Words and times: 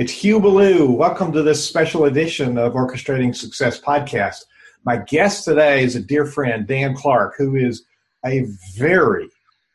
It's 0.00 0.12
Hugh 0.12 0.40
Ballou. 0.40 0.90
Welcome 0.92 1.30
to 1.32 1.42
this 1.42 1.62
special 1.62 2.06
edition 2.06 2.56
of 2.56 2.72
Orchestrating 2.72 3.36
Success 3.36 3.78
podcast. 3.78 4.44
My 4.82 4.96
guest 4.96 5.44
today 5.44 5.84
is 5.84 5.94
a 5.94 6.00
dear 6.00 6.24
friend, 6.24 6.66
Dan 6.66 6.96
Clark, 6.96 7.34
who 7.36 7.54
is 7.54 7.84
a 8.24 8.46
very 8.78 9.28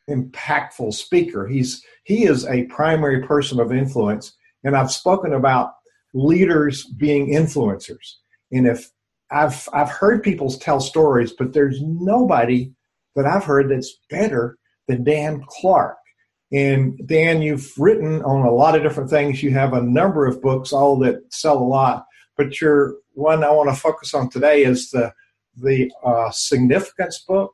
impactful 0.09 0.95
speaker. 0.95 1.45
He's 1.45 1.85
he 2.05 2.23
is 2.23 2.43
a 2.47 2.63
primary 2.63 3.21
person 3.21 3.59
of 3.59 3.71
influence, 3.71 4.33
and 4.63 4.75
I've 4.75 4.91
spoken 4.91 5.31
about 5.31 5.73
leaders 6.15 6.85
being 6.85 7.27
influencers. 7.27 8.15
And 8.51 8.65
if 8.65 8.89
I've 9.29 9.69
I've 9.73 9.91
heard 9.91 10.23
people 10.23 10.49
tell 10.49 10.79
stories, 10.79 11.33
but 11.33 11.53
there's 11.53 11.83
nobody 11.83 12.73
that 13.15 13.27
I've 13.27 13.43
heard 13.43 13.69
that's 13.69 13.99
better 14.09 14.57
than 14.87 15.03
Dan 15.03 15.43
Clark. 15.47 15.97
And 16.51 16.99
Dan, 17.07 17.41
you've 17.41 17.71
written 17.77 18.21
on 18.23 18.45
a 18.45 18.51
lot 18.51 18.75
of 18.75 18.83
different 18.83 19.09
things. 19.09 19.41
You 19.41 19.51
have 19.51 19.73
a 19.73 19.81
number 19.81 20.25
of 20.25 20.41
books, 20.41 20.71
all 20.71 20.97
that 20.99 21.21
sell 21.33 21.57
a 21.57 21.59
lot. 21.59 22.05
But 22.37 22.61
your 22.61 22.95
one 23.13 23.43
I 23.43 23.51
want 23.51 23.69
to 23.69 23.75
focus 23.75 24.13
on 24.13 24.29
today 24.29 24.63
is 24.63 24.91
the 24.91 25.11
the 25.57 25.91
uh, 26.03 26.29
significance 26.31 27.23
book. 27.27 27.53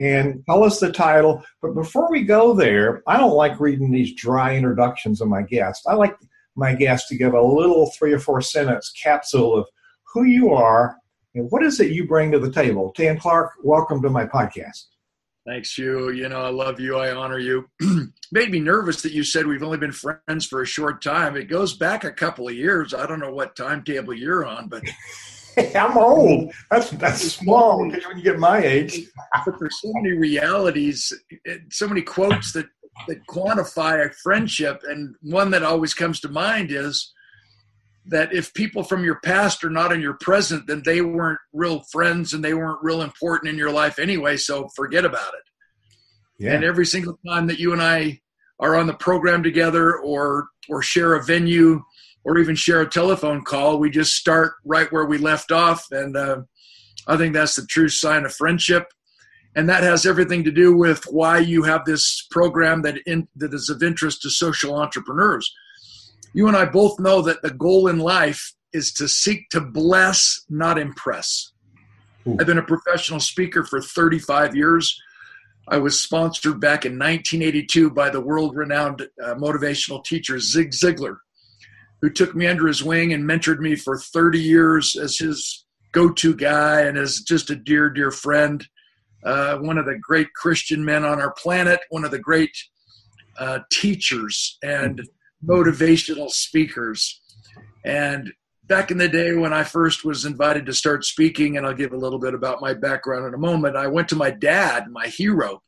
And 0.00 0.44
tell 0.46 0.62
us 0.62 0.78
the 0.78 0.92
title. 0.92 1.44
But 1.60 1.74
before 1.74 2.10
we 2.10 2.22
go 2.22 2.54
there, 2.54 3.02
I 3.06 3.16
don't 3.16 3.34
like 3.34 3.58
reading 3.58 3.90
these 3.90 4.14
dry 4.14 4.56
introductions 4.56 5.20
of 5.20 5.28
my 5.28 5.42
guests. 5.42 5.86
I 5.86 5.94
like 5.94 6.16
my 6.54 6.74
guests 6.74 7.08
to 7.08 7.16
give 7.16 7.34
a 7.34 7.42
little 7.42 7.90
three 7.90 8.12
or 8.12 8.18
four 8.18 8.40
sentence 8.40 8.92
capsule 9.02 9.56
of 9.56 9.66
who 10.12 10.24
you 10.24 10.52
are 10.52 10.96
and 11.34 11.50
what 11.50 11.64
is 11.64 11.80
it 11.80 11.92
you 11.92 12.06
bring 12.06 12.30
to 12.32 12.38
the 12.38 12.50
table. 12.50 12.92
Dan 12.96 13.18
Clark, 13.18 13.52
welcome 13.62 14.00
to 14.02 14.10
my 14.10 14.24
podcast. 14.24 14.84
Thanks, 15.48 15.72
Hugh. 15.78 16.10
You 16.10 16.28
know, 16.28 16.42
I 16.42 16.50
love 16.50 16.78
you. 16.78 16.98
I 16.98 17.10
honor 17.10 17.38
you. 17.38 17.70
Made 18.32 18.50
me 18.50 18.60
nervous 18.60 19.00
that 19.00 19.12
you 19.12 19.24
said 19.24 19.46
we've 19.46 19.62
only 19.62 19.78
been 19.78 19.92
friends 19.92 20.44
for 20.44 20.60
a 20.60 20.66
short 20.66 21.02
time. 21.02 21.38
It 21.38 21.44
goes 21.44 21.74
back 21.74 22.04
a 22.04 22.12
couple 22.12 22.46
of 22.48 22.54
years. 22.54 22.92
I 22.92 23.06
don't 23.06 23.18
know 23.18 23.32
what 23.32 23.56
timetable 23.56 24.12
you're 24.12 24.44
on, 24.44 24.68
but 24.68 24.82
I'm 25.74 25.96
old. 25.96 26.52
That's 26.70 26.90
that's 26.90 27.22
small 27.32 27.78
when 27.78 27.90
you 27.90 28.22
get 28.22 28.38
my 28.38 28.58
age. 28.58 29.06
but 29.46 29.54
there's 29.58 29.80
so 29.80 29.90
many 29.94 30.18
realities, 30.18 31.14
so 31.70 31.88
many 31.88 32.02
quotes 32.02 32.52
that 32.52 32.66
that 33.06 33.26
quantify 33.26 34.06
a 34.06 34.12
friendship, 34.22 34.82
and 34.86 35.14
one 35.22 35.50
that 35.52 35.62
always 35.62 35.94
comes 35.94 36.20
to 36.20 36.28
mind 36.28 36.72
is 36.72 37.14
that 38.08 38.32
if 38.32 38.54
people 38.54 38.82
from 38.82 39.04
your 39.04 39.20
past 39.20 39.62
are 39.64 39.70
not 39.70 39.92
in 39.92 40.00
your 40.00 40.16
present, 40.20 40.66
then 40.66 40.82
they 40.84 41.00
weren't 41.00 41.38
real 41.52 41.82
friends 41.92 42.32
and 42.32 42.42
they 42.42 42.54
weren't 42.54 42.82
real 42.82 43.02
important 43.02 43.50
in 43.50 43.58
your 43.58 43.70
life 43.70 43.98
anyway. 43.98 44.36
So 44.36 44.68
forget 44.74 45.04
about 45.04 45.34
it. 45.34 46.44
Yeah. 46.44 46.54
And 46.54 46.64
every 46.64 46.86
single 46.86 47.18
time 47.26 47.46
that 47.48 47.58
you 47.58 47.72
and 47.72 47.82
I 47.82 48.20
are 48.60 48.76
on 48.76 48.86
the 48.86 48.94
program 48.94 49.42
together 49.42 49.96
or 49.98 50.48
or 50.68 50.82
share 50.82 51.14
a 51.14 51.22
venue 51.22 51.82
or 52.24 52.38
even 52.38 52.54
share 52.54 52.80
a 52.80 52.88
telephone 52.88 53.42
call, 53.42 53.78
we 53.78 53.90
just 53.90 54.14
start 54.14 54.54
right 54.64 54.90
where 54.92 55.06
we 55.06 55.18
left 55.18 55.52
off. 55.52 55.86
And 55.90 56.16
uh, 56.16 56.42
I 57.06 57.16
think 57.16 57.34
that's 57.34 57.56
the 57.56 57.66
true 57.66 57.88
sign 57.88 58.24
of 58.24 58.34
friendship. 58.34 58.86
And 59.56 59.68
that 59.68 59.82
has 59.82 60.04
everything 60.04 60.44
to 60.44 60.52
do 60.52 60.76
with 60.76 61.04
why 61.04 61.38
you 61.38 61.62
have 61.62 61.84
this 61.84 62.26
program 62.30 62.82
that 62.82 62.98
in, 63.06 63.28
that 63.36 63.54
is 63.54 63.70
of 63.70 63.82
interest 63.82 64.22
to 64.22 64.30
social 64.30 64.76
entrepreneurs 64.76 65.50
you 66.32 66.48
and 66.48 66.56
I 66.56 66.64
both 66.64 66.98
know 66.98 67.22
that 67.22 67.42
the 67.42 67.50
goal 67.50 67.88
in 67.88 67.98
life 67.98 68.54
is 68.72 68.92
to 68.94 69.08
seek 69.08 69.48
to 69.50 69.60
bless, 69.60 70.44
not 70.48 70.78
impress. 70.78 71.52
Ooh. 72.26 72.36
I've 72.38 72.46
been 72.46 72.58
a 72.58 72.62
professional 72.62 73.20
speaker 73.20 73.64
for 73.64 73.80
35 73.80 74.54
years. 74.54 75.00
I 75.68 75.78
was 75.78 76.00
sponsored 76.00 76.60
back 76.60 76.84
in 76.86 76.92
1982 76.92 77.90
by 77.90 78.10
the 78.10 78.20
world 78.20 78.56
renowned 78.56 79.02
uh, 79.22 79.34
motivational 79.34 80.04
teacher 80.04 80.38
Zig 80.38 80.70
Ziglar, 80.70 81.16
who 82.00 82.10
took 82.10 82.34
me 82.34 82.46
under 82.46 82.66
his 82.66 82.82
wing 82.82 83.12
and 83.12 83.24
mentored 83.24 83.60
me 83.60 83.76
for 83.76 83.98
30 83.98 84.38
years 84.38 84.96
as 84.96 85.18
his 85.18 85.66
go 85.92 86.10
to 86.10 86.34
guy 86.34 86.82
and 86.82 86.96
as 86.96 87.20
just 87.20 87.50
a 87.50 87.56
dear, 87.56 87.90
dear 87.90 88.10
friend. 88.10 88.66
Uh, 89.24 89.58
one 89.58 89.78
of 89.78 89.86
the 89.86 89.98
great 90.00 90.32
Christian 90.34 90.84
men 90.84 91.04
on 91.04 91.20
our 91.20 91.32
planet, 91.32 91.80
one 91.90 92.04
of 92.04 92.10
the 92.10 92.18
great 92.18 92.56
uh, 93.38 93.60
teachers 93.70 94.58
and 94.62 95.02
motivational 95.44 96.30
speakers. 96.30 97.20
And 97.84 98.32
back 98.64 98.90
in 98.90 98.98
the 98.98 99.08
day 99.08 99.34
when 99.34 99.52
I 99.52 99.64
first 99.64 100.04
was 100.04 100.24
invited 100.24 100.66
to 100.66 100.74
start 100.74 101.04
speaking, 101.04 101.56
and 101.56 101.66
I'll 101.66 101.74
give 101.74 101.92
a 101.92 101.96
little 101.96 102.18
bit 102.18 102.34
about 102.34 102.60
my 102.60 102.74
background 102.74 103.26
in 103.26 103.34
a 103.34 103.38
moment, 103.38 103.76
I 103.76 103.86
went 103.86 104.08
to 104.10 104.16
my 104.16 104.30
dad, 104.30 104.88
my 104.90 105.06
hero. 105.06 105.62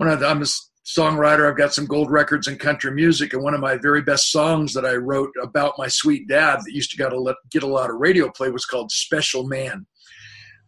Of 0.00 0.20
the, 0.20 0.28
I'm 0.28 0.42
a 0.42 0.46
songwriter. 0.86 1.48
I've 1.48 1.56
got 1.56 1.74
some 1.74 1.86
gold 1.86 2.10
records 2.10 2.46
in 2.46 2.56
country 2.56 2.92
music, 2.92 3.32
and 3.32 3.42
one 3.42 3.54
of 3.54 3.60
my 3.60 3.76
very 3.76 4.02
best 4.02 4.30
songs 4.30 4.72
that 4.74 4.86
I 4.86 4.94
wrote 4.94 5.30
about 5.42 5.74
my 5.76 5.88
sweet 5.88 6.28
dad 6.28 6.60
that 6.60 6.72
used 6.72 6.90
to 6.92 6.96
get 6.96 7.12
a, 7.12 7.34
get 7.50 7.62
a 7.62 7.66
lot 7.66 7.90
of 7.90 7.96
radio 7.96 8.30
play 8.30 8.50
was 8.50 8.64
called 8.64 8.90
"Special 8.90 9.46
Man." 9.46 9.86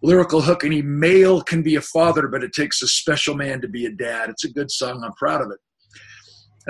Lyrical 0.03 0.41
hook, 0.41 0.65
any 0.65 0.81
male 0.81 1.43
can 1.43 1.63
be 1.63 1.77
a 1.77 1.81
father, 1.81 2.27
but 2.27 2.43
it 2.43 2.55
takes 2.55 2.83
a 2.83 2.89
special 2.89 3.35
man 3.35 3.61
to 3.61 3.69
be 3.69 3.85
a 3.85 3.93
dad. 3.93 4.31
It's 4.31 4.45
a 4.45 4.53
good 4.53 4.71
song. 4.71 5.03
I'm 5.05 5.13
proud 5.13 5.43
of 5.43 5.51
it. 5.51 5.59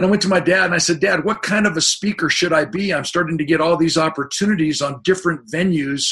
And 0.00 0.06
I 0.06 0.09
went 0.09 0.22
to 0.22 0.28
my 0.28 0.41
dad 0.41 0.65
and 0.65 0.72
I 0.72 0.78
said, 0.78 0.99
Dad, 0.99 1.27
what 1.27 1.43
kind 1.43 1.66
of 1.66 1.77
a 1.77 1.83
speaker 1.83 2.31
should 2.31 2.55
I 2.55 2.65
be? 2.65 2.94
I'm 2.94 3.05
starting 3.05 3.37
to 3.37 3.44
get 3.44 3.61
all 3.61 3.77
these 3.77 3.99
opportunities 3.99 4.81
on 4.81 5.03
different 5.03 5.47
venues 5.53 6.11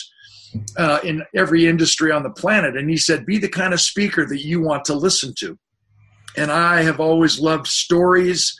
uh, 0.76 0.98
in 1.04 1.22
every 1.34 1.66
industry 1.66 2.12
on 2.12 2.22
the 2.22 2.28
planet. 2.28 2.76
And 2.76 2.90
he 2.90 2.98
said, 2.98 3.24
Be 3.24 3.38
the 3.38 3.48
kind 3.48 3.72
of 3.72 3.80
speaker 3.80 4.26
that 4.26 4.44
you 4.44 4.60
want 4.60 4.84
to 4.84 4.94
listen 4.94 5.32
to. 5.38 5.58
And 6.36 6.52
I 6.52 6.82
have 6.82 7.00
always 7.00 7.40
loved 7.40 7.66
stories. 7.66 8.54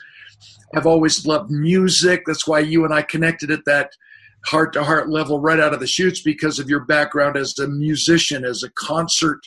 I've 0.75 0.87
always 0.87 1.27
loved 1.27 1.51
music. 1.51 2.23
That's 2.25 2.47
why 2.47 2.61
you 2.61 2.83
and 2.83 2.91
I 2.91 3.03
connected 3.03 3.51
at 3.51 3.65
that 3.65 3.91
heart 4.47 4.73
to 4.73 4.83
heart 4.83 5.09
level 5.11 5.39
right 5.39 5.59
out 5.59 5.75
of 5.75 5.79
the 5.79 5.85
chutes 5.85 6.23
because 6.23 6.57
of 6.57 6.69
your 6.69 6.85
background 6.85 7.37
as 7.37 7.59
a 7.59 7.67
musician, 7.67 8.43
as 8.43 8.63
a 8.63 8.71
concert 8.71 9.41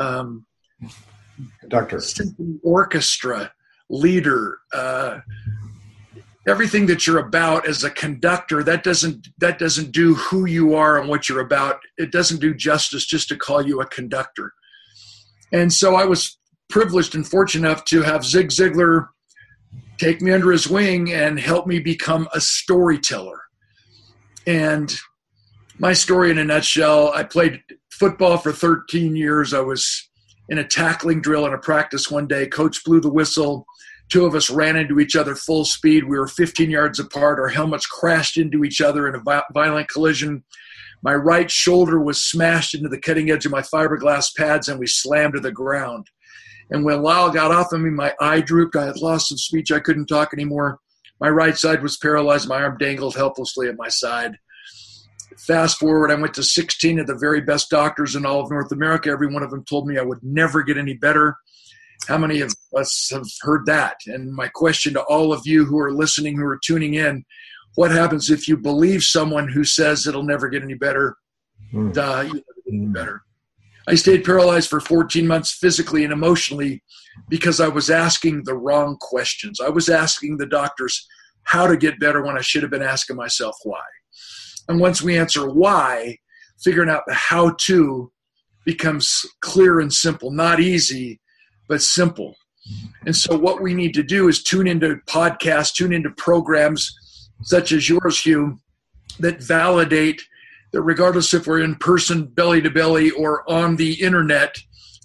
um, 0.00 0.44
doctor, 1.68 2.00
orchestra 2.64 3.52
leader, 3.90 4.58
uh, 4.72 5.18
everything 6.46 6.86
that 6.86 7.06
you're 7.06 7.18
about 7.18 7.66
as 7.66 7.84
a 7.84 7.90
conductor 7.90 8.62
that 8.62 8.82
doesn't 8.82 9.28
that 9.38 9.58
doesn't 9.58 9.92
do 9.92 10.14
who 10.14 10.46
you 10.46 10.74
are 10.74 10.98
and 10.98 11.08
what 11.08 11.28
you're 11.28 11.40
about. 11.40 11.80
It 11.96 12.10
doesn't 12.10 12.40
do 12.40 12.54
justice 12.54 13.06
just 13.06 13.28
to 13.28 13.36
call 13.36 13.66
you 13.66 13.80
a 13.80 13.86
conductor. 13.86 14.52
And 15.52 15.72
so 15.72 15.94
i 15.94 16.04
was 16.04 16.38
privileged 16.68 17.14
and 17.14 17.26
fortunate 17.26 17.66
enough 17.66 17.84
to 17.86 18.02
have 18.02 18.24
zig 18.24 18.48
ziglar 18.48 19.08
take 19.96 20.20
me 20.20 20.30
under 20.30 20.52
his 20.52 20.68
wing 20.68 21.12
and 21.12 21.40
help 21.40 21.66
me 21.66 21.78
become 21.78 22.28
a 22.34 22.40
storyteller. 22.40 23.40
And 24.46 24.94
my 25.78 25.92
story 25.92 26.30
in 26.30 26.38
a 26.38 26.44
nutshell 26.44 27.12
i 27.14 27.22
played 27.22 27.62
football 27.98 28.38
for 28.38 28.52
13 28.52 29.16
years. 29.16 29.52
I 29.52 29.60
was 29.60 30.08
in 30.48 30.58
a 30.58 30.66
tackling 30.66 31.20
drill 31.20 31.46
in 31.46 31.52
a 31.52 31.58
practice 31.58 32.10
one 32.10 32.26
day. 32.26 32.46
Coach 32.46 32.84
blew 32.84 33.00
the 33.00 33.10
whistle 33.10 33.66
Two 34.08 34.24
of 34.24 34.34
us 34.34 34.48
ran 34.48 34.76
into 34.76 35.00
each 35.00 35.16
other 35.16 35.34
full 35.34 35.64
speed. 35.64 36.04
We 36.04 36.18
were 36.18 36.28
15 36.28 36.70
yards 36.70 36.98
apart. 36.98 37.38
Our 37.38 37.48
helmets 37.48 37.86
crashed 37.86 38.38
into 38.38 38.64
each 38.64 38.80
other 38.80 39.06
in 39.06 39.14
a 39.14 39.42
violent 39.52 39.88
collision. 39.88 40.44
My 41.02 41.14
right 41.14 41.50
shoulder 41.50 42.00
was 42.00 42.22
smashed 42.22 42.74
into 42.74 42.88
the 42.88 43.00
cutting 43.00 43.30
edge 43.30 43.46
of 43.46 43.52
my 43.52 43.60
fiberglass 43.60 44.34
pads, 44.36 44.68
and 44.68 44.78
we 44.78 44.86
slammed 44.86 45.34
to 45.34 45.40
the 45.40 45.52
ground. 45.52 46.06
And 46.70 46.84
when 46.84 47.02
Lyle 47.02 47.30
got 47.30 47.52
off 47.52 47.72
of 47.72 47.80
me, 47.80 47.90
my 47.90 48.14
eye 48.20 48.40
drooped. 48.40 48.76
I 48.76 48.86
had 48.86 48.98
lost 48.98 49.28
some 49.28 49.38
speech. 49.38 49.70
I 49.70 49.80
couldn't 49.80 50.06
talk 50.06 50.32
anymore. 50.32 50.80
My 51.20 51.28
right 51.28 51.56
side 51.56 51.82
was 51.82 51.96
paralyzed. 51.96 52.48
My 52.48 52.62
arm 52.62 52.76
dangled 52.78 53.16
helplessly 53.16 53.68
at 53.68 53.76
my 53.76 53.88
side. 53.88 54.38
Fast 55.38 55.78
forward, 55.78 56.10
I 56.10 56.14
went 56.14 56.34
to 56.34 56.42
16 56.42 56.98
of 56.98 57.06
the 57.06 57.14
very 57.14 57.40
best 57.40 57.70
doctors 57.70 58.16
in 58.16 58.26
all 58.26 58.40
of 58.40 58.50
North 58.50 58.72
America. 58.72 59.10
Every 59.10 59.32
one 59.32 59.42
of 59.42 59.50
them 59.50 59.64
told 59.64 59.86
me 59.86 59.98
I 59.98 60.02
would 60.02 60.22
never 60.22 60.62
get 60.62 60.76
any 60.76 60.94
better. 60.94 61.36
How 62.06 62.18
many 62.18 62.40
of 62.40 62.54
us 62.76 63.10
have 63.12 63.26
heard 63.40 63.66
that? 63.66 63.96
And 64.06 64.32
my 64.32 64.48
question 64.48 64.94
to 64.94 65.02
all 65.02 65.32
of 65.32 65.46
you 65.46 65.64
who 65.64 65.78
are 65.78 65.92
listening, 65.92 66.36
who 66.36 66.44
are 66.44 66.60
tuning 66.64 66.94
in, 66.94 67.24
what 67.74 67.90
happens 67.90 68.30
if 68.30 68.48
you 68.48 68.56
believe 68.56 69.02
someone 69.02 69.48
who 69.48 69.64
says 69.64 70.06
it'll 70.06 70.22
never 70.22 70.48
get 70.48 70.62
any 70.62 70.74
better? 70.74 71.16
Mm. 71.72 71.96
Uh, 71.96 72.20
you 72.22 72.28
never 72.28 72.34
get 72.34 72.72
any 72.72 72.84
hmm. 72.86 72.92
better. 72.92 73.22
I 73.86 73.94
stayed 73.94 74.24
paralyzed 74.24 74.68
for 74.68 74.80
14 74.80 75.26
months 75.26 75.52
physically 75.52 76.04
and 76.04 76.12
emotionally 76.12 76.82
because 77.28 77.58
I 77.58 77.68
was 77.68 77.88
asking 77.88 78.44
the 78.44 78.54
wrong 78.54 78.96
questions. 79.00 79.60
I 79.60 79.70
was 79.70 79.88
asking 79.88 80.36
the 80.36 80.46
doctors 80.46 81.06
how 81.44 81.66
to 81.66 81.76
get 81.76 81.98
better 81.98 82.22
when 82.22 82.36
I 82.36 82.42
should 82.42 82.62
have 82.62 82.70
been 82.70 82.82
asking 82.82 83.16
myself 83.16 83.56
why. 83.62 83.80
And 84.68 84.78
once 84.78 85.00
we 85.00 85.16
answer 85.16 85.48
why, 85.48 86.18
figuring 86.62 86.90
out 86.90 87.04
the 87.06 87.14
how 87.14 87.54
to 87.62 88.12
becomes 88.66 89.24
clear 89.40 89.80
and 89.80 89.92
simple, 89.92 90.30
not 90.30 90.60
easy, 90.60 91.20
but 91.68 91.82
simple. 91.82 92.36
And 93.06 93.16
so, 93.16 93.36
what 93.36 93.62
we 93.62 93.74
need 93.74 93.94
to 93.94 94.02
do 94.02 94.28
is 94.28 94.42
tune 94.42 94.66
into 94.66 94.96
podcasts, 95.06 95.74
tune 95.74 95.92
into 95.92 96.10
programs 96.10 96.94
such 97.42 97.72
as 97.72 97.88
yours, 97.88 98.20
Hugh, 98.20 98.58
that 99.20 99.42
validate 99.42 100.22
that 100.72 100.82
regardless 100.82 101.32
if 101.32 101.46
we're 101.46 101.60
in 101.60 101.76
person, 101.76 102.26
belly 102.26 102.60
to 102.60 102.70
belly, 102.70 103.10
or 103.10 103.48
on 103.50 103.76
the 103.76 103.94
internet 104.02 104.56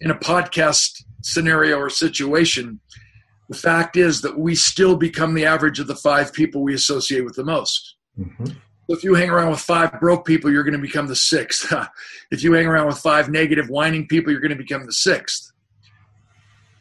in 0.02 0.12
a 0.12 0.16
podcast 0.16 1.04
scenario 1.22 1.78
or 1.78 1.90
situation, 1.90 2.80
the 3.50 3.58
fact 3.58 3.96
is 3.96 4.22
that 4.22 4.38
we 4.38 4.56
still 4.56 4.98
become 4.98 5.34
the 5.34 5.46
average 5.46 5.80
of 5.80 5.88
the 5.88 5.96
five 5.96 6.34
people 6.34 6.64
we 6.64 6.74
associate 6.74 7.24
with 7.24 7.36
the 7.36 7.44
most. 7.44 7.96
Mm-hmm. 8.20 8.58
If 8.90 9.04
you 9.04 9.14
hang 9.14 9.30
around 9.30 9.52
with 9.52 9.62
five 9.62 9.98
broke 10.02 10.26
people, 10.26 10.52
you're 10.52 10.64
going 10.64 10.74
to 10.74 10.80
become 10.80 11.08
the 11.08 11.16
sixth. 11.16 11.74
if 12.32 12.44
you 12.44 12.52
hang 12.54 12.66
around 12.66 12.88
with 12.88 12.98
five 12.98 13.30
negative, 13.30 13.70
whining 13.70 14.08
people, 14.08 14.32
you're 14.32 14.42
going 14.42 14.52
to 14.52 14.58
become 14.58 14.86
the 14.86 14.92
sixth. 14.92 15.53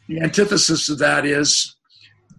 The 0.07 0.19
antithesis 0.21 0.89
of 0.89 0.99
that 0.99 1.25
is 1.25 1.75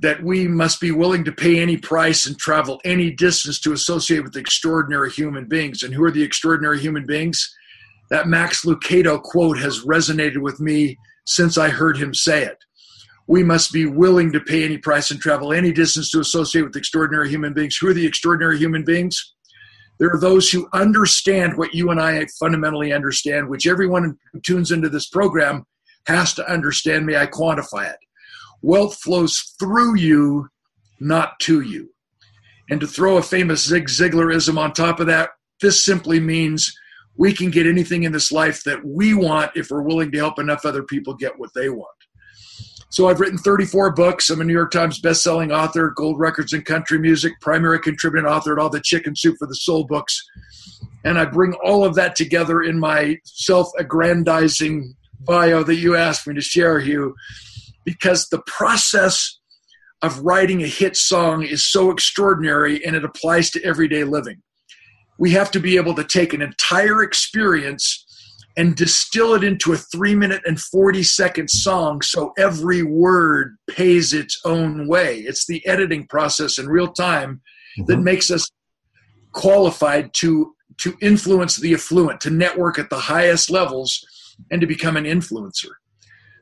that 0.01 0.23
we 0.23 0.47
must 0.47 0.81
be 0.81 0.91
willing 0.91 1.25
to 1.25 1.33
pay 1.33 1.61
any 1.61 1.77
price 1.77 2.27
and 2.27 2.39
travel 2.39 2.81
any 2.85 3.11
distance 3.11 3.61
to 3.61 3.73
associate 3.73 4.23
with 4.23 4.37
extraordinary 4.37 5.11
human 5.11 5.47
beings. 5.47 5.83
And 5.83 5.95
who 5.95 6.05
are 6.05 6.11
the 6.11 6.23
extraordinary 6.23 6.81
human 6.81 7.07
beings? 7.07 7.55
That 8.11 8.29
Max 8.29 8.65
Lucado 8.65 9.23
quote 9.23 9.59
has 9.59 9.85
resonated 9.85 10.39
with 10.39 10.61
me 10.61 10.99
since 11.27 11.57
I 11.57 11.71
heard 11.71 11.97
him 11.97 12.13
say 12.13 12.45
it. 12.45 12.59
We 13.27 13.43
must 13.43 13.73
be 13.73 13.87
willing 13.87 14.31
to 14.33 14.41
pay 14.41 14.65
any 14.65 14.77
price 14.77 15.11
and 15.11 15.19
travel 15.19 15.53
any 15.53 15.73
distance 15.73 16.11
to 16.11 16.21
associate 16.21 16.63
with 16.63 16.77
extraordinary 16.77 17.31
human 17.31 17.55
beings. 17.55 17.77
Who 17.77 17.89
are 17.89 17.95
the 17.95 18.07
extraordinary 18.07 18.59
human 18.59 18.85
beings? 18.85 19.33
There 19.99 20.11
are 20.11 20.21
those 20.21 20.51
who 20.51 20.69
understand 20.75 21.57
what 21.57 21.73
you 21.73 21.91
and 21.91 22.01
I 22.01 22.27
fundamentally 22.39 22.93
understand, 22.93 23.49
which 23.49 23.67
everyone 23.67 24.19
who 24.33 24.41
tunes 24.41 24.71
into 24.71 24.91
this 24.91 25.09
program 25.09 25.65
has 26.07 26.35
to 26.35 26.51
understand. 26.51 27.07
me. 27.07 27.17
I 27.17 27.27
quantify 27.27 27.91
it? 27.91 27.99
Wealth 28.63 28.97
flows 28.97 29.55
through 29.59 29.97
you, 29.97 30.49
not 31.01 31.39
to 31.41 31.61
you. 31.61 31.91
And 32.71 32.81
to 32.81 32.87
throw 32.87 33.19
a 33.19 33.23
famous 33.23 33.67
Zig 33.67 33.89
Ziglarism 33.89 34.59
on 34.59 34.73
top 34.73 35.01
of 35.01 35.07
that, 35.07 35.31
this 35.61 35.85
simply 35.85 36.19
means 36.19 36.75
we 37.17 37.33
can 37.33 37.51
get 37.51 37.67
anything 37.67 38.05
in 38.05 38.13
this 38.13 38.33
life 38.33 38.65
that 38.65 38.85
we 38.85 39.15
want 39.15 39.53
if 39.55 39.71
we're 39.71 39.83
willing 39.83 40.11
to 40.13 40.19
help 40.19 40.39
enough 40.39 40.65
other 40.65 40.83
people 40.83 41.15
get 41.15 41.39
what 41.39 41.51
they 41.55 41.69
want. 41.69 41.89
So 42.91 43.09
I've 43.09 43.21
written 43.21 43.39
34 43.39 43.93
books. 43.93 44.31
I'm 44.31 44.41
a 44.41 44.45
New 44.45 44.53
York 44.53 44.71
Times 44.71 45.01
best-selling 45.01 45.51
author, 45.53 45.91
gold 45.91 46.19
records 46.19 46.53
in 46.53 46.63
country 46.63 46.99
music, 46.99 47.33
primary 47.41 47.81
contributing 47.81 48.31
author 48.31 48.53
at 48.53 48.59
all 48.59 48.71
the 48.71 48.81
Chicken 48.81 49.17
Soup 49.17 49.37
for 49.39 49.49
the 49.49 49.55
Soul 49.57 49.85
books. 49.85 50.25
And 51.05 51.19
I 51.19 51.25
bring 51.25 51.55
all 51.65 51.85
of 51.85 51.95
that 51.97 52.17
together 52.17 52.63
in 52.63 52.79
my 52.79 53.19
self-aggrandizing 53.25 54.95
bio 55.25 55.63
that 55.63 55.77
you 55.77 55.97
asked 55.97 56.27
me 56.27 56.35
to 56.35 56.41
share, 56.41 56.81
Hugh, 56.81 57.15
because 57.85 58.29
the 58.29 58.43
process 58.47 59.39
of 60.03 60.21
writing 60.21 60.63
a 60.63 60.67
hit 60.67 60.97
song 60.97 61.43
is 61.43 61.65
so 61.65 61.91
extraordinary 61.91 62.85
and 62.85 62.95
it 62.95 63.05
applies 63.05 63.51
to 63.51 63.65
everyday 63.65 64.05
living. 64.05 64.43
We 65.19 65.31
have 65.31 65.51
to 65.53 65.61
be 65.61 65.77
able 65.77 65.95
to 65.95 66.05
take 66.05 66.35
an 66.35 66.43
entire 66.43 67.03
experience 67.03 68.05
and 68.57 68.77
distill 68.77 69.35
it 69.35 69.43
into 69.43 69.73
a 69.73 69.77
three 69.77 70.15
minute 70.15 70.43
and 70.45 70.61
40 70.61 71.03
second 71.03 71.49
song 71.49 72.03
so 72.03 72.33
every 72.39 72.83
word 72.83 73.57
pays 73.69 74.13
its 74.13 74.41
own 74.45 74.87
way. 74.87 75.19
It's 75.21 75.47
the 75.47 75.67
editing 75.67 76.07
process 76.07 76.59
in 76.59 76.69
real 76.69 76.93
time 76.93 77.41
mm-hmm. 77.79 77.87
that 77.87 77.99
makes 77.99 78.31
us 78.31 78.49
qualified 79.33 80.13
to, 80.15 80.55
to 80.79 80.95
influence 81.01 81.57
the 81.57 81.75
affluent, 81.75 82.21
to 82.21 82.31
network 82.31 82.79
at 82.79 82.91
the 82.91 82.99
highest 82.99 83.51
levels, 83.51 84.05
and 84.51 84.61
to 84.61 84.67
become 84.67 84.97
an 84.97 85.05
influencer. 85.05 85.71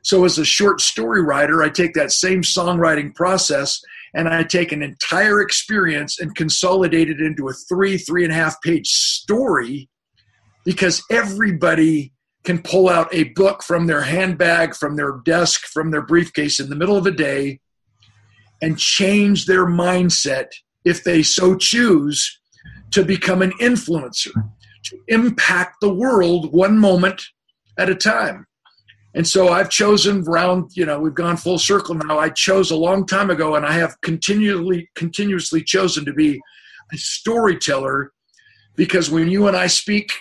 So, 0.03 0.25
as 0.25 0.37
a 0.37 0.45
short 0.45 0.81
story 0.81 1.21
writer, 1.21 1.63
I 1.63 1.69
take 1.69 1.93
that 1.93 2.11
same 2.11 2.41
songwriting 2.41 3.15
process 3.15 3.79
and 4.13 4.27
I 4.27 4.43
take 4.43 4.71
an 4.71 4.83
entire 4.83 5.41
experience 5.41 6.19
and 6.19 6.35
consolidate 6.35 7.09
it 7.09 7.21
into 7.21 7.47
a 7.47 7.53
three, 7.53 7.97
three 7.97 8.23
and 8.23 8.31
a 8.31 8.35
half 8.35 8.61
page 8.61 8.87
story 8.87 9.89
because 10.65 11.01
everybody 11.09 12.13
can 12.43 12.61
pull 12.61 12.89
out 12.89 13.13
a 13.13 13.25
book 13.29 13.63
from 13.63 13.87
their 13.87 14.01
handbag, 14.01 14.75
from 14.75 14.97
their 14.97 15.19
desk, 15.25 15.61
from 15.67 15.91
their 15.91 16.01
briefcase 16.01 16.59
in 16.59 16.69
the 16.69 16.75
middle 16.75 16.97
of 16.97 17.05
a 17.05 17.11
day 17.11 17.59
and 18.61 18.77
change 18.77 19.45
their 19.45 19.65
mindset 19.65 20.47
if 20.85 21.03
they 21.03 21.23
so 21.23 21.55
choose 21.55 22.39
to 22.91 23.03
become 23.03 23.41
an 23.41 23.51
influencer, 23.61 24.33
to 24.83 24.99
impact 25.07 25.77
the 25.81 25.93
world 25.93 26.53
one 26.53 26.77
moment 26.77 27.21
at 27.77 27.89
a 27.89 27.95
time. 27.95 28.45
And 29.15 29.27
so 29.27 29.49
I've 29.49 29.69
chosen 29.69 30.23
round, 30.23 30.71
you 30.75 30.85
know, 30.85 30.99
we've 30.99 31.13
gone 31.13 31.37
full 31.37 31.59
circle 31.59 31.95
now. 31.95 32.17
I 32.17 32.29
chose 32.29 32.71
a 32.71 32.75
long 32.75 33.05
time 33.05 33.29
ago 33.29 33.55
and 33.55 33.65
I 33.65 33.73
have 33.73 33.99
continually 34.01 34.89
continuously 34.95 35.63
chosen 35.63 36.03
to 36.05 36.13
be 36.13 36.41
a 36.91 36.97
storyteller 36.97 38.11
because 38.75 39.11
when 39.11 39.29
you 39.29 39.47
and 39.47 39.55
I 39.55 39.67
speak 39.67 40.11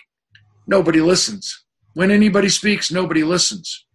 nobody 0.67 1.01
listens. 1.01 1.65
When 1.95 2.11
anybody 2.11 2.49
speaks, 2.49 2.91
nobody 2.91 3.25
listens. 3.25 3.87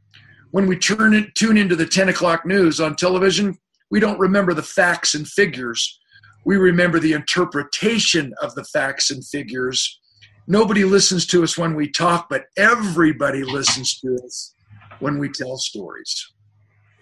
When 0.51 0.68
we 0.68 0.77
turn 0.77 1.13
it, 1.13 1.33
tune 1.36 1.57
into 1.57 1.75
the 1.75 1.86
10 1.86 2.10
o'clock 2.10 2.45
news 2.45 2.80
on 2.80 2.95
television, 2.95 3.57
we 3.89 4.00
don't 4.00 4.19
remember 4.19 4.53
the 4.53 4.63
facts 4.63 5.15
and 5.15 5.27
figures. 5.27 6.00
We 6.45 6.57
remember 6.57 7.00
the 7.00 7.13
interpretation 7.13 8.33
of 8.42 8.53
the 8.56 8.63
facts 8.65 9.12
and 9.12 9.25
figures. 9.25 10.00
Nobody 10.48 10.86
listens 10.86 11.26
to 11.28 11.44
us 11.44 11.58
when 11.58 11.76
we 11.76 11.90
talk, 11.90 12.30
but 12.30 12.46
everybody 12.56 13.44
listens 13.44 14.00
to 14.00 14.18
us 14.26 14.54
when 15.00 15.20
we 15.20 15.30
tell 15.30 15.58
stories. 15.58 16.32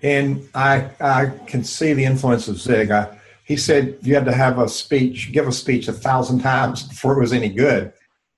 And 0.01 0.49
I, 0.55 0.89
I 0.99 1.31
can 1.45 1.63
see 1.63 1.93
the 1.93 2.05
influence 2.05 2.47
of 2.47 2.59
Zig. 2.59 2.91
I, 2.91 3.17
he 3.43 3.55
said 3.55 3.99
you 4.01 4.15
had 4.15 4.25
to 4.25 4.33
have 4.33 4.57
a 4.57 4.67
speech, 4.67 5.31
give 5.31 5.47
a 5.47 5.51
speech 5.51 5.87
a 5.87 5.93
thousand 5.93 6.39
times 6.39 6.83
before 6.83 7.15
it 7.15 7.21
was 7.21 7.33
any 7.33 7.49
good. 7.49 7.93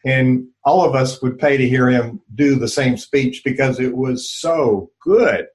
And 0.06 0.48
all 0.64 0.86
of 0.86 0.96
us 0.96 1.22
would 1.22 1.40
pay 1.40 1.58
to 1.58 1.68
hear 1.68 1.90
him 1.90 2.22
do 2.36 2.56
the 2.56 2.68
same 2.68 2.98
speech 2.98 3.42
because 3.44 3.80
it 3.80 3.96
was 3.96 4.30
so 4.30 4.92
good. 5.02 5.48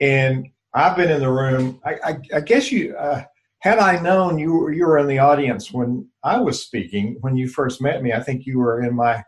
And 0.00 0.48
I've 0.74 0.96
been 0.96 1.10
in 1.10 1.20
the 1.20 1.30
room. 1.30 1.80
I, 1.84 1.94
I, 2.04 2.16
I 2.36 2.40
guess 2.40 2.72
you, 2.72 2.96
uh, 2.96 3.24
had 3.60 3.78
I 3.78 4.00
known 4.00 4.38
you 4.38 4.52
were, 4.52 4.72
you 4.72 4.86
were 4.86 4.98
in 4.98 5.08
the 5.08 5.18
audience 5.18 5.72
when 5.72 6.08
I 6.22 6.40
was 6.40 6.62
speaking, 6.62 7.16
when 7.20 7.36
you 7.36 7.48
first 7.48 7.82
met 7.82 8.02
me, 8.02 8.12
I 8.12 8.20
think 8.22 8.46
you 8.46 8.58
were 8.58 8.82
in 8.82 8.94
my 8.94 9.24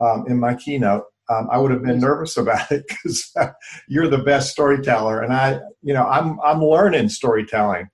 um, 0.00 0.26
in 0.28 0.38
my 0.38 0.54
keynote. 0.54 1.04
Um, 1.30 1.48
I 1.50 1.58
would 1.58 1.70
have 1.70 1.82
been 1.82 2.00
nervous 2.00 2.36
about 2.36 2.70
it 2.72 2.84
because 2.88 3.32
you're 3.88 4.08
the 4.08 4.18
best 4.18 4.50
storyteller, 4.50 5.22
and 5.22 5.32
I, 5.32 5.60
you 5.82 5.94
know, 5.94 6.06
I'm 6.06 6.38
I'm 6.40 6.62
learning 6.62 7.08
storytelling, 7.08 7.88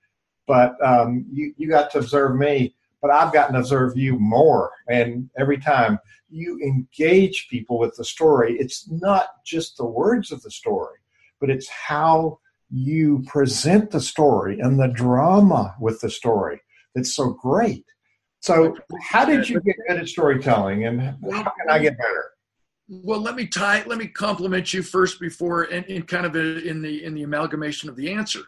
but 0.46 0.74
um, 0.84 1.24
you 1.30 1.54
you 1.56 1.68
got 1.68 1.90
to 1.92 1.98
observe 1.98 2.36
me, 2.36 2.74
but 3.00 3.10
I've 3.10 3.32
gotten 3.32 3.54
to 3.54 3.60
observe 3.60 3.96
you 3.96 4.18
more, 4.18 4.72
and 4.88 5.30
every 5.38 5.58
time 5.58 5.98
you 6.28 6.58
engage 6.60 7.46
people 7.48 7.78
with 7.78 7.94
the 7.96 8.04
story, 8.04 8.56
it's 8.58 8.90
not 8.90 9.44
just 9.44 9.76
the 9.76 9.86
words 9.86 10.32
of 10.32 10.42
the 10.42 10.50
story, 10.50 10.98
but 11.40 11.50
it's 11.50 11.68
how 11.68 12.40
you 12.70 13.22
present 13.26 13.90
the 13.90 14.00
story 14.00 14.60
and 14.60 14.78
the 14.78 14.88
drama 14.88 15.74
with 15.80 16.00
the 16.00 16.10
story 16.10 16.60
that's 16.94 17.14
so 17.14 17.30
great. 17.30 17.84
So, 18.40 18.76
how 19.02 19.24
did 19.24 19.48
you 19.48 19.60
get 19.60 19.76
good 19.88 19.98
at 19.98 20.08
storytelling, 20.08 20.86
and 20.86 21.00
how 21.00 21.14
can 21.20 21.68
I 21.68 21.78
get 21.78 21.98
better? 21.98 22.32
Well, 22.88 23.20
let 23.20 23.34
me 23.34 23.46
tie. 23.46 23.82
Let 23.86 23.98
me 23.98 24.06
compliment 24.06 24.72
you 24.72 24.82
first 24.82 25.18
before, 25.20 25.64
and 25.64 25.84
in, 25.86 25.96
in 25.96 26.02
kind 26.04 26.26
of 26.26 26.36
a, 26.36 26.62
in 26.62 26.82
the 26.82 27.04
in 27.04 27.14
the 27.14 27.24
amalgamation 27.24 27.88
of 27.88 27.96
the 27.96 28.12
answer. 28.12 28.42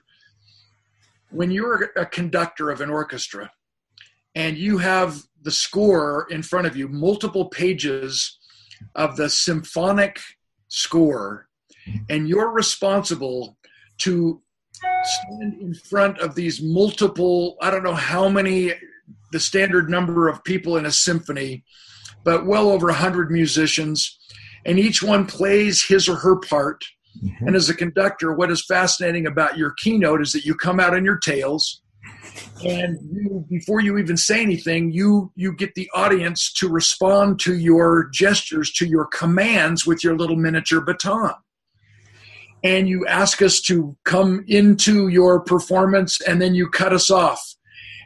When 1.31 1.51
you're 1.51 1.91
a 1.97 2.07
conductor 2.07 2.71
of 2.71 2.81
an 2.81 2.91
orchestra, 2.91 3.51
and 4.35 4.57
you 4.57 4.79
have 4.79 5.23
the 5.43 5.51
score 5.51 6.27
in 6.31 6.43
front 6.43 6.67
of 6.67 6.77
you, 6.77 6.89
multiple 6.89 7.47
pages 7.47 8.39
of 8.95 9.17
the 9.17 9.29
symphonic 9.29 10.21
score, 10.69 11.49
mm-hmm. 11.87 12.05
and 12.09 12.29
you're 12.29 12.51
responsible 12.51 13.58
to 13.99 14.41
stand 15.05 15.61
in 15.61 15.75
front 15.75 16.19
of 16.19 16.35
these 16.35 16.63
multiple, 16.63 17.57
I 17.61 17.71
don't 17.71 17.83
know 17.83 17.95
how 17.95 18.29
many, 18.29 18.73
the 19.33 19.41
standard 19.41 19.91
number 19.91 20.29
of 20.29 20.45
people 20.45 20.77
in 20.77 20.87
a 20.87 20.93
symphony, 20.93 21.65
but 22.25 22.47
well 22.47 22.71
over 22.71 22.87
100 22.87 23.31
musicians, 23.31 24.19
and 24.65 24.79
each 24.79 25.03
one 25.03 25.27
plays 25.27 25.85
his 25.85 26.09
or 26.09 26.17
her 26.17 26.37
part. 26.41 26.85
Mm-hmm. 27.25 27.49
And 27.49 27.57
as 27.57 27.69
a 27.69 27.75
conductor, 27.75 28.35
what 28.35 28.51
is 28.51 28.65
fascinating 28.65 29.27
about 29.27 29.57
your 29.57 29.73
keynote 29.79 30.23
is 30.23 30.33
that 30.33 30.45
you 30.45 30.55
come 30.55 30.79
out 30.79 30.95
on 30.95 31.05
your 31.05 31.19
tails 31.19 31.83
and 32.65 32.99
you 33.13 33.45
before 33.49 33.81
you 33.81 33.99
even 33.99 34.17
say 34.17 34.41
anything 34.41 34.91
you 34.91 35.33
you 35.35 35.53
get 35.53 35.75
the 35.75 35.89
audience 35.95 36.53
to 36.53 36.69
respond 36.69 37.39
to 37.39 37.57
your 37.57 38.09
gestures 38.13 38.73
to 38.73 38.87
your 38.87 39.07
commands 39.07 39.87
with 39.87 40.03
your 40.03 40.17
little 40.17 40.37
miniature 40.37 40.81
baton 40.81 41.35
and 42.65 42.89
you 42.89 43.07
ask 43.07 43.41
us 43.43 43.61
to 43.63 43.97
come 44.05 44.45
into 44.49 45.09
your 45.09 45.41
performance 45.41 46.21
and 46.21 46.41
then 46.41 46.55
you 46.55 46.69
cut 46.69 46.93
us 46.93 47.11
off. 47.11 47.55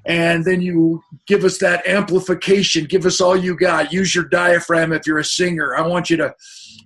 And 0.04 0.44
then 0.44 0.60
you 0.60 1.00
give 1.26 1.44
us 1.44 1.58
that 1.58 1.86
amplification. 1.86 2.86
Give 2.86 3.06
us 3.06 3.20
all 3.20 3.36
you 3.36 3.56
got. 3.56 3.92
Use 3.92 4.14
your 4.14 4.24
diaphragm 4.24 4.92
if 4.92 5.06
you're 5.06 5.18
a 5.18 5.24
singer. 5.24 5.76
I 5.76 5.86
want 5.86 6.10
you 6.10 6.16
to 6.16 6.34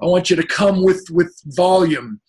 i 0.02 0.04
want 0.04 0.28
you 0.28 0.36
to 0.36 0.46
come 0.46 0.82
with 0.82 1.06
with 1.10 1.34
volume. 1.46 2.20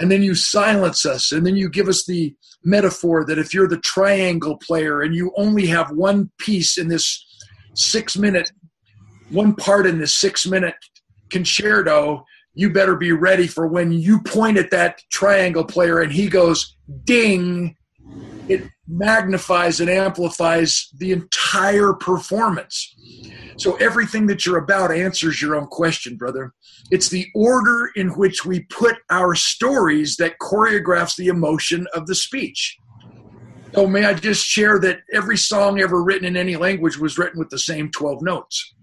And 0.00 0.10
then 0.10 0.22
you 0.22 0.34
silence 0.34 1.06
us. 1.06 1.30
And 1.30 1.46
then 1.46 1.56
you 1.56 1.68
give 1.68 1.88
us 1.88 2.04
the 2.04 2.34
metaphor 2.64 3.24
that 3.26 3.38
if 3.38 3.54
you're 3.54 3.68
the 3.68 3.78
triangle 3.78 4.56
player 4.56 5.02
and 5.02 5.14
you 5.14 5.32
only 5.36 5.66
have 5.66 5.92
one 5.92 6.30
piece 6.38 6.76
in 6.78 6.88
this 6.88 7.24
six 7.74 8.16
minute 8.16 8.50
one 9.30 9.54
part 9.54 9.86
in 9.86 9.98
this 9.98 10.14
six 10.14 10.46
minute 10.46 10.74
concerto 11.30 12.24
you 12.58 12.70
better 12.70 12.96
be 12.96 13.12
ready 13.12 13.46
for 13.46 13.66
when 13.66 13.92
you 13.92 14.20
point 14.20 14.58
at 14.58 14.70
that 14.70 15.00
triangle 15.10 15.64
player 15.64 16.00
and 16.00 16.12
he 16.12 16.28
goes 16.28 16.76
ding 17.04 17.76
it 18.48 18.64
magnifies 18.86 19.80
and 19.80 19.90
amplifies 19.90 20.88
the 20.98 21.12
entire 21.12 21.92
performance 21.92 22.94
so 23.58 23.74
everything 23.76 24.28
that 24.28 24.46
you're 24.46 24.58
about 24.58 24.92
answers 24.92 25.42
your 25.42 25.56
own 25.56 25.66
question, 25.66 26.16
brother. 26.16 26.54
It's 26.92 27.08
the 27.08 27.26
order 27.34 27.90
in 27.96 28.10
which 28.10 28.44
we 28.44 28.60
put 28.60 28.96
our 29.10 29.34
stories 29.34 30.16
that 30.16 30.38
choreographs 30.40 31.16
the 31.16 31.26
emotion 31.26 31.86
of 31.92 32.06
the 32.06 32.14
speech. 32.14 32.78
So 33.74 33.86
may 33.86 34.04
I 34.04 34.14
just 34.14 34.46
share 34.46 34.78
that 34.80 35.00
every 35.12 35.36
song 35.36 35.80
ever 35.80 36.02
written 36.02 36.24
in 36.24 36.36
any 36.36 36.56
language 36.56 36.98
was 36.98 37.18
written 37.18 37.38
with 37.38 37.50
the 37.50 37.58
same 37.58 37.90
12 37.90 38.22
notes. 38.22 38.74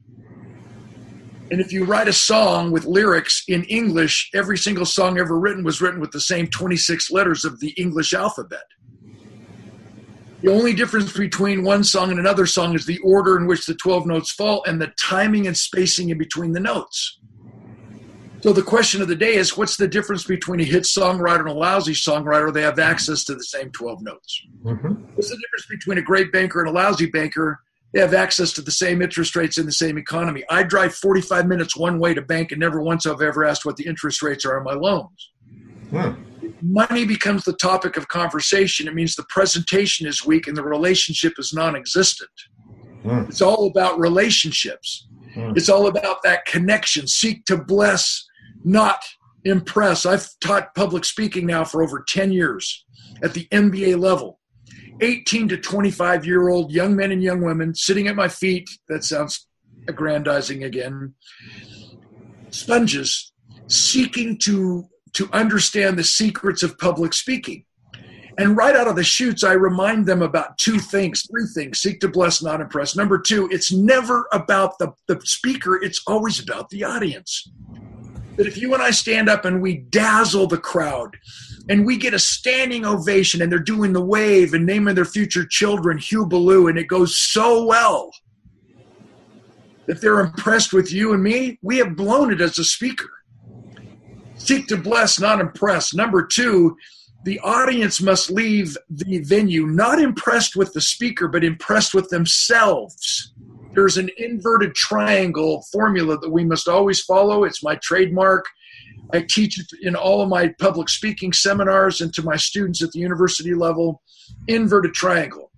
And 1.51 1.61
if 1.61 1.71
you 1.71 1.85
write 1.85 2.07
a 2.07 2.13
song 2.13 2.71
with 2.71 2.85
lyrics 2.85 3.43
in 3.47 3.63
English, 3.65 4.31
every 4.33 4.57
single 4.57 4.85
song 4.85 5.19
ever 5.19 5.37
written 5.39 5.63
was 5.63 5.79
written 5.79 5.99
with 5.99 6.11
the 6.11 6.19
same 6.19 6.47
26 6.47 7.11
letters 7.11 7.45
of 7.45 7.59
the 7.59 7.69
English 7.77 8.13
alphabet. 8.13 8.63
The 10.41 10.51
only 10.51 10.73
difference 10.73 11.15
between 11.15 11.63
one 11.63 11.83
song 11.83 12.11
and 12.11 12.19
another 12.19 12.45
song 12.45 12.75
is 12.75 12.85
the 12.85 12.99
order 12.99 13.37
in 13.37 13.45
which 13.45 13.65
the 13.65 13.75
12 13.75 14.05
notes 14.05 14.31
fall 14.31 14.63
and 14.67 14.81
the 14.81 14.93
timing 14.99 15.47
and 15.47 15.55
spacing 15.55 16.09
in 16.09 16.17
between 16.17 16.51
the 16.51 16.59
notes. 16.59 17.19
So 18.41 18.53
the 18.53 18.61
question 18.61 19.01
of 19.01 19.07
the 19.07 19.15
day 19.15 19.35
is 19.35 19.57
what's 19.57 19.77
the 19.77 19.87
difference 19.87 20.23
between 20.23 20.59
a 20.59 20.63
hit 20.63 20.83
songwriter 20.83 21.39
and 21.39 21.49
a 21.49 21.53
lousy 21.53 21.93
songwriter? 21.93 22.53
They 22.53 22.61
have 22.61 22.77
access 22.77 23.23
to 23.23 23.33
the 23.33 23.43
same 23.43 23.71
12 23.71 24.03
notes. 24.03 24.41
Mm-hmm. 24.63 24.93
What's 25.15 25.29
the 25.29 25.37
difference 25.37 25.65
between 25.67 25.97
a 25.97 26.03
great 26.03 26.31
banker 26.31 26.59
and 26.59 26.69
a 26.69 26.71
lousy 26.71 27.07
banker? 27.07 27.59
They 27.95 28.01
have 28.01 28.13
access 28.13 28.53
to 28.53 28.61
the 28.61 28.69
same 28.69 29.01
interest 29.01 29.35
rates 29.35 29.57
in 29.57 29.65
the 29.65 29.71
same 29.71 29.97
economy. 29.97 30.43
I 30.51 30.61
drive 30.61 30.93
45 30.93 31.47
minutes 31.47 31.75
one 31.75 31.97
way 31.97 32.13
to 32.13 32.21
bank 32.21 32.51
and 32.51 32.59
never 32.59 32.79
once 32.79 33.07
I've 33.07 33.21
ever 33.21 33.43
asked 33.43 33.65
what 33.65 33.77
the 33.77 33.87
interest 33.87 34.21
rates 34.21 34.45
are 34.45 34.59
on 34.59 34.63
my 34.63 34.73
loans. 34.73 35.31
Hmm 35.89 36.11
money 36.61 37.05
becomes 37.05 37.43
the 37.43 37.53
topic 37.53 37.97
of 37.97 38.07
conversation, 38.07 38.87
it 38.87 38.93
means 38.93 39.15
the 39.15 39.25
presentation 39.29 40.07
is 40.07 40.25
weak 40.25 40.47
and 40.47 40.57
the 40.57 40.63
relationship 40.63 41.33
is 41.37 41.53
non 41.53 41.75
existent. 41.75 42.29
It's 43.27 43.41
all 43.41 43.67
about 43.67 43.99
relationships, 43.99 45.07
it's 45.35 45.69
all 45.69 45.87
about 45.87 46.23
that 46.23 46.45
connection. 46.45 47.07
Seek 47.07 47.45
to 47.45 47.57
bless, 47.57 48.25
not 48.63 49.03
impress. 49.43 50.05
I've 50.05 50.27
taught 50.41 50.73
public 50.75 51.05
speaking 51.05 51.45
now 51.45 51.63
for 51.63 51.83
over 51.83 52.03
10 52.07 52.31
years 52.31 52.85
at 53.21 53.33
the 53.33 53.47
MBA 53.51 53.99
level. 53.99 54.34
18 55.01 55.49
to 55.49 55.57
25 55.57 56.25
year 56.25 56.49
old 56.49 56.71
young 56.71 56.95
men 56.95 57.11
and 57.11 57.21
young 57.21 57.41
women 57.41 57.75
sitting 57.75 58.07
at 58.07 58.15
my 58.15 58.27
feet. 58.27 58.69
That 58.87 59.03
sounds 59.03 59.47
aggrandizing 59.87 60.63
again. 60.63 61.13
Sponges 62.49 63.33
seeking 63.67 64.37
to 64.43 64.85
to 65.13 65.29
understand 65.31 65.97
the 65.97 66.03
secrets 66.03 66.61
of 66.61 66.77
public 66.77 67.13
speaking. 67.13 67.63
And 68.37 68.57
right 68.57 68.75
out 68.75 68.89
of 68.89 68.97
the 68.97 69.03
chutes, 69.03 69.45
I 69.45 69.53
remind 69.53 70.05
them 70.05 70.21
about 70.21 70.57
two 70.57 70.77
things, 70.77 71.25
three 71.31 71.45
things 71.53 71.79
seek 71.79 72.01
to 72.01 72.09
bless, 72.09 72.43
not 72.43 72.59
impress. 72.59 72.95
Number 72.97 73.17
two, 73.17 73.47
it's 73.49 73.71
never 73.71 74.27
about 74.33 74.77
the, 74.77 74.91
the 75.07 75.19
speaker, 75.23 75.81
it's 75.81 76.01
always 76.05 76.41
about 76.41 76.69
the 76.69 76.83
audience. 76.83 77.49
That 78.35 78.45
if 78.45 78.57
you 78.57 78.73
and 78.73 78.83
I 78.83 78.91
stand 78.91 79.29
up 79.29 79.45
and 79.45 79.61
we 79.61 79.77
dazzle 79.77 80.47
the 80.47 80.57
crowd 80.57 81.15
and 81.69 81.85
we 81.85 81.97
get 81.97 82.13
a 82.13 82.19
standing 82.19 82.85
ovation 82.85 83.41
and 83.41 83.51
they're 83.51 83.59
doing 83.59 83.93
the 83.93 84.03
wave 84.03 84.53
and 84.53 84.65
naming 84.65 84.95
their 84.95 85.05
future 85.05 85.45
children 85.45 85.97
Hugh 85.97 86.25
Ballou 86.25 86.67
and 86.67 86.77
it 86.77 86.87
goes 86.87 87.17
so 87.17 87.65
well 87.65 88.11
that 89.87 90.01
they're 90.01 90.19
impressed 90.19 90.73
with 90.73 90.91
you 90.91 91.13
and 91.13 91.21
me, 91.21 91.59
we 91.61 91.77
have 91.77 91.95
blown 91.95 92.31
it 92.31 92.41
as 92.41 92.57
a 92.57 92.63
speaker. 92.63 93.09
Seek 94.35 94.67
to 94.67 94.77
bless, 94.77 95.19
not 95.19 95.39
impress. 95.39 95.93
Number 95.93 96.25
two, 96.25 96.75
the 97.23 97.39
audience 97.39 98.01
must 98.01 98.29
leave 98.29 98.77
the 98.89 99.19
venue 99.19 99.65
not 99.65 99.99
impressed 99.99 100.55
with 100.55 100.73
the 100.73 100.81
speaker, 100.81 101.27
but 101.27 101.43
impressed 101.43 101.93
with 101.93 102.09
themselves. 102.09 103.33
There's 103.73 103.97
an 103.97 104.09
inverted 104.17 104.75
triangle 104.75 105.65
formula 105.71 106.17
that 106.19 106.29
we 106.29 106.45
must 106.45 106.67
always 106.67 107.01
follow. 107.01 107.43
It's 107.43 107.63
my 107.63 107.75
trademark. 107.75 108.45
I 109.13 109.25
teach 109.27 109.59
in 109.81 109.95
all 109.95 110.21
of 110.21 110.29
my 110.29 110.53
public 110.59 110.89
speaking 110.89 111.33
seminars 111.33 112.01
and 112.01 112.13
to 112.13 112.23
my 112.23 112.35
students 112.35 112.81
at 112.81 112.91
the 112.91 112.99
university 112.99 113.53
level. 113.53 114.01
Inverted 114.47 114.93
triangle. 114.93 115.51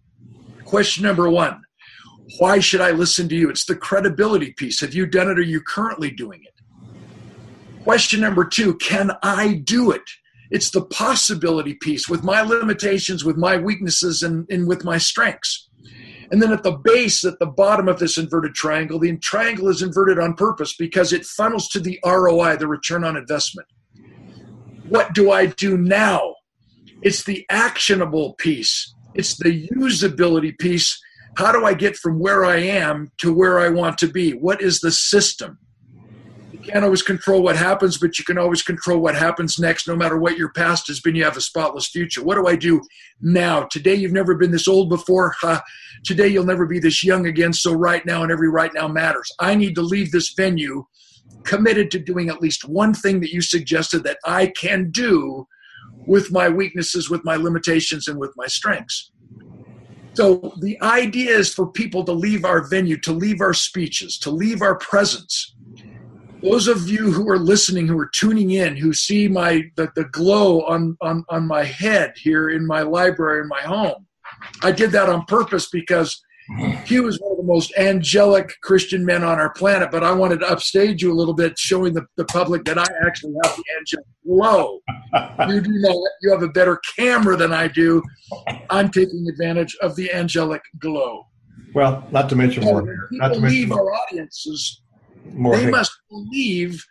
Question 0.65 1.03
number 1.03 1.29
one 1.29 1.61
Why 2.39 2.59
should 2.59 2.81
I 2.81 2.91
listen 2.91 3.29
to 3.29 3.35
you? 3.35 3.49
It's 3.49 3.65
the 3.65 3.75
credibility 3.75 4.53
piece. 4.53 4.81
Have 4.81 4.93
you 4.93 5.05
done 5.05 5.29
it? 5.29 5.39
Are 5.39 5.43
you 5.43 5.61
currently 5.61 6.11
doing 6.11 6.41
it? 6.43 6.53
Question 7.83 8.19
number 8.19 8.43
two 8.43 8.75
can 8.75 9.11
I 9.23 9.61
do 9.63 9.91
it? 9.91 10.01
It's 10.49 10.69
the 10.69 10.85
possibility 10.85 11.73
piece 11.75 12.07
with 12.07 12.23
my 12.23 12.41
limitations, 12.41 13.25
with 13.25 13.37
my 13.37 13.57
weaknesses, 13.57 14.23
and, 14.23 14.45
and 14.49 14.67
with 14.67 14.83
my 14.83 14.97
strengths. 14.97 15.66
And 16.31 16.41
then 16.41 16.51
at 16.51 16.63
the 16.63 16.73
base, 16.73 17.23
at 17.23 17.39
the 17.39 17.45
bottom 17.45 17.87
of 17.87 17.99
this 17.99 18.17
inverted 18.17 18.53
triangle, 18.53 18.99
the 18.99 19.15
triangle 19.17 19.69
is 19.69 19.81
inverted 19.81 20.19
on 20.19 20.33
purpose 20.33 20.75
because 20.75 21.13
it 21.13 21.25
funnels 21.25 21.69
to 21.69 21.79
the 21.79 21.99
ROI, 22.05 22.57
the 22.57 22.67
return 22.67 23.03
on 23.03 23.15
investment. 23.15 23.67
What 24.89 25.13
do 25.13 25.31
I 25.31 25.47
do 25.47 25.77
now? 25.77 26.35
It's 27.01 27.23
the 27.23 27.45
actionable 27.49 28.33
piece, 28.33 28.93
it's 29.13 29.37
the 29.37 29.67
usability 29.69 30.57
piece. 30.57 30.99
How 31.37 31.51
do 31.51 31.65
I 31.65 31.75
get 31.75 31.95
from 31.95 32.19
where 32.19 32.43
I 32.43 32.57
am 32.57 33.11
to 33.19 33.31
where 33.31 33.59
I 33.59 33.69
want 33.69 33.99
to 33.99 34.07
be? 34.07 34.31
What 34.31 34.59
is 34.59 34.79
the 34.79 34.91
system? 34.91 35.59
Can't 36.67 36.83
always 36.83 37.01
control 37.01 37.41
what 37.41 37.55
happens, 37.55 37.97
but 37.97 38.19
you 38.19 38.25
can 38.25 38.37
always 38.37 38.61
control 38.61 38.99
what 38.99 39.15
happens 39.15 39.57
next. 39.57 39.87
No 39.87 39.95
matter 39.95 40.17
what 40.17 40.37
your 40.37 40.51
past 40.51 40.87
has 40.87 40.99
been, 40.99 41.15
you 41.15 41.23
have 41.23 41.37
a 41.37 41.41
spotless 41.41 41.87
future. 41.87 42.23
What 42.23 42.35
do 42.35 42.47
I 42.47 42.55
do 42.55 42.81
now? 43.21 43.63
Today, 43.63 43.95
you've 43.95 44.11
never 44.11 44.35
been 44.35 44.51
this 44.51 44.67
old 44.67 44.89
before. 44.89 45.35
Today, 46.03 46.27
you'll 46.27 46.45
never 46.45 46.65
be 46.65 46.79
this 46.79 47.03
young 47.03 47.25
again. 47.25 47.53
So, 47.53 47.73
right 47.73 48.05
now, 48.05 48.23
and 48.23 48.31
every 48.31 48.49
right 48.49 48.71
now 48.73 48.87
matters. 48.87 49.31
I 49.39 49.55
need 49.55 49.75
to 49.75 49.81
leave 49.81 50.11
this 50.11 50.33
venue 50.35 50.85
committed 51.43 51.89
to 51.91 51.99
doing 51.99 52.29
at 52.29 52.41
least 52.41 52.67
one 52.67 52.93
thing 52.93 53.19
that 53.21 53.31
you 53.31 53.41
suggested 53.41 54.03
that 54.03 54.17
I 54.25 54.47
can 54.47 54.91
do 54.91 55.47
with 56.05 56.31
my 56.31 56.49
weaknesses, 56.49 57.09
with 57.09 57.23
my 57.23 57.35
limitations, 57.35 58.07
and 58.07 58.19
with 58.19 58.31
my 58.35 58.47
strengths. 58.47 59.11
So, 60.13 60.53
the 60.59 60.79
idea 60.81 61.31
is 61.31 61.53
for 61.53 61.67
people 61.67 62.03
to 62.03 62.11
leave 62.11 62.43
our 62.43 62.67
venue, 62.67 62.97
to 63.01 63.13
leave 63.13 63.41
our 63.41 63.53
speeches, 63.53 64.17
to 64.19 64.31
leave 64.31 64.61
our 64.61 64.75
presence 64.77 65.55
those 66.41 66.67
of 66.67 66.89
you 66.89 67.11
who 67.11 67.29
are 67.29 67.39
listening, 67.39 67.87
who 67.87 67.97
are 67.99 68.09
tuning 68.13 68.51
in, 68.51 68.75
who 68.75 68.93
see 68.93 69.27
my 69.27 69.63
the, 69.75 69.91
the 69.95 70.05
glow 70.05 70.61
on, 70.65 70.97
on 71.01 71.25
on 71.29 71.47
my 71.47 71.63
head 71.63 72.13
here 72.17 72.49
in 72.49 72.65
my 72.65 72.81
library 72.81 73.41
in 73.41 73.47
my 73.47 73.61
home, 73.61 74.05
I 74.63 74.71
did 74.71 74.91
that 74.91 75.09
on 75.09 75.25
purpose 75.25 75.69
because 75.69 76.21
he 76.85 76.99
was 77.01 77.19
one 77.19 77.31
of 77.31 77.37
the 77.37 77.43
most 77.43 77.73
angelic 77.77 78.53
Christian 78.61 79.05
men 79.05 79.23
on 79.23 79.37
our 79.39 79.51
planet. 79.51 79.91
But 79.91 80.03
I 80.03 80.11
wanted 80.11 80.39
to 80.39 80.49
upstage 80.49 81.01
you 81.01 81.11
a 81.11 81.15
little 81.15 81.33
bit, 81.33 81.59
showing 81.59 81.93
the, 81.93 82.05
the 82.15 82.25
public 82.25 82.63
that 82.65 82.77
I 82.77 82.85
actually 83.05 83.33
have 83.43 83.55
the 83.55 83.63
angelic 83.77 84.05
glow. 84.25 84.79
you 85.53 85.61
do 85.61 85.71
know 85.81 86.07
you 86.21 86.31
have 86.31 86.43
a 86.43 86.49
better 86.49 86.79
camera 86.97 87.35
than 87.35 87.51
I 87.51 87.67
do. 87.67 88.01
I'm 88.69 88.89
taking 88.89 89.27
advantage 89.27 89.75
of 89.81 89.95
the 89.95 90.13
angelic 90.13 90.61
glow. 90.79 91.27
Well, 91.73 92.07
not 92.11 92.29
to 92.29 92.35
mention 92.35 92.63
more. 92.63 92.81
Not 93.11 93.33
to 93.33 93.41
mention 93.41 93.69
more. 93.69 93.91
our 93.91 93.95
audiences 93.95 94.81
more 95.33 95.57
they 95.57 95.69
must 95.69 95.91
believe 96.09 96.85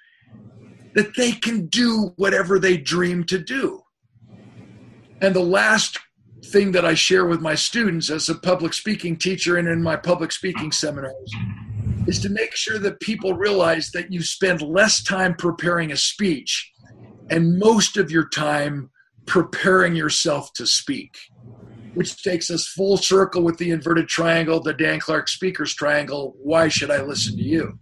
that 0.94 1.14
they 1.16 1.32
can 1.32 1.66
do 1.66 2.12
whatever 2.16 2.58
they 2.58 2.76
dream 2.76 3.24
to 3.24 3.38
do. 3.38 3.82
And 5.20 5.34
the 5.34 5.40
last 5.40 5.98
thing 6.46 6.72
that 6.72 6.84
I 6.84 6.94
share 6.94 7.26
with 7.26 7.40
my 7.40 7.54
students 7.54 8.10
as 8.10 8.28
a 8.28 8.34
public 8.34 8.72
speaking 8.72 9.16
teacher 9.16 9.56
and 9.56 9.66
in 9.68 9.82
my 9.82 9.96
public 9.96 10.30
speaking 10.32 10.70
seminars 10.72 11.32
is 12.06 12.20
to 12.20 12.28
make 12.28 12.54
sure 12.54 12.78
that 12.78 13.00
people 13.00 13.34
realize 13.34 13.90
that 13.90 14.12
you 14.12 14.22
spend 14.22 14.62
less 14.62 15.02
time 15.02 15.34
preparing 15.34 15.90
a 15.90 15.96
speech 15.96 16.72
and 17.30 17.58
most 17.58 17.96
of 17.96 18.10
your 18.10 18.28
time 18.28 18.90
preparing 19.26 19.96
yourself 19.96 20.52
to 20.54 20.66
speak. 20.66 21.16
which 21.96 22.22
takes 22.22 22.50
us 22.50 22.66
full 22.66 22.98
circle 22.98 23.42
with 23.42 23.56
the 23.56 23.70
inverted 23.70 24.06
triangle, 24.06 24.60
the 24.60 24.74
Dan 24.74 25.00
Clark 25.00 25.28
Speakers 25.28 25.74
Triangle. 25.74 26.36
Why 26.42 26.68
should 26.68 26.90
I 26.90 27.00
listen 27.00 27.38
to 27.38 27.42
you? 27.42 27.78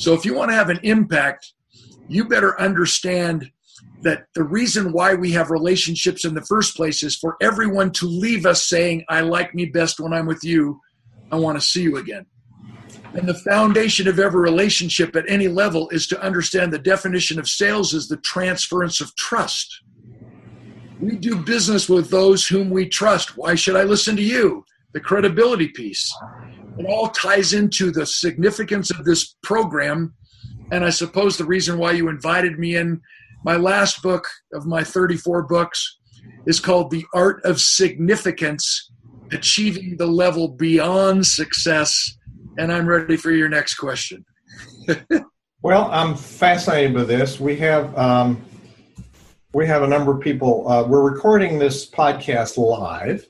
So, 0.00 0.14
if 0.14 0.24
you 0.24 0.34
want 0.34 0.50
to 0.50 0.54
have 0.54 0.70
an 0.70 0.80
impact, 0.82 1.52
you 2.08 2.24
better 2.24 2.58
understand 2.58 3.50
that 4.00 4.24
the 4.34 4.42
reason 4.42 4.92
why 4.92 5.12
we 5.12 5.30
have 5.32 5.50
relationships 5.50 6.24
in 6.24 6.32
the 6.32 6.44
first 6.46 6.74
place 6.74 7.02
is 7.02 7.14
for 7.14 7.36
everyone 7.42 7.92
to 7.92 8.06
leave 8.06 8.46
us 8.46 8.66
saying, 8.66 9.04
I 9.10 9.20
like 9.20 9.54
me 9.54 9.66
best 9.66 10.00
when 10.00 10.14
I'm 10.14 10.24
with 10.24 10.42
you. 10.42 10.80
I 11.30 11.36
want 11.36 11.60
to 11.60 11.66
see 11.66 11.82
you 11.82 11.98
again. 11.98 12.24
And 13.12 13.28
the 13.28 13.34
foundation 13.34 14.08
of 14.08 14.18
every 14.18 14.40
relationship 14.40 15.14
at 15.16 15.28
any 15.28 15.48
level 15.48 15.90
is 15.90 16.06
to 16.06 16.22
understand 16.22 16.72
the 16.72 16.78
definition 16.78 17.38
of 17.38 17.46
sales 17.46 17.92
is 17.92 18.08
the 18.08 18.16
transference 18.16 19.02
of 19.02 19.14
trust. 19.16 19.82
We 20.98 21.16
do 21.16 21.36
business 21.36 21.90
with 21.90 22.08
those 22.08 22.46
whom 22.46 22.70
we 22.70 22.88
trust. 22.88 23.36
Why 23.36 23.54
should 23.54 23.76
I 23.76 23.82
listen 23.82 24.16
to 24.16 24.22
you? 24.22 24.64
The 24.94 25.00
credibility 25.00 25.68
piece. 25.68 26.10
It 26.80 26.86
all 26.86 27.08
ties 27.08 27.52
into 27.52 27.90
the 27.90 28.06
significance 28.06 28.90
of 28.90 29.04
this 29.04 29.36
program. 29.42 30.14
And 30.72 30.82
I 30.82 30.88
suppose 30.88 31.36
the 31.36 31.44
reason 31.44 31.76
why 31.76 31.92
you 31.92 32.08
invited 32.08 32.58
me 32.58 32.76
in 32.76 33.02
my 33.44 33.56
last 33.56 34.02
book 34.02 34.26
of 34.54 34.64
my 34.64 34.82
34 34.82 35.42
books 35.42 35.98
is 36.46 36.58
called 36.58 36.90
The 36.90 37.04
Art 37.12 37.44
of 37.44 37.60
Significance 37.60 38.90
Achieving 39.30 39.98
the 39.98 40.06
Level 40.06 40.48
Beyond 40.48 41.26
Success. 41.26 42.16
And 42.56 42.72
I'm 42.72 42.86
ready 42.86 43.18
for 43.18 43.30
your 43.30 43.50
next 43.50 43.74
question. 43.74 44.24
well, 45.62 45.86
I'm 45.92 46.16
fascinated 46.16 46.94
by 46.94 47.04
this. 47.04 47.38
We 47.38 47.56
have. 47.56 47.96
Um, 47.98 48.42
we 49.52 49.66
have 49.66 49.82
a 49.82 49.86
number 49.86 50.14
of 50.14 50.20
people. 50.20 50.66
Uh, 50.66 50.84
we're 50.84 51.02
recording 51.02 51.58
this 51.58 51.90
podcast 51.90 52.56
live, 52.56 53.28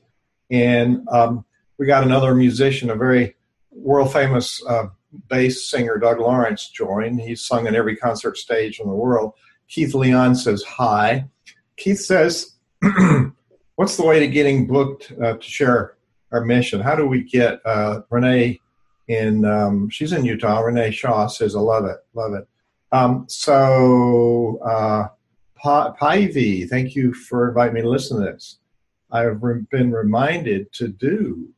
and 0.51 1.05
um, 1.09 1.43
we 1.79 1.87
got 1.87 2.03
another 2.03 2.35
musician, 2.35 2.91
a 2.91 2.95
very 2.95 3.35
world 3.81 4.13
famous 4.13 4.63
uh, 4.67 4.87
bass 5.29 5.69
singer, 5.69 5.97
Doug 5.97 6.19
Lawrence, 6.19 6.69
join. 6.69 7.17
He's 7.17 7.45
sung 7.45 7.67
in 7.67 7.75
every 7.75 7.95
concert 7.95 8.37
stage 8.37 8.79
in 8.79 8.87
the 8.87 8.95
world. 8.95 9.33
Keith 9.67 9.93
Leon 9.93 10.35
says 10.35 10.63
hi. 10.63 11.25
Keith 11.77 11.99
says, 11.99 12.55
What's 13.75 13.97
the 13.97 14.05
way 14.05 14.19
to 14.19 14.27
getting 14.27 14.67
booked 14.67 15.11
uh, 15.21 15.33
to 15.37 15.41
share 15.41 15.95
our 16.31 16.45
mission? 16.45 16.81
How 16.81 16.95
do 16.95 17.07
we 17.07 17.23
get 17.23 17.59
uh, 17.65 18.01
Renee 18.09 18.59
in, 19.07 19.43
um, 19.45 19.89
she's 19.89 20.13
in 20.13 20.23
Utah, 20.23 20.59
Renee 20.59 20.91
Shaw 20.91 21.27
says, 21.27 21.55
I 21.55 21.59
love 21.59 21.85
it, 21.85 21.97
love 22.13 22.33
it. 22.33 22.47
Um, 22.91 23.25
so, 23.27 24.59
uh, 24.65 25.07
Pivy, 25.63 26.69
thank 26.69 26.95
you 26.95 27.13
for 27.13 27.49
inviting 27.49 27.73
me 27.73 27.81
to 27.81 27.89
listen 27.89 28.19
to 28.19 28.31
this. 28.31 28.59
I've 29.11 29.41
been 29.69 29.91
reminded 29.91 30.71
to 30.73 30.87
do. 30.87 31.49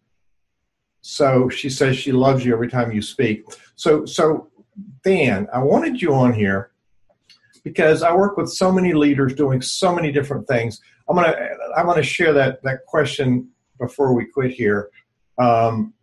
So 1.06 1.50
she 1.50 1.70
says 1.70 1.98
she 1.98 2.14
loves 2.14 2.46
you 2.46 2.54
every 2.54 2.70
time 2.70 2.94
you 2.94 3.02
speak. 3.02 3.44
So, 3.76 4.06
so 4.06 4.50
Dan, 5.04 5.48
I 5.54 5.60
wanted 5.60 6.02
you 6.02 6.14
on 6.14 6.34
here 6.34 6.72
because 7.66 8.04
I 8.04 8.16
work 8.16 8.38
with 8.38 8.50
so 8.50 8.72
many 8.72 8.94
leaders 8.94 9.34
doing 9.34 9.62
so 9.62 9.94
many 9.94 10.14
different 10.14 10.48
things. 10.48 10.82
I'm 11.10 11.18
gonna 11.18 11.36
I'm 11.76 11.86
gonna 11.88 12.04
share 12.04 12.32
that 12.32 12.64
that 12.64 12.86
question 12.86 13.50
before 13.78 14.14
we 14.14 14.26
quit 14.26 14.52
here. 14.52 14.90
Um, 15.38 15.94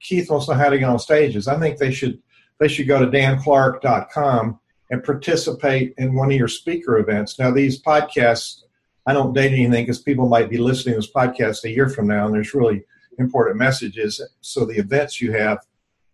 Keith 0.00 0.28
wants 0.28 0.46
to 0.46 0.52
know 0.52 0.58
how 0.58 0.70
to 0.70 0.78
get 0.78 0.88
on 0.88 0.98
stages. 0.98 1.46
I 1.46 1.56
think 1.60 1.78
they 1.78 1.92
should 1.92 2.20
they 2.58 2.66
should 2.66 2.88
go 2.88 2.98
to 2.98 3.06
danclark.com 3.06 4.58
and 4.90 5.04
participate 5.04 5.94
in 5.98 6.16
one 6.16 6.32
of 6.32 6.36
your 6.36 6.48
speaker 6.48 6.98
events. 6.98 7.38
Now 7.38 7.52
these 7.52 7.80
podcasts, 7.80 8.64
I 9.06 9.12
don't 9.12 9.34
date 9.34 9.52
anything 9.52 9.84
because 9.84 10.02
people 10.02 10.28
might 10.28 10.50
be 10.50 10.58
listening 10.58 10.96
to 10.96 11.00
this 11.00 11.12
podcast 11.12 11.62
a 11.62 11.70
year 11.70 11.88
from 11.88 12.08
now, 12.08 12.26
and 12.26 12.34
there's 12.34 12.54
really 12.54 12.84
important 13.18 13.56
messages. 13.56 14.20
So 14.40 14.64
the 14.64 14.78
events 14.78 15.20
you 15.20 15.32
have, 15.32 15.58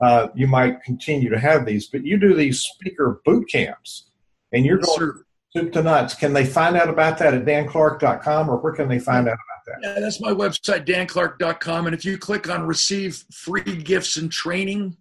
uh, 0.01 0.29
you 0.35 0.47
might 0.47 0.83
continue 0.83 1.31
to 1.31 1.39
have 1.39 1.67
these, 1.67 1.87
but 1.87 2.05
you 2.05 2.19
do 2.19 2.35
these 2.35 2.61
speaker 2.61 3.21
boot 3.25 3.49
camps 3.51 4.11
and 4.53 4.65
you're 4.65 4.79
going 4.79 4.99
sure. 4.99 5.27
soup 5.51 5.73
to 5.73 5.83
nuts. 5.83 6.15
Can 6.15 6.33
they 6.33 6.45
find 6.45 6.77
out 6.77 6.89
about 6.89 7.19
that 7.19 7.35
at 7.35 7.45
danclark.com 7.45 8.49
or 8.49 8.57
where 8.59 8.73
can 8.73 8.89
they 8.89 8.99
find 8.99 9.29
out 9.29 9.35
about 9.35 9.65
that? 9.67 9.77
Yeah, 9.83 10.01
that's 10.01 10.21
my 10.21 10.31
website, 10.31 10.87
danclark.com. 10.87 11.87
And 11.87 11.95
if 11.95 12.05
you 12.05 12.19
click 12.19 12.49
on 12.49 12.67
receive 12.67 13.25
free 13.33 13.83
gifts 13.83 14.17
and 14.17 14.31
training, 14.31 14.97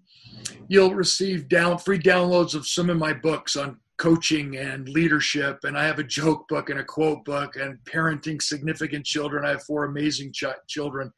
you'll 0.67 0.93
receive 0.93 1.47
down 1.47 1.77
free 1.77 1.99
downloads 1.99 2.55
of 2.55 2.67
some 2.67 2.89
of 2.89 2.97
my 2.97 3.13
books 3.13 3.55
on 3.55 3.77
coaching 3.97 4.57
and 4.57 4.87
leadership. 4.89 5.59
And 5.63 5.77
I 5.77 5.85
have 5.85 5.99
a 5.99 6.03
joke 6.03 6.47
book 6.47 6.69
and 6.69 6.79
a 6.79 6.83
quote 6.83 7.25
book 7.25 7.55
and 7.55 7.77
parenting 7.85 8.41
significant 8.41 9.05
children. 9.05 9.45
I 9.45 9.49
have 9.49 9.63
four 9.63 9.85
amazing 9.85 10.33
ch- 10.33 10.45
children. 10.67 11.11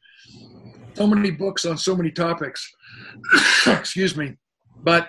So 0.94 1.06
many 1.06 1.30
books 1.30 1.64
on 1.64 1.76
so 1.76 1.94
many 1.94 2.10
topics. 2.10 2.68
Excuse 3.66 4.16
me. 4.16 4.36
But 4.82 5.08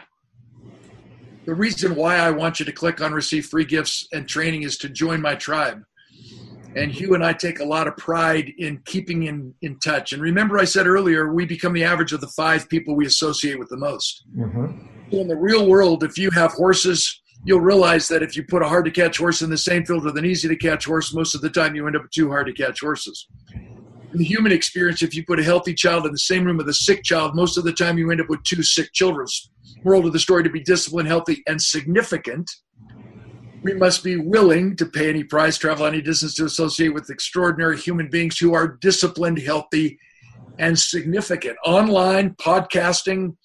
the 1.45 1.55
reason 1.55 1.95
why 1.95 2.17
I 2.17 2.29
want 2.29 2.59
you 2.59 2.65
to 2.65 2.71
click 2.71 3.01
on 3.01 3.13
receive 3.13 3.47
free 3.47 3.65
gifts 3.65 4.07
and 4.11 4.27
training 4.27 4.63
is 4.63 4.77
to 4.79 4.89
join 4.89 5.21
my 5.21 5.35
tribe. 5.35 5.83
And 6.75 6.91
Hugh 6.91 7.15
and 7.15 7.25
I 7.25 7.33
take 7.33 7.59
a 7.59 7.65
lot 7.65 7.87
of 7.87 7.97
pride 7.97 8.53
in 8.57 8.81
keeping 8.85 9.23
in, 9.23 9.53
in 9.61 9.77
touch. 9.79 10.13
And 10.13 10.21
remember, 10.21 10.57
I 10.57 10.63
said 10.63 10.87
earlier, 10.87 11.33
we 11.33 11.45
become 11.45 11.73
the 11.73 11.83
average 11.83 12.13
of 12.13 12.21
the 12.21 12.27
five 12.27 12.69
people 12.69 12.95
we 12.95 13.05
associate 13.05 13.59
with 13.59 13.69
the 13.69 13.77
most. 13.77 14.23
Mm-hmm. 14.37 15.15
In 15.15 15.27
the 15.27 15.35
real 15.35 15.67
world, 15.67 16.03
if 16.03 16.17
you 16.17 16.31
have 16.31 16.53
horses, 16.53 17.20
you'll 17.43 17.61
realize 17.61 18.07
that 18.07 18.23
if 18.23 18.35
you 18.35 18.43
put 18.43 18.61
a 18.61 18.67
hard 18.67 18.85
to 18.85 18.91
catch 18.91 19.17
horse 19.17 19.41
in 19.41 19.49
the 19.49 19.57
same 19.57 19.85
field 19.85 20.03
with 20.03 20.17
an 20.17 20.25
easy 20.25 20.47
to 20.47 20.55
catch 20.55 20.85
horse, 20.85 21.13
most 21.13 21.35
of 21.35 21.41
the 21.41 21.49
time 21.49 21.75
you 21.75 21.87
end 21.87 21.95
up 21.95 22.03
with 22.03 22.11
two 22.11 22.29
hard 22.29 22.47
to 22.47 22.53
catch 22.53 22.81
horses. 22.81 23.27
In 23.53 24.17
the 24.17 24.25
human 24.25 24.51
experience, 24.51 25.01
if 25.01 25.15
you 25.15 25.25
put 25.25 25.39
a 25.39 25.43
healthy 25.43 25.73
child 25.73 26.05
in 26.05 26.11
the 26.11 26.17
same 26.17 26.43
room 26.43 26.57
with 26.57 26.67
a 26.67 26.73
sick 26.73 27.03
child, 27.03 27.33
most 27.35 27.57
of 27.57 27.63
the 27.63 27.71
time 27.71 27.97
you 27.97 28.11
end 28.11 28.21
up 28.21 28.29
with 28.29 28.43
two 28.43 28.61
sick 28.61 28.91
children 28.93 29.25
moral 29.83 30.05
of 30.05 30.13
the 30.13 30.19
story 30.19 30.43
to 30.43 30.49
be 30.49 30.61
disciplined, 30.61 31.07
healthy, 31.07 31.43
and 31.47 31.61
significant, 31.61 32.49
we 33.63 33.73
must 33.73 34.03
be 34.03 34.17
willing 34.17 34.75
to 34.75 34.85
pay 34.85 35.09
any 35.09 35.23
price, 35.23 35.57
travel 35.57 35.85
any 35.85 36.01
distance 36.01 36.35
to 36.35 36.45
associate 36.45 36.93
with 36.93 37.09
extraordinary 37.09 37.77
human 37.77 38.09
beings 38.09 38.37
who 38.37 38.53
are 38.53 38.77
disciplined, 38.81 39.39
healthy, 39.39 39.99
and 40.57 40.77
significant. 40.77 41.57
Online, 41.65 42.31
podcasting, 42.35 43.35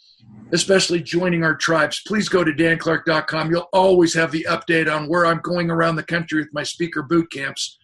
especially 0.52 1.02
joining 1.02 1.44
our 1.44 1.54
tribes. 1.54 2.02
Please 2.06 2.28
go 2.28 2.44
to 2.44 2.52
danclark.com. 2.52 3.50
You'll 3.50 3.68
always 3.72 4.14
have 4.14 4.30
the 4.30 4.46
update 4.48 4.92
on 4.92 5.09
where 5.09 5.26
I'm 5.26 5.40
going 5.42 5.70
around 5.70 5.96
the 5.96 6.02
country 6.02 6.40
with 6.40 6.52
my 6.52 6.62
speaker 6.62 7.02
boot 7.02 7.30
camps. 7.32 7.78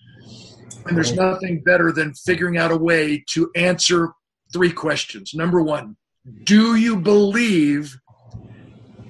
And 0.86 0.96
there's 0.96 1.12
nothing 1.12 1.62
better 1.62 1.92
than 1.92 2.14
figuring 2.14 2.58
out 2.58 2.72
a 2.72 2.76
way 2.76 3.24
to 3.30 3.50
answer 3.54 4.12
three 4.52 4.72
questions. 4.72 5.32
Number 5.34 5.62
one, 5.62 5.96
do 6.44 6.76
you 6.76 6.96
believe 6.96 7.96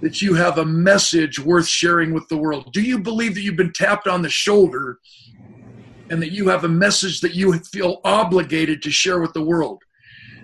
that 0.01 0.21
you 0.21 0.35
have 0.35 0.59
a 0.59 0.65
message 0.65 1.39
worth 1.39 1.69
sharing 1.69 2.13
with 2.13 2.29
the 2.29 2.37
world? 2.37 2.73
Do 2.73 2.83
you 2.83 2.99
believe 2.99 3.35
that 3.35 3.43
you've 3.43 3.57
been 3.57 3.73
tapped 3.73 4.09
on 4.09 4.23
the 4.23 4.29
shoulder 4.29 4.99
and 6.11 6.21
that 6.21 6.33
you 6.33 6.49
have 6.49 6.65
a 6.65 6.69
message 6.69 7.21
that 7.21 7.35
you 7.35 7.53
feel 7.73 8.01
obligated 8.05 8.83
to 8.83 8.91
share 8.91 9.21
with 9.21 9.33
the 9.33 9.45
world? 9.45 9.83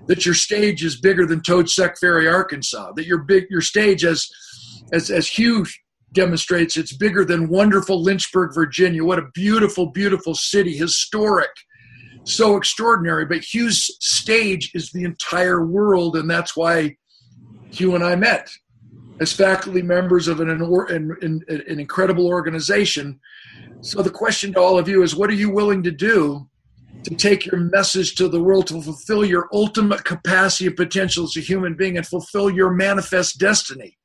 That 0.08 0.26
your 0.26 0.34
stage 0.34 0.84
is 0.84 1.00
bigger 1.00 1.26
than 1.26 1.42
Toad-Suck 1.42 1.98
Ferry, 1.98 2.26
Arkansas. 2.26 2.92
That 2.96 3.06
your 3.06 3.18
big 3.18 3.44
your 3.50 3.60
stage, 3.60 4.04
as 4.04 4.28
as 4.92 5.10
as 5.10 5.28
Hugh 5.28 5.66
demonstrates, 6.12 6.76
it's 6.76 6.96
bigger 6.96 7.24
than 7.24 7.48
wonderful 7.48 8.02
Lynchburg, 8.02 8.54
Virginia. 8.54 9.04
What 9.04 9.18
a 9.18 9.30
beautiful, 9.34 9.90
beautiful 9.90 10.34
city, 10.34 10.76
historic, 10.76 11.50
so 12.24 12.56
extraordinary. 12.56 13.26
But 13.26 13.42
Hugh's 13.42 13.94
stage 14.00 14.70
is 14.74 14.90
the 14.90 15.04
entire 15.04 15.64
world, 15.64 16.16
and 16.16 16.28
that's 16.28 16.56
why 16.56 16.96
Hugh 17.70 17.94
and 17.94 18.02
I 18.02 18.16
met 18.16 18.50
as 19.20 19.32
faculty 19.32 19.82
members 19.82 20.28
of 20.28 20.40
an, 20.40 20.48
an, 20.48 21.16
an, 21.20 21.44
an 21.48 21.80
incredible 21.80 22.26
organization. 22.26 23.18
So 23.80 24.02
the 24.02 24.10
question 24.10 24.52
to 24.52 24.60
all 24.60 24.78
of 24.78 24.88
you 24.88 25.02
is 25.02 25.14
what 25.14 25.30
are 25.30 25.34
you 25.34 25.50
willing 25.50 25.82
to 25.82 25.90
do 25.90 26.47
to 27.04 27.14
take 27.14 27.46
your 27.46 27.60
message 27.60 28.14
to 28.16 28.28
the 28.28 28.42
world 28.42 28.66
to 28.68 28.82
fulfill 28.82 29.24
your 29.24 29.48
ultimate 29.52 30.04
capacity 30.04 30.66
and 30.66 30.76
potential 30.76 31.24
as 31.24 31.36
a 31.36 31.40
human 31.40 31.74
being 31.74 31.96
and 31.96 32.06
fulfill 32.06 32.50
your 32.50 32.70
manifest 32.70 33.38
destiny? 33.38 33.96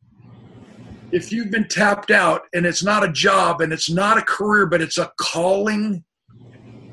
If 1.11 1.31
you've 1.31 1.51
been 1.51 1.67
tapped 1.67 2.11
out 2.11 2.43
and 2.53 2.65
it's 2.65 2.83
not 2.83 3.03
a 3.03 3.11
job 3.11 3.61
and 3.61 3.71
it's 3.71 3.89
not 3.89 4.17
a 4.17 4.21
career, 4.21 4.65
but 4.65 4.81
it's 4.81 4.97
a 4.97 5.11
calling, 5.19 6.03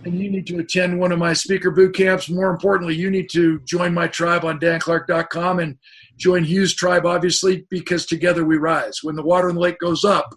and 0.05 0.19
you 0.19 0.31
need 0.31 0.47
to 0.47 0.59
attend 0.59 0.99
one 0.99 1.13
of 1.13 1.19
my 1.19 1.33
speaker 1.33 1.71
boot 1.71 1.95
camps. 1.95 2.29
More 2.29 2.51
importantly, 2.51 2.95
you 2.97 3.11
need 3.11 3.29
to 3.31 3.61
join 3.61 3.93
my 3.93 4.07
tribe 4.07 4.45
on 4.45 4.59
danclark.com 4.59 5.59
and 5.59 5.79
join 6.17 6.45
Hugh's 6.45 6.75
tribe, 6.75 7.07
obviously, 7.07 7.67
because 7.71 8.07
together 8.07 8.45
we 8.45 8.57
rise. 8.57 9.01
When 9.03 9.17
the 9.17 9.23
water 9.23 9.49
in 9.49 9.55
the 9.55 9.61
lake 9.61 9.79
goes 9.79 10.05
up, 10.05 10.35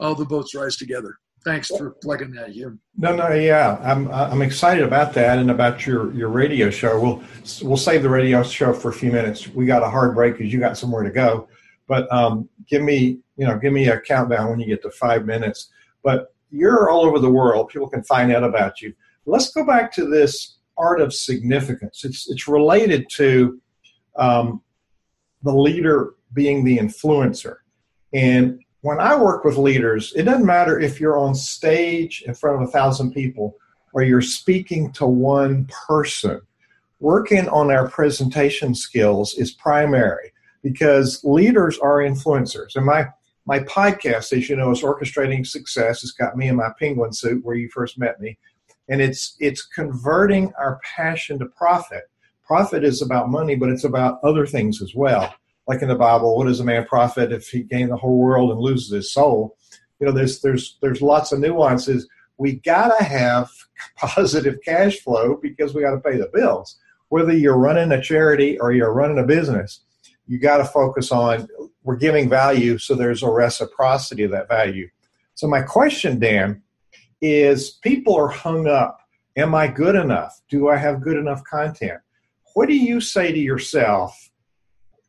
all 0.00 0.14
the 0.14 0.24
boats 0.24 0.54
rise 0.54 0.76
together. 0.76 1.16
Thanks 1.44 1.68
for 1.68 1.90
plugging 1.90 2.32
that, 2.32 2.50
Hugh. 2.50 2.78
No, 2.96 3.14
no, 3.14 3.32
yeah, 3.32 3.78
I'm 3.82 4.10
I'm 4.12 4.42
excited 4.42 4.84
about 4.84 5.12
that 5.14 5.38
and 5.38 5.50
about 5.50 5.86
your 5.86 6.12
your 6.14 6.28
radio 6.28 6.70
show. 6.70 7.00
We'll 7.00 7.22
we'll 7.62 7.76
save 7.76 8.02
the 8.02 8.08
radio 8.08 8.42
show 8.42 8.72
for 8.72 8.90
a 8.90 8.92
few 8.92 9.10
minutes. 9.10 9.48
We 9.48 9.66
got 9.66 9.82
a 9.82 9.88
hard 9.88 10.14
break 10.14 10.38
because 10.38 10.52
you 10.52 10.60
got 10.60 10.78
somewhere 10.78 11.02
to 11.02 11.10
go. 11.10 11.48
But 11.88 12.10
um, 12.12 12.48
give 12.68 12.82
me 12.82 13.18
you 13.36 13.46
know 13.46 13.58
give 13.58 13.72
me 13.72 13.88
a 13.88 14.00
countdown 14.00 14.50
when 14.50 14.60
you 14.60 14.66
get 14.66 14.82
to 14.82 14.90
five 14.90 15.26
minutes. 15.26 15.70
But 16.02 16.34
you're 16.50 16.90
all 16.90 17.04
over 17.04 17.18
the 17.18 17.30
world. 17.30 17.70
People 17.70 17.88
can 17.88 18.04
find 18.04 18.32
out 18.32 18.44
about 18.44 18.80
you. 18.80 18.94
Let's 19.26 19.52
go 19.52 19.64
back 19.64 19.92
to 19.94 20.06
this 20.06 20.58
art 20.76 21.00
of 21.00 21.12
significance. 21.12 22.04
It's 22.04 22.30
it's 22.30 22.46
related 22.46 23.08
to 23.16 23.60
um, 24.16 24.62
the 25.42 25.54
leader 25.54 26.14
being 26.32 26.64
the 26.64 26.78
influencer. 26.78 27.56
And 28.14 28.60
when 28.82 29.00
I 29.00 29.16
work 29.16 29.44
with 29.44 29.56
leaders, 29.56 30.12
it 30.14 30.24
doesn't 30.24 30.44
matter 30.44 30.78
if 30.78 31.00
you're 31.00 31.18
on 31.18 31.34
stage 31.34 32.22
in 32.26 32.34
front 32.34 32.60
of 32.60 32.68
a 32.68 32.72
thousand 32.72 33.12
people 33.12 33.56
or 33.92 34.02
you're 34.02 34.20
speaking 34.20 34.92
to 34.92 35.06
one 35.06 35.68
person. 35.86 36.40
Working 36.98 37.48
on 37.48 37.70
our 37.70 37.88
presentation 37.88 38.74
skills 38.74 39.34
is 39.34 39.52
primary 39.52 40.32
because 40.62 41.20
leaders 41.24 41.78
are 41.78 41.98
influencers. 41.98 42.76
And 42.76 42.84
my 42.84 43.06
my 43.44 43.58
podcast, 43.60 44.32
as 44.36 44.48
you 44.48 44.54
know, 44.54 44.70
is 44.70 44.82
orchestrating 44.82 45.44
success. 45.44 46.04
It's 46.04 46.12
got 46.12 46.36
me 46.36 46.46
in 46.46 46.54
my 46.54 46.70
penguin 46.78 47.12
suit 47.12 47.44
where 47.44 47.56
you 47.56 47.68
first 47.68 47.98
met 47.98 48.20
me, 48.20 48.38
and 48.88 49.00
it's 49.00 49.36
it's 49.40 49.66
converting 49.66 50.52
our 50.58 50.80
passion 50.96 51.38
to 51.40 51.46
profit. 51.46 52.04
Profit 52.44 52.84
is 52.84 53.02
about 53.02 53.30
money, 53.30 53.56
but 53.56 53.68
it's 53.68 53.84
about 53.84 54.20
other 54.22 54.46
things 54.46 54.80
as 54.80 54.94
well. 54.94 55.34
Like 55.66 55.82
in 55.82 55.88
the 55.88 55.94
Bible, 55.94 56.36
what 56.36 56.46
does 56.46 56.60
a 56.60 56.64
man 56.64 56.84
profit 56.84 57.32
if 57.32 57.48
he 57.48 57.62
gain 57.62 57.88
the 57.88 57.96
whole 57.96 58.18
world 58.18 58.50
and 58.50 58.60
loses 58.60 58.90
his 58.90 59.12
soul? 59.12 59.56
You 60.00 60.06
know, 60.06 60.12
there's 60.12 60.40
there's 60.40 60.78
there's 60.82 61.00
lots 61.00 61.32
of 61.32 61.38
nuances. 61.38 62.08
We 62.38 62.56
gotta 62.56 63.02
have 63.02 63.48
positive 63.98 64.58
cash 64.64 64.98
flow 64.98 65.38
because 65.40 65.74
we 65.74 65.82
got 65.82 65.92
to 65.92 66.00
pay 66.00 66.16
the 66.16 66.30
bills. 66.32 66.78
Whether 67.08 67.36
you're 67.36 67.58
running 67.58 67.92
a 67.92 68.02
charity 68.02 68.58
or 68.58 68.72
you're 68.72 68.92
running 68.92 69.18
a 69.18 69.26
business, 69.26 69.80
you 70.26 70.38
got 70.38 70.58
to 70.58 70.64
focus 70.64 71.12
on 71.12 71.46
we're 71.84 71.96
giving 71.96 72.28
value, 72.28 72.78
so 72.78 72.94
there's 72.94 73.22
a 73.22 73.30
reciprocity 73.30 74.22
of 74.22 74.30
that 74.30 74.48
value. 74.48 74.88
So 75.34 75.46
my 75.46 75.62
question, 75.62 76.18
Dan, 76.18 76.62
is 77.20 77.72
people 77.82 78.14
are 78.16 78.28
hung 78.28 78.66
up. 78.66 78.98
Am 79.36 79.54
I 79.54 79.68
good 79.68 79.94
enough? 79.94 80.40
Do 80.48 80.68
I 80.68 80.76
have 80.76 81.00
good 81.00 81.16
enough 81.16 81.42
content? 81.44 82.00
What 82.54 82.68
do 82.68 82.74
you 82.74 83.00
say 83.00 83.32
to 83.32 83.38
yourself 83.38 84.30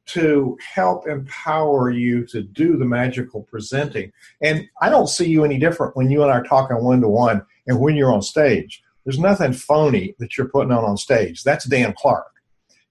to 0.05 0.57
help 0.73 1.07
empower 1.07 1.89
you 1.89 2.25
to 2.27 2.41
do 2.41 2.77
the 2.77 2.85
magical 2.85 3.43
presenting? 3.43 4.11
And 4.41 4.67
I 4.81 4.89
don't 4.89 5.07
see 5.07 5.27
you 5.27 5.43
any 5.43 5.57
different 5.57 5.95
when 5.95 6.09
you 6.09 6.23
and 6.23 6.31
I 6.31 6.35
are 6.35 6.43
talking 6.43 6.83
one 6.83 7.01
to 7.01 7.07
one 7.07 7.45
and 7.67 7.79
when 7.79 7.95
you're 7.95 8.13
on 8.13 8.21
stage. 8.21 8.83
There's 9.05 9.19
nothing 9.19 9.53
phony 9.53 10.15
that 10.19 10.37
you're 10.37 10.49
putting 10.49 10.71
on 10.71 10.85
on 10.85 10.97
stage. 10.97 11.43
That's 11.43 11.65
Dan 11.65 11.93
Clark. 11.97 12.27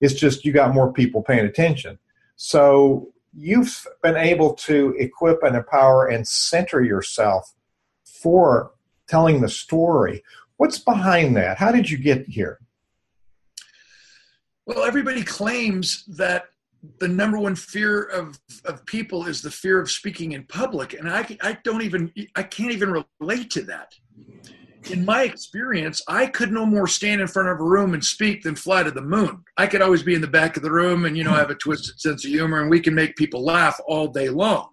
It's 0.00 0.14
just 0.14 0.44
you 0.44 0.52
got 0.52 0.74
more 0.74 0.92
people 0.92 1.22
paying 1.22 1.46
attention. 1.46 1.98
So 2.36 3.12
you've 3.34 3.86
been 4.02 4.16
able 4.16 4.54
to 4.54 4.94
equip 4.98 5.42
and 5.42 5.56
empower 5.56 6.08
and 6.08 6.26
center 6.26 6.82
yourself 6.82 7.54
for 8.04 8.72
telling 9.08 9.40
the 9.40 9.48
story. 9.48 10.22
What's 10.56 10.78
behind 10.78 11.36
that? 11.36 11.58
How 11.58 11.72
did 11.72 11.90
you 11.90 11.98
get 11.98 12.26
here? 12.26 12.58
Well, 14.66 14.84
everybody 14.84 15.24
claims 15.24 16.04
that 16.06 16.44
the 16.98 17.08
number 17.08 17.38
one 17.38 17.54
fear 17.54 18.04
of, 18.04 18.38
of 18.64 18.84
people 18.86 19.26
is 19.26 19.40
the 19.42 19.50
fear 19.50 19.80
of 19.80 19.90
speaking 19.90 20.32
in 20.32 20.44
public. 20.44 20.94
And 20.94 21.08
I, 21.08 21.36
I 21.40 21.58
don't 21.64 21.82
even, 21.82 22.12
I 22.34 22.42
can't 22.42 22.72
even 22.72 23.04
relate 23.20 23.50
to 23.52 23.62
that 23.62 23.92
in 24.90 25.04
my 25.04 25.22
experience, 25.22 26.02
I 26.08 26.26
could 26.26 26.50
no 26.50 26.66
more 26.66 26.86
stand 26.86 27.20
in 27.20 27.26
front 27.26 27.48
of 27.48 27.60
a 27.60 27.64
room 27.64 27.94
and 27.94 28.04
speak 28.04 28.42
than 28.42 28.56
fly 28.56 28.82
to 28.82 28.90
the 28.90 29.02
moon. 29.02 29.44
I 29.56 29.66
could 29.66 29.82
always 29.82 30.02
be 30.02 30.14
in 30.14 30.20
the 30.20 30.26
back 30.26 30.56
of 30.56 30.62
the 30.62 30.72
room 30.72 31.04
and, 31.04 31.16
you 31.16 31.24
know, 31.24 31.32
have 31.32 31.50
a 31.50 31.54
twisted 31.54 32.00
sense 32.00 32.24
of 32.24 32.30
humor 32.30 32.60
and 32.60 32.70
we 32.70 32.80
can 32.80 32.94
make 32.94 33.16
people 33.16 33.44
laugh 33.44 33.78
all 33.86 34.08
day 34.08 34.28
long. 34.28 34.70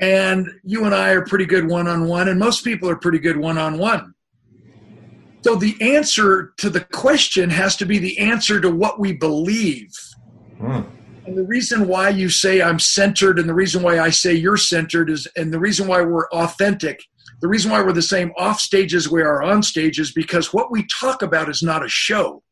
And 0.00 0.48
you 0.64 0.84
and 0.84 0.94
I 0.94 1.10
are 1.10 1.24
pretty 1.24 1.46
good 1.46 1.66
one 1.68 1.88
on 1.88 2.06
one, 2.06 2.28
and 2.28 2.38
most 2.38 2.64
people 2.64 2.88
are 2.88 2.96
pretty 2.96 3.18
good 3.18 3.38
one 3.38 3.56
on 3.56 3.78
one. 3.78 4.14
So 5.42 5.54
the 5.54 5.76
answer 5.80 6.52
to 6.58 6.68
the 6.68 6.80
question 6.80 7.48
has 7.48 7.76
to 7.76 7.86
be 7.86 7.98
the 7.98 8.18
answer 8.18 8.60
to 8.60 8.70
what 8.70 9.00
we 9.00 9.12
believe. 9.12 9.90
Hmm. 10.58 10.82
And 11.26 11.36
the 11.36 11.44
reason 11.44 11.88
why 11.88 12.10
you 12.10 12.28
say 12.28 12.62
I'm 12.62 12.78
centered 12.78 13.38
and 13.38 13.48
the 13.48 13.54
reason 13.54 13.82
why 13.82 13.98
I 13.98 14.10
say 14.10 14.32
you're 14.32 14.56
centered 14.56 15.10
is, 15.10 15.26
and 15.36 15.52
the 15.52 15.58
reason 15.58 15.88
why 15.88 16.02
we're 16.02 16.28
authentic 16.28 17.00
the 17.40 17.48
reason 17.48 17.70
why 17.70 17.82
we're 17.82 17.92
the 17.92 18.02
same 18.02 18.32
off 18.38 18.60
stage 18.60 18.94
as 18.94 19.10
we 19.10 19.22
are 19.22 19.42
on 19.42 19.62
stage 19.62 19.98
is 19.98 20.12
because 20.12 20.52
what 20.52 20.70
we 20.70 20.86
talk 20.86 21.22
about 21.22 21.50
is 21.50 21.62
not 21.62 21.84
a 21.84 21.88
show. 21.88 22.42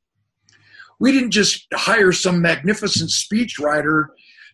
We 1.01 1.13
didn't 1.13 1.31
just 1.31 1.67
hire 1.73 2.13
some 2.13 2.43
magnificent 2.43 3.11
speechwriter 3.11 4.09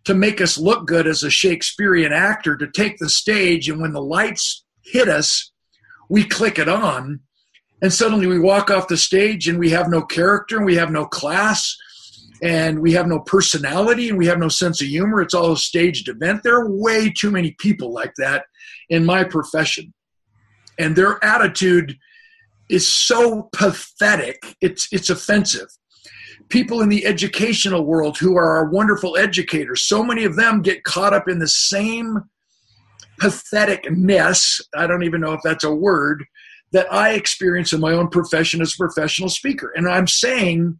to 0.04 0.14
make 0.14 0.40
us 0.40 0.56
look 0.56 0.86
good 0.86 1.06
as 1.06 1.22
a 1.22 1.30
Shakespearean 1.30 2.12
actor 2.12 2.56
to 2.56 2.70
take 2.70 2.98
the 2.98 3.08
stage, 3.08 3.68
and 3.68 3.80
when 3.80 3.92
the 3.92 4.02
lights 4.02 4.64
hit 4.82 5.08
us, 5.08 5.52
we 6.08 6.24
click 6.24 6.58
it 6.58 6.68
on, 6.68 7.20
and 7.82 7.92
suddenly 7.92 8.26
we 8.26 8.38
walk 8.38 8.70
off 8.70 8.88
the 8.88 8.96
stage 8.96 9.48
and 9.48 9.58
we 9.58 9.70
have 9.70 9.88
no 9.88 10.02
character 10.02 10.56
and 10.56 10.66
we 10.66 10.76
have 10.76 10.90
no 10.90 11.04
class 11.04 11.76
and 12.42 12.80
we 12.80 12.92
have 12.92 13.06
no 13.06 13.20
personality 13.20 14.08
and 14.08 14.18
we 14.18 14.26
have 14.26 14.38
no 14.38 14.48
sense 14.48 14.80
of 14.80 14.88
humor. 14.88 15.20
It's 15.20 15.34
all 15.34 15.52
a 15.52 15.56
staged 15.56 16.08
event. 16.08 16.42
There 16.42 16.56
are 16.56 16.70
way 16.70 17.12
too 17.16 17.30
many 17.30 17.52
people 17.58 17.92
like 17.92 18.12
that 18.16 18.44
in 18.88 19.04
my 19.04 19.24
profession 19.24 19.92
and 20.80 20.96
their 20.96 21.22
attitude 21.22 21.96
is 22.68 22.88
so 22.88 23.48
pathetic 23.52 24.56
it's 24.60 24.88
it's 24.90 25.10
offensive 25.10 25.68
people 26.48 26.80
in 26.80 26.88
the 26.88 27.06
educational 27.06 27.84
world 27.84 28.18
who 28.18 28.36
are 28.36 28.56
our 28.56 28.70
wonderful 28.70 29.16
educators 29.16 29.86
so 29.86 30.02
many 30.02 30.24
of 30.24 30.36
them 30.36 30.62
get 30.62 30.82
caught 30.84 31.12
up 31.12 31.28
in 31.28 31.38
the 31.38 31.48
same 31.48 32.18
pathetic 33.18 33.90
mess 33.90 34.60
i 34.76 34.86
don't 34.86 35.04
even 35.04 35.20
know 35.20 35.32
if 35.32 35.40
that's 35.44 35.64
a 35.64 35.74
word 35.74 36.24
that 36.72 36.90
i 36.92 37.12
experience 37.12 37.72
in 37.72 37.80
my 37.80 37.92
own 37.92 38.08
profession 38.08 38.62
as 38.62 38.74
a 38.74 38.78
professional 38.78 39.28
speaker 39.28 39.72
and 39.76 39.88
i'm 39.88 40.06
saying 40.06 40.78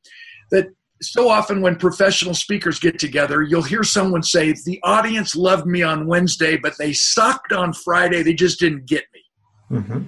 that 0.51 0.67
so 1.03 1.29
often 1.29 1.63
when 1.63 1.77
professional 1.77 2.35
speakers 2.35 2.79
get 2.79 2.99
together 2.99 3.43
you'll 3.43 3.63
hear 3.63 3.83
someone 3.83 4.23
say 4.23 4.53
the 4.65 4.79
audience 4.83 5.35
loved 5.35 5.67
me 5.67 5.83
on 5.83 6.07
wednesday 6.07 6.57
but 6.57 6.77
they 6.79 6.93
sucked 6.93 7.53
on 7.53 7.73
friday 7.73 8.23
they 8.23 8.35
just 8.35 8.59
didn't 8.61 8.87
get 8.87 9.05
me 9.15 9.21
Mm-hmm. 9.71 10.03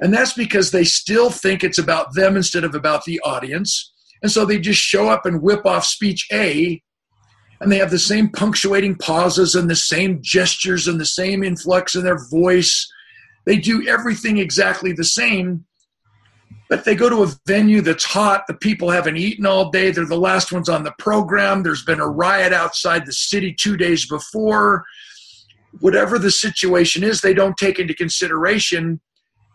And 0.00 0.12
that's 0.12 0.32
because 0.32 0.70
they 0.70 0.84
still 0.84 1.30
think 1.30 1.62
it's 1.62 1.78
about 1.78 2.14
them 2.14 2.36
instead 2.36 2.64
of 2.64 2.74
about 2.74 3.04
the 3.04 3.20
audience. 3.20 3.92
And 4.22 4.30
so 4.30 4.44
they 4.44 4.58
just 4.58 4.80
show 4.80 5.08
up 5.08 5.26
and 5.26 5.42
whip 5.42 5.66
off 5.66 5.84
speech 5.84 6.26
A, 6.32 6.82
and 7.60 7.70
they 7.70 7.78
have 7.78 7.90
the 7.90 7.98
same 7.98 8.28
punctuating 8.28 8.96
pauses 8.96 9.54
and 9.54 9.70
the 9.70 9.76
same 9.76 10.18
gestures 10.22 10.88
and 10.88 11.00
the 11.00 11.06
same 11.06 11.42
influx 11.42 11.94
in 11.94 12.04
their 12.04 12.18
voice. 12.30 12.86
They 13.46 13.56
do 13.56 13.86
everything 13.86 14.38
exactly 14.38 14.92
the 14.92 15.04
same, 15.04 15.64
but 16.68 16.84
they 16.84 16.94
go 16.94 17.08
to 17.08 17.22
a 17.22 17.32
venue 17.46 17.80
that's 17.80 18.04
hot. 18.04 18.46
The 18.46 18.54
people 18.54 18.90
haven't 18.90 19.16
eaten 19.16 19.46
all 19.46 19.70
day. 19.70 19.90
They're 19.90 20.06
the 20.06 20.16
last 20.16 20.52
ones 20.52 20.68
on 20.68 20.82
the 20.82 20.94
program. 20.98 21.62
There's 21.62 21.84
been 21.84 22.00
a 22.00 22.08
riot 22.08 22.52
outside 22.52 23.06
the 23.06 23.12
city 23.12 23.54
two 23.54 23.76
days 23.76 24.06
before 24.08 24.84
whatever 25.80 26.18
the 26.18 26.30
situation 26.30 27.02
is, 27.02 27.20
they 27.20 27.34
don't 27.34 27.56
take 27.56 27.78
into 27.78 27.94
consideration 27.94 29.00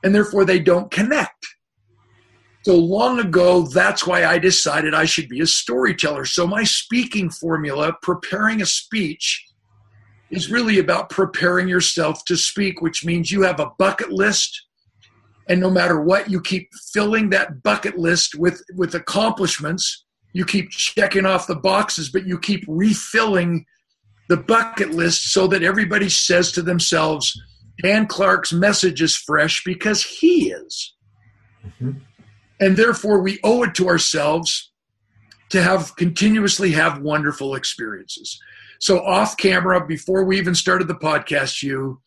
and 0.04 0.14
therefore 0.14 0.46
they 0.46 0.60
don't 0.60 0.92
connect. 0.92 1.46
So 2.64 2.76
long 2.76 3.20
ago, 3.20 3.62
that's 3.64 4.06
why 4.06 4.26
I 4.26 4.38
decided 4.38 4.94
I 4.94 5.06
should 5.06 5.30
be 5.30 5.40
a 5.40 5.48
storyteller. 5.48 6.26
So 6.26 6.46
my 6.46 6.64
speaking 6.64 7.30
formula, 7.30 7.94
preparing 8.02 8.62
a 8.62 8.66
speech, 8.66 9.46
is 10.30 10.52
really 10.52 10.78
about 10.80 11.10
preparing 11.10 11.68
yourself 11.68 12.24
to 12.26 12.36
speak, 12.38 12.82
which 12.82 13.06
means 13.06 13.32
you 13.32 13.42
have 13.44 13.60
a 13.60 13.72
bucket 13.80 14.12
list. 14.12 14.68
And 15.50 15.60
no 15.60 15.72
matter 15.72 16.00
what, 16.00 16.30
you 16.30 16.40
keep 16.40 16.70
filling 16.94 17.32
that 17.32 17.64
bucket 17.64 17.98
list 17.98 18.36
with, 18.36 18.62
with 18.76 18.94
accomplishments. 18.94 20.06
You 20.34 20.46
keep 20.46 20.70
checking 20.70 21.26
off 21.26 21.48
the 21.48 21.56
boxes, 21.56 22.10
but 22.10 22.28
you 22.28 22.40
keep 22.40 22.64
refilling 22.68 23.66
the 24.30 24.38
bucket 24.38 24.92
list 24.92 25.34
so 25.34 25.48
that 25.48 25.64
everybody 25.64 26.08
says 26.08 26.52
to 26.52 26.62
themselves, 26.62 27.36
Dan 27.82 28.06
Clark's 28.06 28.54
message 28.54 29.02
is 29.02 29.16
fresh 29.16 29.64
because 29.64 30.04
he 30.04 30.52
is. 30.52 30.94
Mm-hmm. 31.66 31.92
And 32.60 32.78
therefore, 32.78 33.22
we 33.22 33.40
owe 33.44 33.64
it 33.64 33.74
to 33.76 33.88
ourselves 33.88 34.72
to 35.50 35.64
have 35.64 35.96
continuously 35.96 36.72
have 36.72 37.02
wonderful 37.02 37.56
experiences. 37.56 38.40
So, 38.80 39.00
off 39.00 39.38
camera, 39.38 39.86
before 39.86 40.26
we 40.26 40.38
even 40.38 40.56
started 40.56 40.88
the 40.88 40.96
podcast, 40.96 41.64
you 41.64 42.02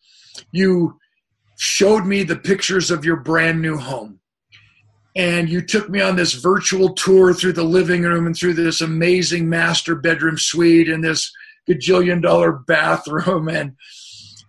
you 0.51 0.97
showed 1.63 2.05
me 2.05 2.23
the 2.23 2.35
pictures 2.35 2.91
of 2.91 3.05
your 3.05 3.15
brand 3.15 3.61
new 3.61 3.77
home. 3.77 4.19
And 5.15 5.47
you 5.47 5.61
took 5.61 5.89
me 5.89 6.01
on 6.01 6.17
this 6.17 6.33
virtual 6.33 6.93
tour 6.93 7.33
through 7.33 7.53
the 7.53 7.63
living 7.63 8.01
room 8.01 8.27
and 8.27 8.35
through 8.35 8.55
this 8.55 8.81
amazing 8.81 9.47
master 9.47 9.95
bedroom 9.95 10.37
suite 10.37 10.89
and 10.89 11.01
this 11.01 11.31
gajillion 11.69 12.21
dollar 12.21 12.51
bathroom 12.51 13.47
and 13.47 13.77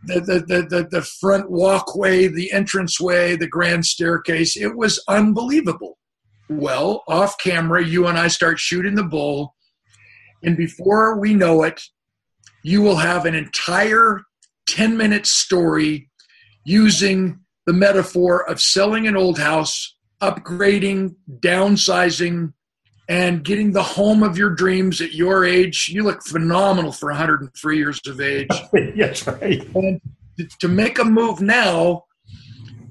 the, 0.07 0.21
the, 0.23 0.67
the, 0.69 0.89
the, 0.91 1.03
front 1.03 1.53
walkway, 1.53 2.27
the 2.27 2.51
entranceway, 2.53 3.37
the 3.37 3.47
grand 3.47 3.87
staircase. 3.87 4.57
It 4.57 4.77
was 4.77 5.01
unbelievable. 5.07 5.99
Well, 6.51 7.05
off 7.07 7.39
camera, 7.39 7.87
you 7.87 8.09
and 8.09 8.19
I 8.19 8.27
start 8.27 8.59
shooting 8.59 8.97
the 8.97 9.05
bull, 9.05 9.55
and 10.43 10.57
before 10.57 11.21
we 11.21 11.33
know 11.33 11.63
it, 11.63 11.81
you 12.65 12.83
will 12.83 12.97
have 12.97 13.25
an 13.25 13.37
entire 13.37 14.23
10 14.67 14.97
minute 14.97 15.27
story 15.27 16.11
using 16.65 17.41
the 17.67 17.73
metaphor 17.73 18.49
of 18.49 18.61
selling 18.61 19.07
an 19.07 19.17
old 19.17 19.39
house 19.39 19.97
upgrading, 20.21 21.15
downsizing, 21.41 22.53
and 23.09 23.45
getting 23.45 23.73
the 23.73 23.83
home 23.83 24.23
of 24.23 24.39
your 24.39 24.51
dreams 24.51 25.01
at 25.01 25.13
your 25.13 25.45
age. 25.45 25.89
You 25.93 26.05
look 26.05 26.23
phenomenal 26.23 26.93
for 26.93 27.11
103 27.11 27.77
years 27.77 28.01
of 28.07 28.21
age. 28.21 28.49
That's 28.97 29.27
right. 29.27 29.67
And 29.75 30.01
to 30.61 30.69
make 30.69 30.99
a 30.99 31.05
move 31.05 31.41
now, 31.41 32.05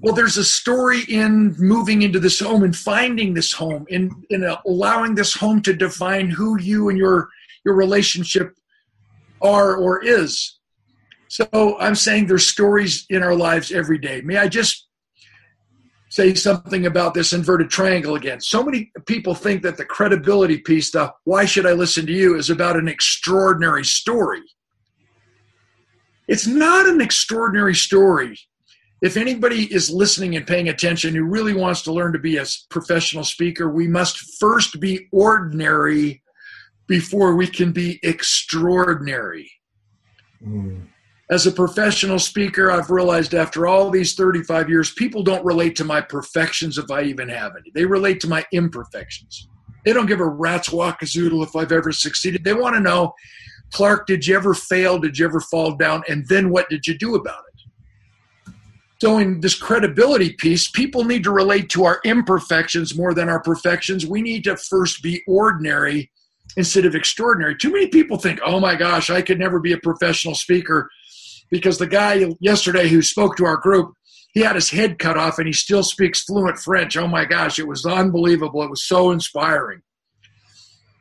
well, 0.01 0.13
there's 0.13 0.37
a 0.37 0.43
story 0.43 1.01
in 1.07 1.55
moving 1.57 2.01
into 2.01 2.19
this 2.19 2.39
home 2.39 2.63
and 2.63 2.75
finding 2.75 3.33
this 3.33 3.53
home, 3.53 3.85
in 3.87 4.11
in 4.29 4.43
allowing 4.65 5.15
this 5.15 5.33
home 5.33 5.61
to 5.61 5.73
define 5.73 6.29
who 6.29 6.59
you 6.59 6.89
and 6.89 6.97
your 6.97 7.29
your 7.63 7.75
relationship 7.75 8.53
are 9.41 9.77
or 9.77 10.03
is. 10.03 10.59
So 11.33 11.79
I'm 11.79 11.95
saying 11.95 12.27
there's 12.27 12.45
stories 12.45 13.07
in 13.09 13.23
our 13.23 13.33
lives 13.33 13.71
every 13.71 13.97
day. 13.97 14.21
May 14.21 14.37
I 14.37 14.47
just 14.47 14.87
say 16.09 16.35
something 16.35 16.85
about 16.85 17.15
this 17.15 17.33
inverted 17.33 17.71
triangle 17.71 18.13
again? 18.13 18.39
So 18.39 18.63
many 18.63 18.91
people 19.07 19.33
think 19.33 19.63
that 19.63 19.75
the 19.75 19.83
credibility 19.83 20.59
piece, 20.59 20.91
the 20.91 21.11
why 21.23 21.45
should 21.45 21.65
I 21.65 21.71
listen 21.71 22.05
to 22.05 22.11
you, 22.11 22.35
is 22.35 22.51
about 22.51 22.75
an 22.75 22.87
extraordinary 22.87 23.83
story. 23.83 24.43
It's 26.27 26.45
not 26.45 26.85
an 26.85 27.01
extraordinary 27.01 27.73
story. 27.73 28.37
If 29.01 29.17
anybody 29.17 29.73
is 29.73 29.89
listening 29.89 30.35
and 30.35 30.45
paying 30.45 30.69
attention 30.69 31.15
who 31.15 31.23
really 31.23 31.55
wants 31.55 31.81
to 31.83 31.91
learn 31.91 32.13
to 32.13 32.19
be 32.19 32.37
a 32.37 32.45
professional 32.69 33.23
speaker, 33.23 33.71
we 33.71 33.87
must 33.87 34.19
first 34.39 34.79
be 34.79 35.07
ordinary 35.11 36.21
before 36.85 37.35
we 37.35 37.47
can 37.47 37.71
be 37.71 37.99
extraordinary. 38.03 39.51
Mm 40.39 40.89
as 41.33 41.47
a 41.47 41.51
professional 41.51 42.19
speaker, 42.19 42.69
I've 42.69 42.91
realized 42.91 43.33
after 43.33 43.65
all 43.65 43.89
these 43.89 44.13
35 44.13 44.69
years, 44.69 44.93
people 44.93 45.23
don't 45.23 45.43
relate 45.43 45.75
to 45.77 45.83
my 45.83 45.99
perfections 45.99 46.77
if 46.77 46.91
I 46.91 47.01
even 47.01 47.27
have 47.27 47.53
any. 47.55 47.71
They 47.73 47.85
relate 47.85 48.19
to 48.21 48.27
my 48.27 48.45
imperfections. 48.51 49.47
They 49.83 49.93
don't 49.93 50.05
give 50.05 50.19
a 50.19 50.27
rat's 50.27 50.69
wackazoodle 50.69 51.43
if 51.43 51.55
I've 51.55 51.71
ever 51.71 51.91
succeeded. 51.91 52.43
They 52.43 52.53
want 52.53 52.75
to 52.75 52.79
know, 52.79 53.15
Clark, 53.71 54.05
did 54.05 54.27
you 54.27 54.35
ever 54.35 54.53
fail? 54.53 54.99
Did 54.99 55.17
you 55.17 55.25
ever 55.25 55.39
fall 55.39 55.75
down? 55.75 56.03
And 56.07 56.23
then 56.27 56.51
what 56.51 56.69
did 56.69 56.85
you 56.85 56.95
do 56.95 57.15
about 57.15 57.39
it? 57.39 58.53
So, 59.01 59.17
in 59.17 59.41
this 59.41 59.55
credibility 59.55 60.33
piece, 60.33 60.69
people 60.69 61.03
need 61.03 61.23
to 61.23 61.31
relate 61.31 61.67
to 61.69 61.83
our 61.83 61.99
imperfections 62.05 62.95
more 62.95 63.15
than 63.15 63.27
our 63.27 63.41
perfections. 63.41 64.05
We 64.05 64.21
need 64.21 64.43
to 64.43 64.55
first 64.55 65.01
be 65.01 65.23
ordinary 65.27 66.11
instead 66.57 66.85
of 66.85 66.93
extraordinary. 66.93 67.55
Too 67.57 67.71
many 67.71 67.87
people 67.87 68.17
think, 68.17 68.39
oh 68.45 68.59
my 68.59 68.75
gosh, 68.75 69.09
I 69.09 69.23
could 69.23 69.39
never 69.39 69.59
be 69.59 69.73
a 69.73 69.77
professional 69.79 70.35
speaker 70.35 70.89
because 71.53 71.77
the 71.77 71.85
guy 71.85 72.25
yesterday 72.39 72.87
who 72.87 73.03
spoke 73.03 73.37
to 73.37 73.45
our 73.45 73.57
group, 73.57 73.93
he 74.33 74.39
had 74.39 74.55
his 74.55 74.71
head 74.71 74.97
cut 74.97 75.19
off 75.19 75.37
and 75.37 75.45
he 75.45 75.53
still 75.53 75.83
speaks 75.83 76.23
fluent 76.23 76.57
French. 76.57 76.97
Oh 76.97 77.07
my 77.07 77.25
gosh, 77.25 77.59
it 77.59 77.67
was 77.67 77.85
unbelievable. 77.85 78.63
It 78.63 78.71
was 78.71 78.87
so 78.87 79.11
inspiring. 79.11 79.83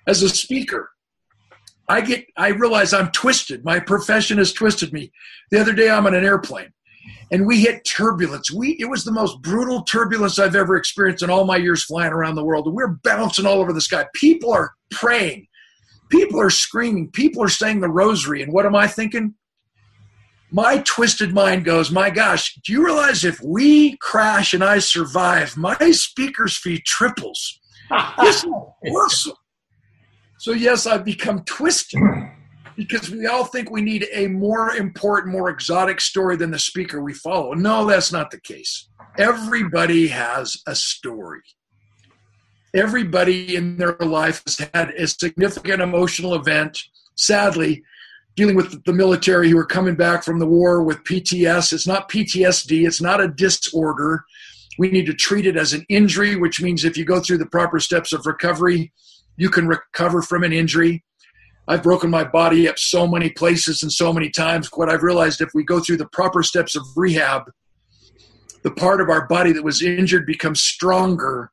As 0.06 0.22
a 0.22 0.28
speaker, 0.28 0.90
I 1.88 2.02
get 2.02 2.26
I 2.36 2.48
realize 2.48 2.92
I'm 2.92 3.10
twisted. 3.12 3.64
My 3.64 3.80
profession 3.80 4.36
has 4.36 4.52
twisted 4.52 4.92
me. 4.92 5.10
The 5.50 5.58
other 5.58 5.72
day 5.72 5.88
I'm 5.88 6.06
on 6.06 6.14
an 6.14 6.22
airplane 6.22 6.74
and 7.30 7.46
we 7.46 7.62
hit 7.62 7.86
turbulence. 7.86 8.50
We 8.50 8.76
it 8.78 8.90
was 8.90 9.04
the 9.04 9.10
most 9.10 9.40
brutal 9.40 9.84
turbulence 9.84 10.38
I've 10.38 10.54
ever 10.54 10.76
experienced 10.76 11.22
in 11.22 11.30
all 11.30 11.46
my 11.46 11.56
years 11.56 11.82
flying 11.82 12.12
around 12.12 12.34
the 12.34 12.44
world. 12.44 12.70
We're 12.70 12.98
bouncing 13.02 13.46
all 13.46 13.60
over 13.60 13.72
the 13.72 13.80
sky. 13.80 14.04
People 14.14 14.52
are 14.52 14.74
praying. 14.90 15.46
People 16.10 16.38
are 16.42 16.50
screaming. 16.50 17.10
People 17.10 17.42
are 17.42 17.48
saying 17.48 17.80
the 17.80 17.88
rosary. 17.88 18.42
And 18.42 18.52
what 18.52 18.66
am 18.66 18.76
I 18.76 18.86
thinking? 18.86 19.34
My 20.52 20.78
twisted 20.84 21.32
mind 21.32 21.64
goes, 21.64 21.90
my 21.90 22.10
gosh, 22.10 22.54
do 22.64 22.72
you 22.72 22.84
realize 22.84 23.24
if 23.24 23.40
we 23.42 23.96
crash 23.96 24.52
and 24.52 24.62
I 24.62 24.80
survive, 24.80 25.56
my 25.56 25.76
speaker's 25.92 26.58
fee 26.58 26.82
triples? 26.84 27.58
this 28.20 28.44
is 28.44 28.50
awesome. 28.94 29.36
So, 30.38 30.52
yes, 30.52 30.86
I've 30.86 31.04
become 31.04 31.42
twisted 31.44 32.02
because 32.76 33.10
we 33.10 33.26
all 33.26 33.44
think 33.44 33.70
we 33.70 33.80
need 33.80 34.06
a 34.12 34.26
more 34.26 34.74
important, 34.74 35.32
more 35.32 35.48
exotic 35.48 36.00
story 36.00 36.36
than 36.36 36.50
the 36.50 36.58
speaker 36.58 37.02
we 37.02 37.14
follow. 37.14 37.54
No, 37.54 37.86
that's 37.86 38.12
not 38.12 38.30
the 38.30 38.40
case. 38.40 38.88
Everybody 39.18 40.08
has 40.08 40.56
a 40.66 40.74
story. 40.74 41.42
Everybody 42.74 43.56
in 43.56 43.78
their 43.78 43.96
life 44.00 44.42
has 44.46 44.68
had 44.74 44.90
a 44.90 45.06
significant 45.06 45.80
emotional 45.80 46.34
event. 46.34 46.78
Sadly, 47.16 47.82
dealing 48.34 48.56
with 48.56 48.84
the 48.84 48.92
military 48.92 49.50
who 49.50 49.58
are 49.58 49.66
coming 49.66 49.94
back 49.94 50.24
from 50.24 50.38
the 50.38 50.46
war 50.46 50.82
with 50.82 51.04
PTS. 51.04 51.72
It's 51.72 51.86
not 51.86 52.10
PTSD, 52.10 52.86
it's 52.86 53.00
not 53.00 53.20
a 53.20 53.28
disorder. 53.28 54.24
We 54.78 54.90
need 54.90 55.06
to 55.06 55.14
treat 55.14 55.46
it 55.46 55.56
as 55.56 55.74
an 55.74 55.84
injury, 55.88 56.36
which 56.36 56.60
means 56.60 56.84
if 56.84 56.96
you 56.96 57.04
go 57.04 57.20
through 57.20 57.38
the 57.38 57.46
proper 57.46 57.78
steps 57.78 58.12
of 58.12 58.24
recovery, 58.24 58.92
you 59.36 59.50
can 59.50 59.66
recover 59.66 60.22
from 60.22 60.44
an 60.44 60.52
injury. 60.52 61.04
I've 61.68 61.82
broken 61.82 62.10
my 62.10 62.24
body 62.24 62.68
up 62.68 62.78
so 62.78 63.06
many 63.06 63.30
places 63.30 63.82
and 63.82 63.92
so 63.92 64.12
many 64.12 64.30
times. 64.30 64.68
What 64.72 64.88
I've 64.88 65.02
realized 65.02 65.40
if 65.40 65.50
we 65.54 65.62
go 65.62 65.78
through 65.78 65.98
the 65.98 66.08
proper 66.08 66.42
steps 66.42 66.74
of 66.74 66.82
rehab, 66.96 67.42
the 68.62 68.70
part 68.70 69.00
of 69.00 69.10
our 69.10 69.26
body 69.26 69.52
that 69.52 69.62
was 69.62 69.82
injured 69.82 70.26
becomes 70.26 70.62
stronger 70.62 71.51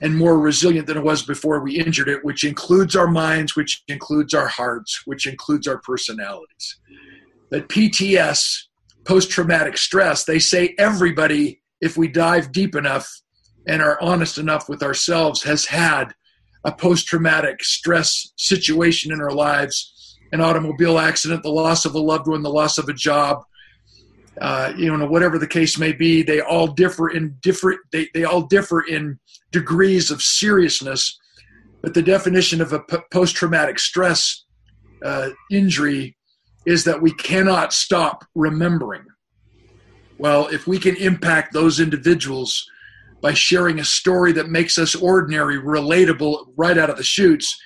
and 0.00 0.16
more 0.16 0.38
resilient 0.38 0.86
than 0.86 0.96
it 0.96 1.04
was 1.04 1.22
before 1.22 1.60
we 1.60 1.78
injured 1.78 2.08
it, 2.08 2.24
which 2.24 2.44
includes 2.44 2.96
our 2.96 3.06
minds, 3.06 3.54
which 3.54 3.82
includes 3.88 4.34
our 4.34 4.48
hearts, 4.48 5.02
which 5.04 5.26
includes 5.26 5.68
our 5.68 5.78
personalities. 5.78 6.76
That 7.50 7.68
PTS, 7.68 8.62
post 9.04 9.30
traumatic 9.30 9.76
stress, 9.76 10.24
they 10.24 10.38
say 10.38 10.74
everybody, 10.78 11.60
if 11.80 11.96
we 11.96 12.08
dive 12.08 12.52
deep 12.52 12.74
enough 12.74 13.10
and 13.66 13.82
are 13.82 14.00
honest 14.00 14.38
enough 14.38 14.68
with 14.68 14.82
ourselves, 14.82 15.42
has 15.42 15.66
had 15.66 16.14
a 16.64 16.72
post 16.72 17.06
traumatic 17.06 17.62
stress 17.62 18.32
situation 18.36 19.12
in 19.12 19.20
our 19.20 19.32
lives 19.32 19.90
an 20.32 20.40
automobile 20.40 20.98
accident, 20.98 21.42
the 21.42 21.50
loss 21.50 21.84
of 21.84 21.94
a 21.94 21.98
loved 21.98 22.28
one, 22.28 22.42
the 22.42 22.50
loss 22.50 22.78
of 22.78 22.88
a 22.88 22.92
job, 22.92 23.42
uh, 24.40 24.72
you 24.76 24.96
know, 24.96 25.06
whatever 25.06 25.38
the 25.38 25.46
case 25.46 25.78
may 25.78 25.92
be, 25.92 26.22
they 26.22 26.40
all 26.40 26.68
differ 26.68 27.10
in 27.10 27.36
different. 27.40 27.80
They, 27.92 28.08
they 28.14 28.24
all 28.24 28.42
differ 28.42 28.80
in 28.80 29.18
degrees 29.52 30.10
of 30.10 30.22
seriousness. 30.22 31.18
But 31.82 31.94
the 31.94 32.02
definition 32.02 32.60
of 32.60 32.72
a 32.72 32.80
p- 32.80 32.98
post-traumatic 33.10 33.78
stress 33.78 34.44
uh, 35.04 35.30
injury 35.50 36.16
is 36.66 36.84
that 36.84 37.00
we 37.00 37.12
cannot 37.12 37.72
stop 37.72 38.24
remembering. 38.34 39.04
Well, 40.18 40.48
if 40.48 40.66
we 40.66 40.78
can 40.78 40.96
impact 40.96 41.52
those 41.52 41.80
individuals 41.80 42.66
by 43.22 43.34
sharing 43.34 43.78
a 43.78 43.84
story 43.84 44.32
that 44.32 44.48
makes 44.48 44.78
us 44.78 44.94
ordinary, 44.94 45.58
relatable 45.58 46.46
right 46.56 46.76
out 46.76 46.90
of 46.90 46.96
the 46.96 47.02
chutes, 47.02 47.58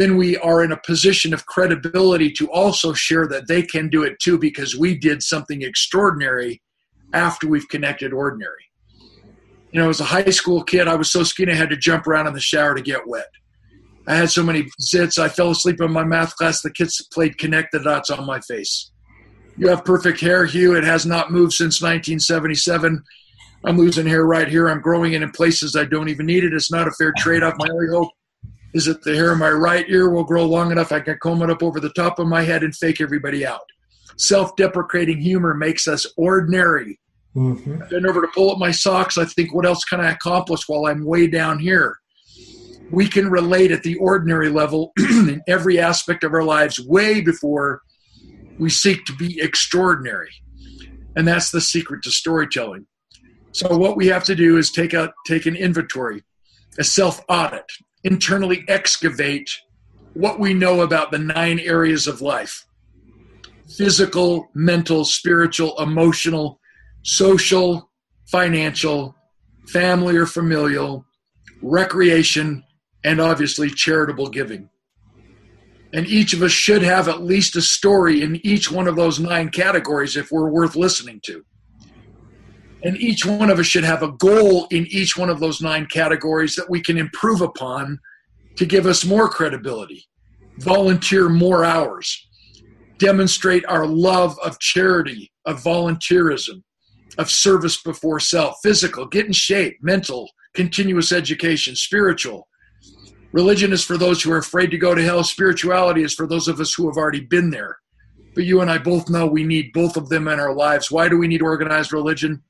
then 0.00 0.16
we 0.16 0.34
are 0.38 0.64
in 0.64 0.72
a 0.72 0.80
position 0.80 1.34
of 1.34 1.44
credibility 1.44 2.32
to 2.32 2.50
also 2.50 2.94
share 2.94 3.28
that 3.28 3.46
they 3.48 3.60
can 3.60 3.90
do 3.90 4.02
it 4.02 4.18
too 4.18 4.38
because 4.38 4.74
we 4.74 4.96
did 4.96 5.22
something 5.22 5.60
extraordinary 5.60 6.62
after 7.12 7.46
we've 7.46 7.68
connected 7.68 8.14
ordinary. 8.14 8.64
You 9.72 9.80
know, 9.82 9.90
as 9.90 10.00
a 10.00 10.04
high 10.04 10.30
school 10.30 10.64
kid, 10.64 10.88
I 10.88 10.94
was 10.94 11.12
so 11.12 11.22
skinny 11.22 11.52
I 11.52 11.56
had 11.56 11.68
to 11.68 11.76
jump 11.76 12.06
around 12.06 12.28
in 12.28 12.32
the 12.32 12.40
shower 12.40 12.74
to 12.74 12.80
get 12.80 13.06
wet. 13.06 13.28
I 14.06 14.14
had 14.14 14.30
so 14.30 14.42
many 14.42 14.70
zits, 14.80 15.18
I 15.18 15.28
fell 15.28 15.50
asleep 15.50 15.82
in 15.82 15.92
my 15.92 16.02
math 16.04 16.34
class. 16.34 16.62
The 16.62 16.72
kids 16.72 17.06
played 17.12 17.36
connect 17.36 17.72
the 17.72 17.80
dots 17.80 18.08
on 18.08 18.24
my 18.24 18.40
face. 18.40 18.90
You 19.58 19.68
have 19.68 19.84
perfect 19.84 20.18
hair, 20.18 20.46
Hugh. 20.46 20.76
It 20.76 20.84
has 20.84 21.04
not 21.04 21.30
moved 21.30 21.52
since 21.52 21.82
1977. 21.82 23.02
I'm 23.66 23.76
losing 23.76 24.06
hair 24.06 24.24
right 24.24 24.48
here. 24.48 24.70
I'm 24.70 24.80
growing 24.80 25.12
it 25.12 25.20
in 25.20 25.30
places 25.32 25.76
I 25.76 25.84
don't 25.84 26.08
even 26.08 26.24
need 26.24 26.42
it. 26.42 26.54
It's 26.54 26.72
not 26.72 26.88
a 26.88 26.92
fair 26.92 27.12
trade 27.18 27.42
off. 27.42 27.52
My 27.58 27.68
only 27.68 27.88
hope 27.88 28.12
is 28.72 28.84
that 28.86 29.02
the 29.02 29.14
hair 29.14 29.32
in 29.32 29.38
my 29.38 29.50
right 29.50 29.88
ear 29.88 30.10
will 30.10 30.24
grow 30.24 30.44
long 30.44 30.70
enough 30.70 30.92
I 30.92 31.00
can 31.00 31.18
comb 31.22 31.42
it 31.42 31.50
up 31.50 31.62
over 31.62 31.80
the 31.80 31.90
top 31.90 32.18
of 32.18 32.28
my 32.28 32.42
head 32.42 32.62
and 32.62 32.74
fake 32.74 33.00
everybody 33.00 33.44
out. 33.44 33.62
Self 34.16 34.54
deprecating 34.56 35.20
humor 35.20 35.54
makes 35.54 35.88
us 35.88 36.06
ordinary. 36.16 37.00
Mm-hmm. 37.34 37.82
I 37.82 37.86
bend 37.86 38.06
over 38.06 38.20
to 38.20 38.28
pull 38.34 38.50
up 38.50 38.58
my 38.58 38.70
socks. 38.70 39.16
I 39.16 39.24
think, 39.24 39.54
what 39.54 39.66
else 39.66 39.84
can 39.84 40.00
I 40.00 40.10
accomplish 40.10 40.68
while 40.68 40.86
I'm 40.86 41.04
way 41.04 41.26
down 41.26 41.58
here? 41.58 41.96
We 42.90 43.08
can 43.08 43.30
relate 43.30 43.70
at 43.70 43.82
the 43.82 43.96
ordinary 43.96 44.48
level 44.48 44.92
in 44.98 45.40
every 45.46 45.78
aspect 45.78 46.24
of 46.24 46.34
our 46.34 46.42
lives 46.42 46.80
way 46.80 47.20
before 47.20 47.82
we 48.58 48.68
seek 48.68 49.04
to 49.06 49.14
be 49.14 49.40
extraordinary. 49.40 50.30
And 51.16 51.26
that's 51.26 51.50
the 51.50 51.60
secret 51.60 52.02
to 52.02 52.10
storytelling. 52.10 52.86
So 53.52 53.76
what 53.76 53.96
we 53.96 54.06
have 54.08 54.24
to 54.24 54.34
do 54.34 54.58
is 54.58 54.70
take 54.70 54.94
out 54.94 55.12
take 55.26 55.46
an 55.46 55.56
inventory, 55.56 56.22
a 56.78 56.84
self 56.84 57.22
audit, 57.28 57.64
internally 58.04 58.64
excavate 58.68 59.50
what 60.14 60.40
we 60.40 60.54
know 60.54 60.80
about 60.80 61.10
the 61.10 61.18
nine 61.18 61.58
areas 61.60 62.06
of 62.06 62.20
life 62.20 62.66
physical, 63.76 64.50
mental, 64.52 65.04
spiritual, 65.04 65.78
emotional, 65.80 66.58
social, 67.02 67.88
financial, 68.26 69.14
family 69.68 70.16
or 70.16 70.26
familial, 70.26 71.04
recreation, 71.62 72.64
and 73.04 73.20
obviously 73.20 73.70
charitable 73.70 74.28
giving. 74.28 74.68
And 75.92 76.06
each 76.06 76.32
of 76.32 76.42
us 76.42 76.52
should 76.52 76.82
have 76.82 77.08
at 77.08 77.22
least 77.22 77.56
a 77.56 77.62
story 77.62 78.22
in 78.22 78.44
each 78.44 78.70
one 78.70 78.88
of 78.88 78.96
those 78.96 79.18
nine 79.20 79.48
categories 79.50 80.16
if 80.16 80.30
we're 80.30 80.50
worth 80.50 80.76
listening 80.76 81.20
to. 81.24 81.44
And 82.82 82.96
each 82.96 83.26
one 83.26 83.50
of 83.50 83.58
us 83.58 83.66
should 83.66 83.84
have 83.84 84.02
a 84.02 84.12
goal 84.12 84.66
in 84.70 84.86
each 84.86 85.16
one 85.16 85.28
of 85.28 85.40
those 85.40 85.60
nine 85.60 85.86
categories 85.86 86.54
that 86.56 86.70
we 86.70 86.80
can 86.80 86.96
improve 86.96 87.42
upon 87.42 87.98
to 88.56 88.64
give 88.64 88.86
us 88.86 89.04
more 89.04 89.28
credibility, 89.28 90.04
volunteer 90.58 91.28
more 91.28 91.64
hours, 91.64 92.28
demonstrate 92.98 93.64
our 93.66 93.86
love 93.86 94.38
of 94.42 94.58
charity, 94.60 95.30
of 95.44 95.62
volunteerism, 95.62 96.62
of 97.18 97.30
service 97.30 97.82
before 97.82 98.20
self, 98.20 98.56
physical, 98.62 99.06
get 99.06 99.26
in 99.26 99.32
shape, 99.32 99.76
mental, 99.82 100.30
continuous 100.54 101.12
education, 101.12 101.76
spiritual. 101.76 102.48
Religion 103.32 103.72
is 103.72 103.84
for 103.84 103.96
those 103.96 104.22
who 104.22 104.32
are 104.32 104.38
afraid 104.38 104.70
to 104.70 104.78
go 104.78 104.94
to 104.94 105.02
hell. 105.02 105.22
Spirituality 105.22 106.02
is 106.02 106.14
for 106.14 106.26
those 106.26 106.48
of 106.48 106.60
us 106.60 106.74
who 106.74 106.88
have 106.88 106.96
already 106.96 107.20
been 107.20 107.50
there. 107.50 107.78
But 108.34 108.44
you 108.44 108.60
and 108.60 108.70
I 108.70 108.78
both 108.78 109.08
know 109.08 109.26
we 109.26 109.44
need 109.44 109.72
both 109.72 109.96
of 109.96 110.08
them 110.08 110.28
in 110.28 110.40
our 110.40 110.54
lives. 110.54 110.90
Why 110.90 111.08
do 111.08 111.18
we 111.18 111.28
need 111.28 111.42
organized 111.42 111.92
religion? 111.92 112.42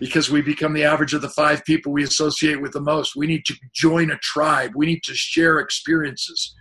Because 0.00 0.30
we 0.30 0.42
become 0.42 0.74
the 0.74 0.84
average 0.84 1.12
of 1.14 1.22
the 1.22 1.28
five 1.30 1.64
people 1.64 1.92
we 1.92 2.04
associate 2.04 2.60
with 2.62 2.72
the 2.72 2.80
most. 2.80 3.16
We 3.16 3.26
need 3.26 3.44
to 3.46 3.54
join 3.74 4.10
a 4.10 4.18
tribe. 4.18 4.72
We 4.76 4.86
need 4.86 5.02
to 5.04 5.14
share 5.14 5.58
experiences. 5.58 6.54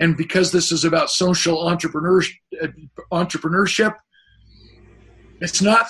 And 0.00 0.16
because 0.16 0.52
this 0.52 0.70
is 0.70 0.84
about 0.84 1.10
social 1.10 1.66
uh, 1.66 1.76
entrepreneurship, 3.12 3.94
it's 5.40 5.62
not 5.62 5.88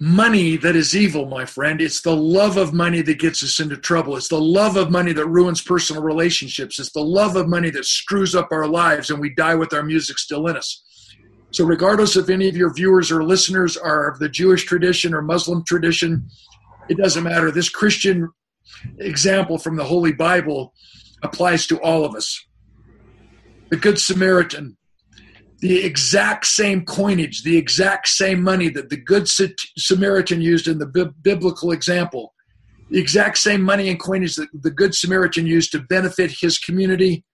money 0.00 0.56
that 0.56 0.74
is 0.74 0.96
evil, 0.96 1.26
my 1.26 1.44
friend. 1.44 1.80
It's 1.80 2.00
the 2.00 2.16
love 2.16 2.56
of 2.56 2.72
money 2.72 3.02
that 3.02 3.18
gets 3.18 3.42
us 3.42 3.60
into 3.60 3.76
trouble. 3.76 4.16
It's 4.16 4.28
the 4.28 4.40
love 4.40 4.76
of 4.76 4.90
money 4.90 5.12
that 5.12 5.26
ruins 5.26 5.60
personal 5.60 6.02
relationships. 6.02 6.78
It's 6.78 6.92
the 6.92 7.04
love 7.04 7.36
of 7.36 7.48
money 7.48 7.68
that 7.70 7.84
screws 7.84 8.34
up 8.34 8.48
our 8.50 8.66
lives 8.66 9.10
and 9.10 9.20
we 9.20 9.34
die 9.34 9.54
with 9.54 9.74
our 9.74 9.82
music 9.82 10.18
still 10.18 10.46
in 10.46 10.56
us. 10.56 10.82
So, 11.52 11.64
regardless 11.64 12.16
if 12.16 12.28
any 12.28 12.48
of 12.48 12.56
your 12.56 12.72
viewers 12.72 13.10
or 13.10 13.24
listeners 13.24 13.76
are 13.76 14.08
of 14.08 14.18
the 14.18 14.28
Jewish 14.28 14.64
tradition 14.64 15.12
or 15.14 15.22
Muslim 15.22 15.64
tradition, 15.64 16.28
it 16.88 16.96
doesn't 16.96 17.24
matter. 17.24 17.50
This 17.50 17.68
Christian 17.68 18.28
example 18.98 19.58
from 19.58 19.76
the 19.76 19.84
Holy 19.84 20.12
Bible 20.12 20.72
applies 21.22 21.66
to 21.66 21.80
all 21.80 22.04
of 22.04 22.14
us. 22.14 22.46
The 23.70 23.76
Good 23.76 23.98
Samaritan 23.98 24.76
the 25.60 25.84
exact 25.84 26.46
same 26.46 26.84
coinage, 26.84 27.42
the 27.42 27.56
exact 27.56 28.08
same 28.08 28.42
money 28.42 28.68
that 28.70 28.88
the 28.88 28.96
Good 28.96 29.28
Samaritan 29.28 30.40
used 30.40 30.66
in 30.66 30.78
the 30.78 30.86
bi- 30.86 31.10
biblical 31.22 31.70
example, 31.70 32.34
the 32.90 32.98
exact 32.98 33.38
same 33.38 33.62
money 33.62 33.88
and 33.88 34.00
coinage 34.00 34.36
that 34.36 34.48
the 34.54 34.70
Good 34.70 34.94
Samaritan 34.94 35.46
used 35.46 35.70
to 35.72 35.80
benefit 35.80 36.32
his 36.40 36.58
community 36.58 37.24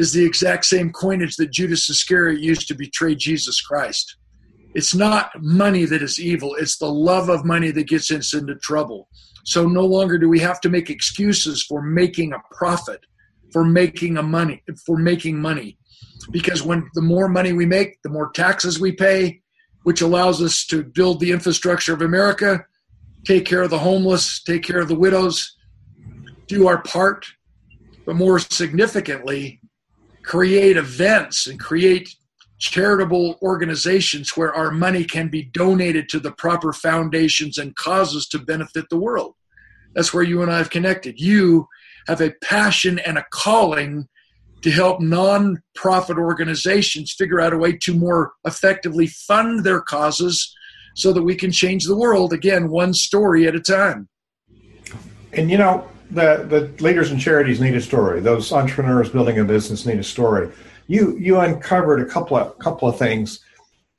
is 0.00 0.12
the 0.12 0.24
exact 0.24 0.64
same 0.64 0.90
coinage 0.92 1.36
that 1.36 1.52
Judas 1.52 1.88
Iscariot 1.88 2.40
used 2.40 2.66
to 2.68 2.74
betray 2.74 3.14
Jesus 3.14 3.60
Christ. 3.60 4.16
It's 4.74 4.94
not 4.94 5.30
money 5.40 5.84
that 5.84 6.02
is 6.02 6.20
evil, 6.20 6.54
it's 6.56 6.78
the 6.78 6.90
love 6.90 7.28
of 7.28 7.44
money 7.44 7.70
that 7.70 7.88
gets 7.88 8.10
us 8.10 8.34
into 8.34 8.54
trouble. 8.56 9.08
So 9.44 9.66
no 9.66 9.84
longer 9.84 10.18
do 10.18 10.28
we 10.28 10.40
have 10.40 10.60
to 10.62 10.68
make 10.68 10.90
excuses 10.90 11.62
for 11.62 11.82
making 11.82 12.32
a 12.32 12.42
profit, 12.54 13.00
for 13.52 13.64
making 13.64 14.16
a 14.16 14.22
money, 14.22 14.62
for 14.86 14.96
making 14.96 15.40
money 15.40 15.78
because 16.30 16.62
when 16.62 16.88
the 16.94 17.02
more 17.02 17.28
money 17.28 17.52
we 17.52 17.66
make, 17.66 18.00
the 18.02 18.08
more 18.08 18.30
taxes 18.30 18.78
we 18.78 18.92
pay, 18.92 19.40
which 19.82 20.00
allows 20.00 20.42
us 20.42 20.64
to 20.66 20.82
build 20.82 21.20
the 21.20 21.32
infrastructure 21.32 21.94
of 21.94 22.02
America, 22.02 22.64
take 23.24 23.44
care 23.44 23.62
of 23.62 23.70
the 23.70 23.78
homeless, 23.78 24.42
take 24.42 24.62
care 24.62 24.80
of 24.80 24.88
the 24.88 24.94
widows, 24.94 25.56
do 26.46 26.66
our 26.66 26.82
part, 26.82 27.26
but 28.04 28.16
more 28.16 28.38
significantly, 28.38 29.59
create 30.30 30.76
events 30.76 31.48
and 31.48 31.58
create 31.58 32.14
charitable 32.60 33.36
organizations 33.42 34.36
where 34.36 34.54
our 34.54 34.70
money 34.70 35.02
can 35.02 35.26
be 35.26 35.42
donated 35.42 36.08
to 36.08 36.20
the 36.20 36.30
proper 36.30 36.72
foundations 36.72 37.58
and 37.58 37.74
causes 37.74 38.28
to 38.28 38.38
benefit 38.38 38.84
the 38.90 38.96
world. 38.96 39.34
That's 39.92 40.14
where 40.14 40.22
you 40.22 40.40
and 40.42 40.52
I 40.52 40.58
have 40.58 40.70
connected. 40.70 41.18
You 41.18 41.66
have 42.06 42.20
a 42.20 42.30
passion 42.44 43.00
and 43.00 43.18
a 43.18 43.24
calling 43.32 44.06
to 44.62 44.70
help 44.70 45.00
non-profit 45.00 46.16
organizations 46.16 47.12
figure 47.18 47.40
out 47.40 47.52
a 47.52 47.58
way 47.58 47.76
to 47.78 47.92
more 47.92 48.34
effectively 48.44 49.08
fund 49.08 49.64
their 49.64 49.80
causes 49.80 50.54
so 50.94 51.12
that 51.12 51.24
we 51.24 51.34
can 51.34 51.50
change 51.50 51.86
the 51.86 51.96
world 51.96 52.32
again 52.32 52.68
one 52.68 52.94
story 52.94 53.48
at 53.48 53.56
a 53.56 53.60
time 53.60 54.08
and 55.32 55.50
you 55.50 55.58
know 55.58 55.88
the 56.10 56.44
the 56.48 56.82
leaders 56.82 57.10
and 57.10 57.20
charities 57.20 57.60
need 57.60 57.74
a 57.74 57.80
story. 57.80 58.20
Those 58.20 58.52
entrepreneurs 58.52 59.10
building 59.10 59.38
a 59.38 59.44
business 59.44 59.86
need 59.86 59.98
a 59.98 60.04
story. 60.04 60.50
You 60.86 61.16
you 61.18 61.40
uncovered 61.40 62.00
a 62.00 62.06
couple 62.06 62.36
of 62.36 62.58
couple 62.58 62.88
of 62.88 62.98
things. 62.98 63.40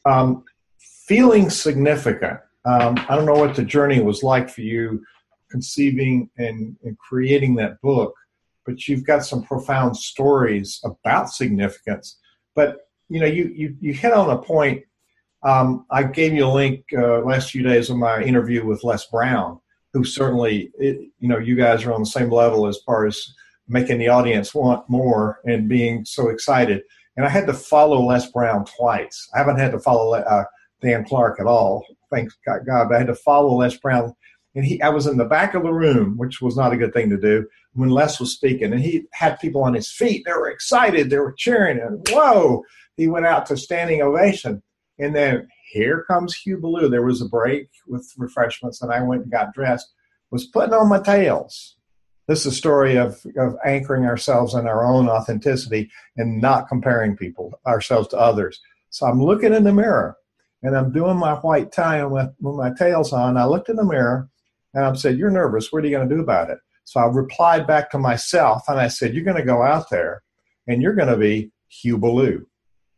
Um, 0.05 0.43
feeling 0.79 1.49
significant. 1.49 2.39
Um, 2.63 2.93
i 3.09 3.15
don't 3.15 3.25
know 3.25 3.33
what 3.33 3.55
the 3.55 3.65
journey 3.65 4.01
was 4.01 4.21
like 4.21 4.47
for 4.47 4.61
you 4.61 5.03
conceiving 5.49 6.29
and, 6.37 6.77
and 6.83 6.95
creating 6.99 7.55
that 7.55 7.81
book 7.81 8.13
but 8.65 8.87
you've 8.87 9.05
got 9.05 9.25
some 9.25 9.43
profound 9.43 9.97
stories 9.97 10.79
about 10.83 11.29
significance. 11.29 12.19
But 12.55 12.87
you 13.09 13.19
know, 13.19 13.25
you 13.25 13.51
you, 13.55 13.75
you 13.79 13.93
hit 13.93 14.13
on 14.13 14.29
a 14.29 14.37
point. 14.37 14.83
Um, 15.43 15.85
I 15.89 16.03
gave 16.03 16.33
you 16.33 16.45
a 16.45 16.53
link 16.53 16.85
uh, 16.95 17.19
last 17.21 17.51
few 17.51 17.63
days 17.63 17.89
of 17.89 17.97
my 17.97 18.21
interview 18.21 18.65
with 18.65 18.83
Les 18.83 19.05
Brown, 19.07 19.59
who 19.93 20.03
certainly, 20.03 20.71
it, 20.77 21.09
you 21.19 21.27
know, 21.27 21.37
you 21.37 21.55
guys 21.55 21.83
are 21.83 21.93
on 21.93 22.01
the 22.01 22.05
same 22.05 22.31
level 22.31 22.67
as 22.67 22.79
far 22.85 23.05
as 23.05 23.33
making 23.67 23.97
the 23.97 24.07
audience 24.07 24.53
want 24.53 24.89
more 24.89 25.39
and 25.45 25.69
being 25.69 26.05
so 26.05 26.29
excited. 26.29 26.81
And 27.17 27.25
I 27.25 27.29
had 27.29 27.47
to 27.47 27.53
follow 27.53 28.01
Les 28.01 28.29
Brown 28.31 28.65
twice. 28.65 29.29
I 29.33 29.39
haven't 29.39 29.59
had 29.59 29.71
to 29.71 29.79
follow 29.79 30.13
uh, 30.13 30.45
Dan 30.81 31.05
Clark 31.05 31.39
at 31.39 31.45
all, 31.45 31.85
thanks 32.09 32.37
God, 32.45 32.65
but 32.65 32.95
I 32.95 32.99
had 32.99 33.07
to 33.07 33.15
follow 33.15 33.55
Les 33.55 33.77
Brown. 33.77 34.13
And 34.55 34.65
he, 34.65 34.81
I 34.81 34.89
was 34.89 35.07
in 35.07 35.17
the 35.17 35.25
back 35.25 35.53
of 35.53 35.63
the 35.63 35.73
room, 35.73 36.17
which 36.17 36.41
was 36.41 36.57
not 36.57 36.73
a 36.73 36.77
good 36.77 36.93
thing 36.93 37.09
to 37.09 37.17
do 37.17 37.47
when 37.73 37.89
Les 37.89 38.19
was 38.19 38.33
speaking, 38.33 38.73
and 38.73 38.81
he 38.81 39.05
had 39.13 39.39
people 39.39 39.63
on 39.63 39.73
his 39.73 39.89
feet. 39.89 40.23
They 40.25 40.33
were 40.33 40.49
excited. 40.49 41.09
They 41.09 41.19
were 41.19 41.33
cheering, 41.37 41.79
and 41.79 42.05
whoa! 42.09 42.63
He 42.97 43.07
went 43.07 43.25
out 43.25 43.45
to 43.45 43.57
standing 43.57 44.01
ovation. 44.01 44.61
And 44.99 45.15
then 45.15 45.47
here 45.71 46.03
comes 46.03 46.35
Hugh 46.35 46.57
Ballou. 46.57 46.89
There 46.89 47.05
was 47.05 47.21
a 47.21 47.29
break 47.29 47.69
with 47.87 48.11
refreshments, 48.17 48.81
and 48.81 48.91
I 48.91 49.01
went 49.01 49.23
and 49.23 49.31
got 49.31 49.53
dressed. 49.53 49.91
Was 50.29 50.47
putting 50.47 50.73
on 50.73 50.89
my 50.89 50.99
tails. 50.99 51.77
This 52.27 52.45
is 52.45 52.53
a 52.53 52.55
story 52.55 52.97
of, 52.97 53.25
of 53.37 53.57
anchoring 53.65 54.05
ourselves 54.05 54.53
in 54.53 54.67
our 54.67 54.85
own 54.85 55.09
authenticity 55.09 55.89
and 56.15 56.41
not 56.41 56.69
comparing 56.69 57.17
people 57.17 57.59
ourselves 57.65 58.07
to 58.09 58.17
others. 58.17 58.59
So 58.89 59.05
I'm 59.05 59.21
looking 59.21 59.53
in 59.53 59.63
the 59.63 59.73
mirror 59.73 60.15
and 60.63 60.77
I'm 60.77 60.93
doing 60.93 61.17
my 61.17 61.33
white 61.35 61.71
tie 61.71 62.05
with, 62.05 62.29
with 62.39 62.55
my 62.55 62.71
tails 62.77 63.11
on. 63.11 63.35
I 63.35 63.45
looked 63.45 63.67
in 63.69 63.75
the 63.75 63.83
mirror 63.83 64.29
and 64.73 64.85
I 64.85 64.93
said, 64.93 65.17
You're 65.17 65.31
nervous. 65.31 65.71
What 65.71 65.83
are 65.83 65.87
you 65.87 65.95
going 65.95 66.07
to 66.07 66.15
do 66.15 66.21
about 66.21 66.49
it? 66.49 66.59
So 66.85 66.99
I 66.99 67.05
replied 67.05 67.67
back 67.67 67.89
to 67.91 67.97
myself 67.97 68.63
and 68.67 68.79
I 68.79 68.87
said, 68.87 69.13
You're 69.13 69.25
going 69.25 69.37
to 69.37 69.43
go 69.43 69.63
out 69.63 69.89
there 69.89 70.21
and 70.67 70.81
you're 70.81 70.95
going 70.95 71.09
to 71.09 71.17
be 71.17 71.51
Hugh. 71.67 72.45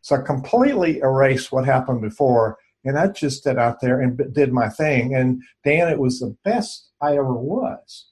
So 0.01 0.15
I 0.17 0.21
completely 0.21 0.99
erased 0.99 1.51
what 1.51 1.65
happened 1.65 2.01
before 2.01 2.57
and 2.86 2.98
I 2.98 3.08
just 3.08 3.39
stood 3.39 3.58
out 3.58 3.82
there 3.82 4.02
and 4.02 4.19
did 4.34 4.52
my 4.52 4.69
thing. 4.69 5.15
And 5.15 5.41
Dan, 5.63 5.89
it 5.89 6.00
was 6.00 6.19
the 6.19 6.36
best 6.43 6.89
I 7.02 7.13
ever 7.13 7.34
was. 7.34 8.08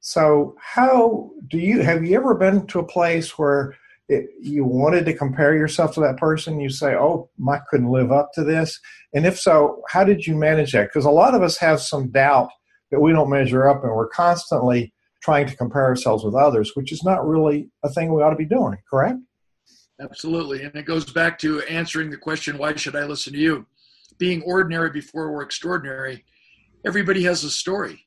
So, 0.00 0.54
how 0.60 1.30
do 1.48 1.58
you 1.58 1.80
have 1.82 2.04
you 2.04 2.16
ever 2.16 2.34
been 2.34 2.66
to 2.68 2.78
a 2.78 2.86
place 2.86 3.38
where 3.38 3.74
it, 4.08 4.26
you 4.38 4.64
wanted 4.64 5.06
to 5.06 5.14
compare 5.14 5.56
yourself 5.56 5.94
to 5.94 6.00
that 6.00 6.18
person? 6.18 6.60
You 6.60 6.68
say, 6.68 6.94
"Oh, 6.94 7.30
I 7.48 7.60
couldn't 7.70 7.90
live 7.90 8.12
up 8.12 8.30
to 8.34 8.44
this," 8.44 8.78
and 9.14 9.24
if 9.24 9.40
so, 9.40 9.82
how 9.88 10.04
did 10.04 10.26
you 10.26 10.36
manage 10.36 10.72
that? 10.72 10.88
Because 10.88 11.06
a 11.06 11.10
lot 11.10 11.34
of 11.34 11.42
us 11.42 11.56
have 11.56 11.80
some 11.80 12.10
doubt 12.10 12.50
that 12.90 13.00
we 13.00 13.12
don't 13.12 13.30
measure 13.30 13.66
up, 13.66 13.82
and 13.82 13.94
we're 13.94 14.08
constantly 14.08 14.92
trying 15.22 15.46
to 15.46 15.56
compare 15.56 15.86
ourselves 15.86 16.22
with 16.22 16.34
others, 16.34 16.72
which 16.74 16.92
is 16.92 17.02
not 17.02 17.26
really 17.26 17.70
a 17.82 17.88
thing 17.88 18.12
we 18.12 18.22
ought 18.22 18.30
to 18.30 18.36
be 18.36 18.44
doing, 18.44 18.76
correct? 18.90 19.18
Absolutely. 19.98 20.62
And 20.62 20.74
it 20.74 20.84
goes 20.84 21.10
back 21.10 21.38
to 21.38 21.62
answering 21.62 22.10
the 22.10 22.18
question, 22.18 22.58
why 22.58 22.74
should 22.76 22.94
I 22.94 23.04
listen 23.04 23.32
to 23.32 23.38
you? 23.38 23.66
Being 24.18 24.42
ordinary 24.42 24.90
before 24.90 25.32
we're 25.32 25.42
extraordinary, 25.42 26.24
everybody 26.84 27.24
has 27.24 27.44
a 27.44 27.50
story. 27.50 28.06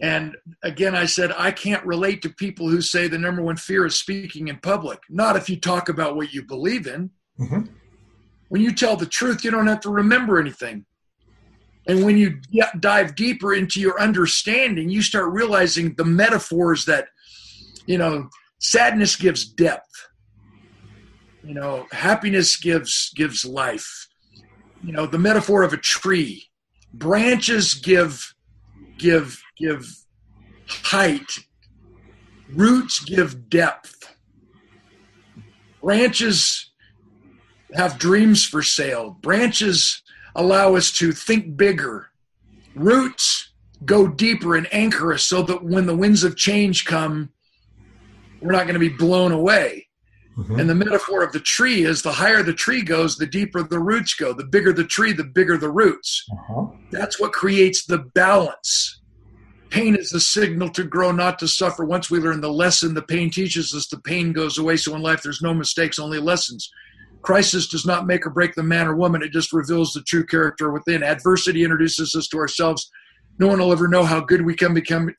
And 0.00 0.36
again, 0.62 0.94
I 0.94 1.06
said, 1.06 1.32
I 1.36 1.50
can't 1.50 1.84
relate 1.84 2.22
to 2.22 2.30
people 2.30 2.68
who 2.68 2.80
say 2.80 3.08
the 3.08 3.18
number 3.18 3.42
one 3.42 3.56
fear 3.56 3.84
is 3.86 3.96
speaking 3.96 4.48
in 4.48 4.58
public. 4.58 5.00
Not 5.10 5.36
if 5.36 5.48
you 5.48 5.56
talk 5.56 5.88
about 5.88 6.14
what 6.14 6.32
you 6.32 6.44
believe 6.44 6.86
in. 6.86 7.10
Mm-hmm. 7.38 7.62
When 8.48 8.62
you 8.62 8.72
tell 8.72 8.96
the 8.96 9.06
truth, 9.06 9.44
you 9.44 9.50
don't 9.50 9.66
have 9.66 9.80
to 9.80 9.90
remember 9.90 10.38
anything. 10.38 10.84
And 11.86 12.04
when 12.04 12.18
you 12.18 12.40
dive 12.80 13.14
deeper 13.14 13.54
into 13.54 13.80
your 13.80 14.00
understanding, 14.00 14.90
you 14.90 15.02
start 15.02 15.32
realizing 15.32 15.94
the 15.94 16.04
metaphors 16.04 16.84
that, 16.84 17.08
you 17.86 17.96
know, 17.98 18.28
sadness 18.58 19.16
gives 19.16 19.46
depth. 19.46 19.88
You 21.42 21.54
know, 21.54 21.86
happiness 21.90 22.56
gives 22.56 23.10
gives 23.16 23.44
life. 23.44 24.07
You 24.88 24.94
know, 24.94 25.04
the 25.04 25.18
metaphor 25.18 25.64
of 25.64 25.74
a 25.74 25.76
tree. 25.76 26.48
Branches 26.94 27.74
give 27.74 28.34
give 28.96 29.38
give 29.58 29.84
height. 30.66 31.30
Roots 32.54 32.98
give 33.00 33.50
depth. 33.50 34.16
Branches 35.82 36.70
have 37.74 37.98
dreams 37.98 38.46
for 38.46 38.62
sale. 38.62 39.10
Branches 39.20 40.02
allow 40.34 40.74
us 40.74 40.90
to 40.92 41.12
think 41.12 41.58
bigger, 41.58 42.08
Roots 42.74 43.52
go 43.84 44.08
deeper 44.08 44.56
and 44.56 44.72
anchor 44.72 45.12
us 45.12 45.24
so 45.24 45.42
that 45.42 45.64
when 45.64 45.84
the 45.84 45.96
winds 45.96 46.24
of 46.24 46.34
change 46.34 46.86
come, 46.86 47.28
we're 48.40 48.52
not 48.52 48.64
going 48.64 48.72
to 48.72 48.80
be 48.80 48.88
blown 48.88 49.32
away. 49.32 49.87
Mm-hmm. 50.38 50.60
And 50.60 50.70
the 50.70 50.74
metaphor 50.74 51.24
of 51.24 51.32
the 51.32 51.40
tree 51.40 51.84
is 51.84 52.02
the 52.02 52.12
higher 52.12 52.44
the 52.44 52.52
tree 52.52 52.82
goes, 52.82 53.16
the 53.16 53.26
deeper 53.26 53.62
the 53.62 53.80
roots 53.80 54.14
go. 54.14 54.32
The 54.32 54.44
bigger 54.44 54.72
the 54.72 54.84
tree, 54.84 55.12
the 55.12 55.24
bigger 55.24 55.58
the 55.58 55.70
roots. 55.70 56.24
Uh-huh. 56.30 56.66
That's 56.92 57.18
what 57.18 57.32
creates 57.32 57.84
the 57.84 57.98
balance. 57.98 59.00
Pain 59.70 59.96
is 59.96 60.10
the 60.10 60.20
signal 60.20 60.70
to 60.70 60.84
grow, 60.84 61.10
not 61.10 61.40
to 61.40 61.48
suffer. 61.48 61.84
Once 61.84 62.08
we 62.08 62.20
learn 62.20 62.40
the 62.40 62.52
lesson 62.52 62.94
the 62.94 63.02
pain 63.02 63.30
teaches 63.30 63.74
us, 63.74 63.88
the 63.88 64.00
pain 64.00 64.32
goes 64.32 64.58
away. 64.58 64.76
So 64.76 64.94
in 64.94 65.02
life, 65.02 65.22
there's 65.22 65.42
no 65.42 65.52
mistakes, 65.52 65.98
only 65.98 66.20
lessons. 66.20 66.70
Crisis 67.22 67.66
does 67.66 67.84
not 67.84 68.06
make 68.06 68.24
or 68.24 68.30
break 68.30 68.54
the 68.54 68.62
man 68.62 68.86
or 68.86 68.94
woman, 68.94 69.22
it 69.22 69.32
just 69.32 69.52
reveals 69.52 69.92
the 69.92 70.02
true 70.02 70.24
character 70.24 70.70
within. 70.70 71.02
Adversity 71.02 71.64
introduces 71.64 72.14
us 72.14 72.28
to 72.28 72.38
ourselves. 72.38 72.88
No 73.40 73.48
one 73.48 73.58
will 73.58 73.72
ever 73.72 73.88
know 73.88 74.04
how 74.04 74.20
good 74.20 74.46
we 74.46 74.54
can 74.54 74.72
become, 74.72 75.10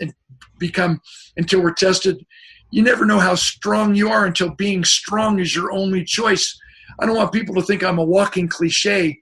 become 0.58 1.02
until 1.36 1.62
we're 1.62 1.74
tested 1.74 2.26
you 2.72 2.84
never 2.84 3.06
know 3.06 3.20
how 3.20 3.36
strong 3.36 3.96
you 3.96 4.10
are 4.10 4.26
until 4.26 4.52
being 4.52 4.84
strong 4.84 5.40
is 5.40 5.56
your 5.56 5.72
only 5.72 6.04
choice. 6.04 6.58
I 7.00 7.06
don't 7.06 7.16
want 7.16 7.32
people 7.32 7.56
to 7.56 7.62
think 7.62 7.84
I'm 7.84 7.98
a 7.98 8.04
walking 8.04 8.48
cliche. 8.48 9.20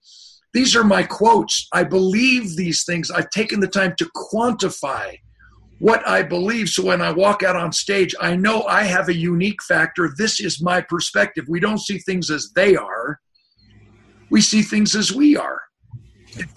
These 0.53 0.75
are 0.75 0.83
my 0.83 1.03
quotes. 1.03 1.67
I 1.71 1.83
believe 1.83 2.55
these 2.55 2.83
things. 2.83 3.09
I've 3.11 3.29
taken 3.29 3.59
the 3.59 3.67
time 3.67 3.93
to 3.97 4.09
quantify 4.15 5.17
what 5.79 6.05
I 6.07 6.23
believe. 6.23 6.69
So 6.69 6.83
when 6.83 7.01
I 7.01 7.11
walk 7.11 7.43
out 7.43 7.55
on 7.55 7.71
stage, 7.71 8.15
I 8.19 8.35
know 8.35 8.63
I 8.63 8.83
have 8.83 9.09
a 9.09 9.15
unique 9.15 9.61
factor. 9.63 10.09
This 10.17 10.39
is 10.39 10.61
my 10.61 10.81
perspective. 10.81 11.45
We 11.47 11.59
don't 11.59 11.79
see 11.79 11.99
things 11.99 12.31
as 12.31 12.51
they 12.55 12.75
are, 12.75 13.19
we 14.29 14.41
see 14.41 14.61
things 14.61 14.95
as 14.95 15.13
we 15.13 15.37
are. 15.37 15.61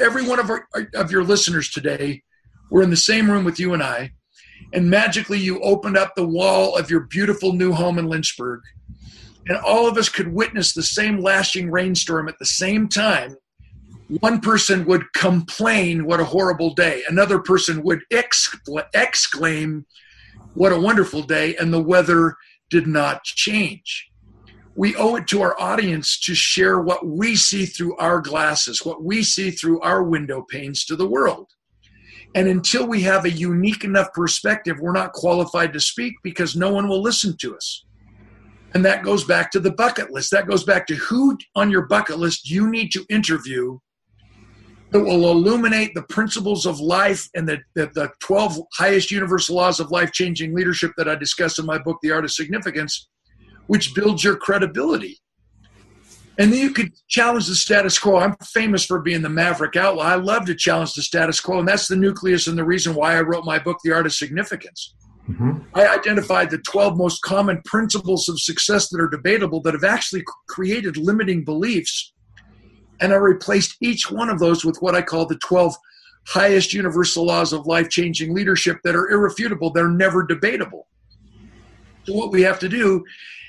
Every 0.00 0.26
one 0.26 0.40
of, 0.40 0.50
our, 0.50 0.66
of 0.94 1.12
your 1.12 1.22
listeners 1.22 1.70
today, 1.70 2.22
we're 2.70 2.82
in 2.82 2.90
the 2.90 2.96
same 2.96 3.30
room 3.30 3.44
with 3.44 3.60
you 3.60 3.74
and 3.74 3.82
I 3.82 4.12
and 4.72 4.88
magically 4.88 5.38
you 5.38 5.60
opened 5.60 5.96
up 5.96 6.14
the 6.14 6.26
wall 6.26 6.76
of 6.76 6.90
your 6.90 7.00
beautiful 7.00 7.52
new 7.52 7.72
home 7.72 7.98
in 7.98 8.08
Lynchburg, 8.08 8.60
and 9.48 9.58
all 9.58 9.88
of 9.88 9.96
us 9.96 10.08
could 10.08 10.32
witness 10.32 10.72
the 10.72 10.82
same 10.82 11.20
lashing 11.20 11.70
rainstorm 11.70 12.28
at 12.28 12.38
the 12.38 12.46
same 12.46 12.88
time, 12.88 13.36
one 14.18 14.40
person 14.40 14.84
would 14.86 15.12
complain, 15.12 16.04
What 16.04 16.20
a 16.20 16.24
horrible 16.24 16.74
day. 16.74 17.04
Another 17.08 17.38
person 17.38 17.82
would 17.84 18.00
exclaim, 18.90 19.86
What 20.54 20.72
a 20.72 20.80
wonderful 20.80 21.22
day. 21.22 21.54
And 21.56 21.72
the 21.72 21.82
weather 21.82 22.34
did 22.70 22.88
not 22.88 23.22
change. 23.22 24.08
We 24.74 24.96
owe 24.96 25.16
it 25.16 25.28
to 25.28 25.42
our 25.42 25.60
audience 25.60 26.18
to 26.20 26.34
share 26.34 26.80
what 26.80 27.06
we 27.06 27.36
see 27.36 27.66
through 27.66 27.96
our 27.96 28.20
glasses, 28.20 28.84
what 28.84 29.04
we 29.04 29.22
see 29.22 29.50
through 29.50 29.80
our 29.80 30.02
window 30.02 30.44
panes 30.48 30.84
to 30.86 30.96
the 30.96 31.08
world. 31.08 31.48
And 32.34 32.46
until 32.46 32.86
we 32.86 33.02
have 33.02 33.24
a 33.24 33.30
unique 33.30 33.84
enough 33.84 34.12
perspective, 34.12 34.78
we're 34.80 34.92
not 34.92 35.12
qualified 35.12 35.72
to 35.72 35.80
speak 35.80 36.14
because 36.22 36.54
no 36.54 36.72
one 36.72 36.88
will 36.88 37.02
listen 37.02 37.36
to 37.38 37.56
us. 37.56 37.84
And 38.72 38.84
that 38.84 39.02
goes 39.02 39.24
back 39.24 39.50
to 39.52 39.60
the 39.60 39.72
bucket 39.72 40.12
list. 40.12 40.30
That 40.30 40.46
goes 40.46 40.62
back 40.62 40.86
to 40.86 40.94
who 40.94 41.36
on 41.56 41.70
your 41.70 41.86
bucket 41.86 42.18
list 42.18 42.48
you 42.48 42.70
need 42.70 42.92
to 42.92 43.04
interview 43.08 43.78
that 44.92 45.00
will 45.00 45.30
illuminate 45.30 45.94
the 45.94 46.02
principles 46.02 46.66
of 46.66 46.80
life 46.80 47.28
and 47.34 47.48
the, 47.48 47.58
the, 47.74 47.90
the 47.94 48.10
12 48.20 48.58
highest 48.74 49.10
universal 49.10 49.56
laws 49.56 49.80
of 49.80 49.90
life 49.90 50.12
changing 50.12 50.54
leadership 50.54 50.92
that 50.96 51.08
I 51.08 51.14
discuss 51.14 51.58
in 51.58 51.66
my 51.66 51.78
book, 51.78 51.98
The 52.02 52.10
Art 52.10 52.24
of 52.24 52.32
Significance, 52.32 53.08
which 53.66 53.94
builds 53.94 54.24
your 54.24 54.36
credibility. 54.36 55.18
And 56.40 56.50
then 56.50 56.58
you 56.58 56.70
could 56.70 56.92
challenge 57.06 57.48
the 57.48 57.54
status 57.54 57.98
quo. 57.98 58.16
I'm 58.16 58.34
famous 58.36 58.82
for 58.86 58.98
being 58.98 59.20
the 59.20 59.28
maverick 59.28 59.76
outlaw. 59.76 60.04
I 60.04 60.14
love 60.14 60.46
to 60.46 60.54
challenge 60.54 60.94
the 60.94 61.02
status 61.02 61.38
quo. 61.38 61.58
And 61.58 61.68
that's 61.68 61.86
the 61.86 61.96
nucleus 61.96 62.46
and 62.46 62.56
the 62.56 62.64
reason 62.64 62.94
why 62.94 63.18
I 63.18 63.20
wrote 63.20 63.44
my 63.44 63.58
book, 63.58 63.76
The 63.84 63.92
Art 63.92 64.06
of 64.06 64.14
Significance. 64.14 64.94
Mm-hmm. 65.28 65.58
I 65.74 65.86
identified 65.88 66.48
the 66.48 66.56
12 66.56 66.96
most 66.96 67.20
common 67.20 67.60
principles 67.66 68.26
of 68.30 68.40
success 68.40 68.88
that 68.88 69.02
are 69.02 69.08
debatable 69.10 69.60
that 69.60 69.74
have 69.74 69.84
actually 69.84 70.24
created 70.48 70.96
limiting 70.96 71.44
beliefs. 71.44 72.14
And 73.02 73.12
I 73.12 73.16
replaced 73.16 73.76
each 73.82 74.10
one 74.10 74.30
of 74.30 74.38
those 74.38 74.64
with 74.64 74.78
what 74.80 74.94
I 74.94 75.02
call 75.02 75.26
the 75.26 75.38
12 75.44 75.76
highest 76.26 76.72
universal 76.72 77.26
laws 77.26 77.52
of 77.52 77.66
life 77.66 77.90
changing 77.90 78.34
leadership 78.34 78.78
that 78.84 78.96
are 78.96 79.10
irrefutable, 79.10 79.72
they're 79.72 79.88
never 79.88 80.24
debatable. 80.24 80.86
So, 82.06 82.14
what 82.14 82.32
we 82.32 82.40
have 82.42 82.58
to 82.60 82.68
do 82.70 83.04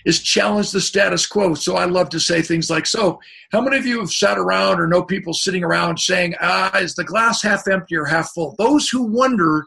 is 0.05 0.21
challenge 0.21 0.71
the 0.71 0.81
status 0.81 1.25
quo. 1.25 1.53
So 1.53 1.75
I 1.75 1.85
love 1.85 2.09
to 2.09 2.19
say 2.19 2.41
things 2.41 2.69
like, 2.69 2.85
so 2.85 3.19
how 3.51 3.61
many 3.61 3.77
of 3.77 3.85
you 3.85 3.99
have 3.99 4.11
sat 4.11 4.37
around 4.37 4.79
or 4.79 4.87
know 4.87 5.03
people 5.03 5.33
sitting 5.33 5.63
around 5.63 5.99
saying, 5.99 6.35
ah, 6.41 6.77
is 6.77 6.95
the 6.95 7.03
glass 7.03 7.41
half 7.41 7.67
empty 7.67 7.95
or 7.95 8.05
half 8.05 8.31
full? 8.31 8.55
Those 8.57 8.89
who 8.89 9.03
wonder 9.03 9.65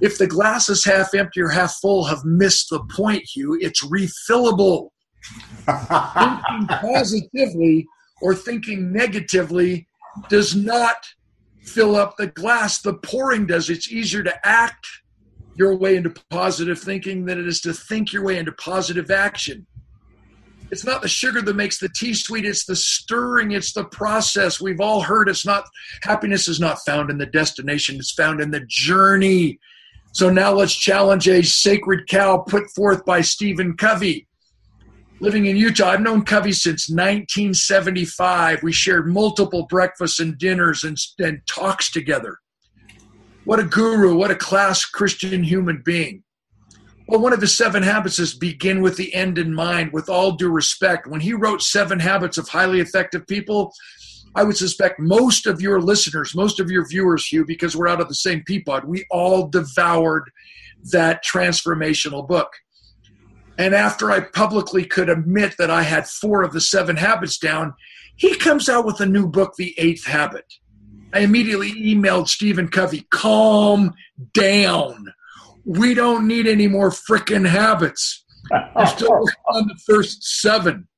if 0.00 0.18
the 0.18 0.26
glass 0.26 0.68
is 0.68 0.84
half 0.84 1.14
empty 1.14 1.40
or 1.40 1.48
half 1.48 1.76
full 1.80 2.04
have 2.04 2.24
missed 2.24 2.70
the 2.70 2.80
point, 2.90 3.22
Hugh. 3.24 3.58
It's 3.60 3.84
refillable. 3.84 4.88
thinking 5.66 6.66
positively 6.68 7.86
or 8.20 8.34
thinking 8.34 8.92
negatively 8.92 9.86
does 10.28 10.56
not 10.56 10.96
fill 11.62 11.94
up 11.96 12.16
the 12.16 12.26
glass. 12.28 12.80
The 12.80 12.94
pouring 12.94 13.46
does. 13.46 13.70
It's 13.70 13.90
easier 13.90 14.22
to 14.24 14.46
act 14.46 14.86
your 15.54 15.76
way 15.76 15.96
into 15.96 16.14
positive 16.30 16.78
thinking 16.78 17.24
than 17.24 17.38
it 17.38 17.46
is 17.46 17.60
to 17.60 17.72
think 17.72 18.12
your 18.12 18.24
way 18.24 18.38
into 18.38 18.52
positive 18.52 19.10
action. 19.10 19.66
It's 20.70 20.86
not 20.86 21.02
the 21.02 21.08
sugar 21.08 21.42
that 21.42 21.54
makes 21.54 21.78
the 21.78 21.90
tea 21.94 22.14
sweet, 22.14 22.46
it's 22.46 22.64
the 22.64 22.74
stirring, 22.74 23.52
it's 23.52 23.74
the 23.74 23.84
process. 23.84 24.58
We've 24.58 24.80
all 24.80 25.02
heard 25.02 25.28
it's 25.28 25.44
not 25.44 25.64
happiness 26.02 26.48
is 26.48 26.60
not 26.60 26.78
found 26.86 27.10
in 27.10 27.18
the 27.18 27.26
destination, 27.26 27.96
it's 27.96 28.12
found 28.12 28.40
in 28.40 28.50
the 28.50 28.64
journey. 28.66 29.58
So 30.12 30.30
now 30.30 30.52
let's 30.52 30.74
challenge 30.74 31.28
a 31.28 31.42
sacred 31.42 32.08
cow 32.08 32.38
put 32.38 32.70
forth 32.70 33.04
by 33.04 33.20
Stephen 33.20 33.76
Covey. 33.76 34.26
Living 35.20 35.46
in 35.46 35.56
Utah, 35.56 35.90
I've 35.90 36.00
known 36.00 36.24
Covey 36.24 36.52
since 36.52 36.88
1975. 36.88 38.62
We 38.62 38.72
shared 38.72 39.06
multiple 39.06 39.66
breakfasts 39.68 40.20
and 40.20 40.36
dinners 40.36 40.84
and, 40.84 40.96
and 41.18 41.40
talks 41.46 41.90
together. 41.90 42.38
What 43.44 43.58
a 43.58 43.64
guru, 43.64 44.16
what 44.16 44.30
a 44.30 44.36
class 44.36 44.84
Christian 44.84 45.42
human 45.42 45.82
being. 45.84 46.22
Well, 47.08 47.20
one 47.20 47.32
of 47.32 47.40
his 47.40 47.56
seven 47.56 47.82
habits 47.82 48.20
is 48.20 48.34
begin 48.34 48.80
with 48.80 48.96
the 48.96 49.12
end 49.12 49.36
in 49.36 49.52
mind, 49.52 49.92
with 49.92 50.08
all 50.08 50.32
due 50.32 50.50
respect. 50.50 51.08
When 51.08 51.20
he 51.20 51.32
wrote 51.32 51.60
Seven 51.60 51.98
Habits 51.98 52.38
of 52.38 52.48
Highly 52.48 52.80
Effective 52.80 53.26
People, 53.26 53.72
I 54.36 54.44
would 54.44 54.56
suspect 54.56 55.00
most 55.00 55.46
of 55.46 55.60
your 55.60 55.80
listeners, 55.80 56.34
most 56.34 56.60
of 56.60 56.70
your 56.70 56.86
viewers, 56.86 57.26
Hugh, 57.26 57.44
because 57.44 57.76
we're 57.76 57.88
out 57.88 58.00
of 58.00 58.08
the 58.08 58.14
same 58.14 58.44
peapod, 58.48 58.84
we 58.84 59.04
all 59.10 59.48
devoured 59.48 60.30
that 60.92 61.24
transformational 61.24 62.26
book. 62.26 62.50
And 63.58 63.74
after 63.74 64.10
I 64.10 64.20
publicly 64.20 64.84
could 64.84 65.10
admit 65.10 65.56
that 65.58 65.70
I 65.70 65.82
had 65.82 66.08
four 66.08 66.42
of 66.42 66.52
the 66.52 66.60
seven 66.60 66.96
habits 66.96 67.38
down, 67.38 67.74
he 68.16 68.36
comes 68.36 68.68
out 68.68 68.86
with 68.86 69.00
a 69.00 69.06
new 69.06 69.26
book, 69.26 69.56
The 69.56 69.74
Eighth 69.78 70.06
Habit. 70.06 70.46
I 71.12 71.20
immediately 71.20 71.72
emailed 71.72 72.28
Stephen 72.28 72.68
Covey, 72.68 73.06
calm 73.10 73.92
down. 74.32 75.12
We 75.64 75.94
don't 75.94 76.26
need 76.26 76.46
any 76.46 76.66
more 76.66 76.90
freaking 76.90 77.46
habits. 77.46 78.24
We're 78.74 78.86
still 78.86 79.24
on 79.48 79.68
the 79.68 79.78
first 79.86 80.22
seven. 80.40 80.88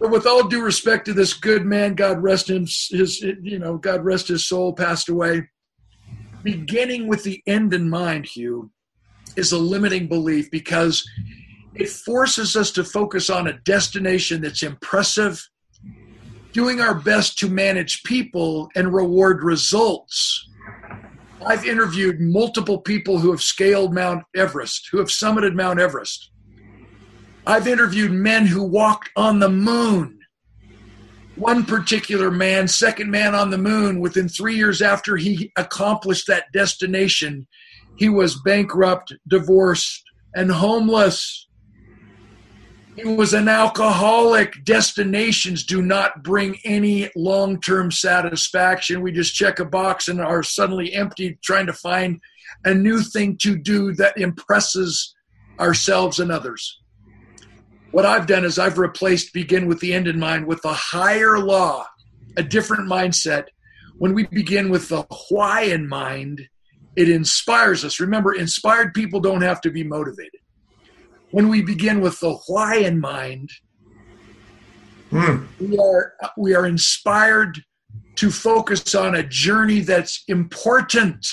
But 0.00 0.10
with 0.10 0.26
all 0.26 0.46
due 0.48 0.62
respect 0.62 1.06
to 1.06 1.12
this 1.12 1.34
good 1.34 1.64
man, 1.64 1.94
God 1.94 2.22
rest 2.22 2.50
him, 2.50 2.62
his, 2.62 3.20
you 3.20 3.58
know, 3.58 3.76
God 3.78 4.04
rest 4.04 4.28
his 4.28 4.46
soul, 4.46 4.72
passed 4.72 5.08
away. 5.08 5.48
Beginning 6.42 7.08
with 7.08 7.24
the 7.24 7.42
end 7.46 7.72
in 7.72 7.88
mind, 7.88 8.26
Hugh, 8.26 8.70
is 9.36 9.52
a 9.52 9.58
limiting 9.58 10.08
belief 10.08 10.50
because 10.50 11.08
it 11.74 11.88
forces 11.88 12.54
us 12.54 12.70
to 12.72 12.84
focus 12.84 13.30
on 13.30 13.48
a 13.48 13.58
destination 13.60 14.42
that's 14.42 14.62
impressive 14.62 15.42
doing 16.54 16.80
our 16.80 16.94
best 16.94 17.36
to 17.36 17.48
manage 17.48 18.04
people 18.04 18.70
and 18.76 18.94
reward 18.94 19.42
results. 19.42 20.48
I've 21.44 21.66
interviewed 21.66 22.20
multiple 22.20 22.78
people 22.78 23.18
who 23.18 23.32
have 23.32 23.42
scaled 23.42 23.92
Mount 23.92 24.22
Everest, 24.34 24.88
who 24.90 24.98
have 24.98 25.08
summited 25.08 25.54
Mount 25.54 25.80
Everest. 25.80 26.30
I've 27.44 27.66
interviewed 27.66 28.12
men 28.12 28.46
who 28.46 28.62
walked 28.62 29.10
on 29.16 29.40
the 29.40 29.48
moon. 29.48 30.20
One 31.34 31.64
particular 31.64 32.30
man, 32.30 32.68
second 32.68 33.10
man 33.10 33.34
on 33.34 33.50
the 33.50 33.58
moon, 33.58 33.98
within 33.98 34.28
three 34.28 34.56
years 34.56 34.80
after 34.80 35.16
he 35.16 35.52
accomplished 35.56 36.28
that 36.28 36.52
destination, 36.52 37.48
he 37.96 38.08
was 38.08 38.40
bankrupt, 38.42 39.12
divorced, 39.28 40.04
and 40.36 40.52
homeless. 40.52 41.43
He 42.96 43.04
was 43.04 43.34
an 43.34 43.48
alcoholic. 43.48 44.64
Destinations 44.64 45.64
do 45.64 45.82
not 45.82 46.22
bring 46.22 46.58
any 46.64 47.10
long 47.16 47.60
term 47.60 47.90
satisfaction. 47.90 49.02
We 49.02 49.12
just 49.12 49.34
check 49.34 49.58
a 49.58 49.64
box 49.64 50.08
and 50.08 50.20
are 50.20 50.42
suddenly 50.42 50.94
empty, 50.94 51.38
trying 51.42 51.66
to 51.66 51.72
find 51.72 52.20
a 52.64 52.72
new 52.72 53.00
thing 53.02 53.36
to 53.38 53.56
do 53.56 53.92
that 53.94 54.16
impresses 54.16 55.14
ourselves 55.58 56.20
and 56.20 56.30
others. 56.30 56.80
What 57.90 58.06
I've 58.06 58.26
done 58.26 58.44
is 58.44 58.58
I've 58.58 58.78
replaced 58.78 59.32
begin 59.32 59.66
with 59.66 59.80
the 59.80 59.92
end 59.92 60.08
in 60.08 60.18
mind 60.18 60.46
with 60.46 60.64
a 60.64 60.72
higher 60.72 61.38
law, 61.38 61.86
a 62.36 62.42
different 62.42 62.88
mindset, 62.88 63.46
when 63.98 64.14
we 64.14 64.26
begin 64.26 64.70
with 64.70 64.88
the 64.88 65.06
why 65.28 65.62
in 65.62 65.88
mind, 65.88 66.48
it 66.96 67.08
inspires 67.08 67.84
us. 67.84 68.00
Remember, 68.00 68.34
inspired 68.34 68.94
people 68.94 69.20
don't 69.20 69.42
have 69.42 69.60
to 69.62 69.70
be 69.70 69.84
motivated. 69.84 70.40
When 71.34 71.48
we 71.48 71.62
begin 71.62 72.00
with 72.00 72.20
the 72.20 72.32
why 72.46 72.76
in 72.76 73.00
mind, 73.00 73.50
mm. 75.10 75.44
we 75.58 75.76
are 75.76 76.14
we 76.36 76.54
are 76.54 76.64
inspired 76.64 77.58
to 78.14 78.30
focus 78.30 78.94
on 78.94 79.16
a 79.16 79.24
journey 79.24 79.80
that's 79.80 80.22
important 80.28 81.26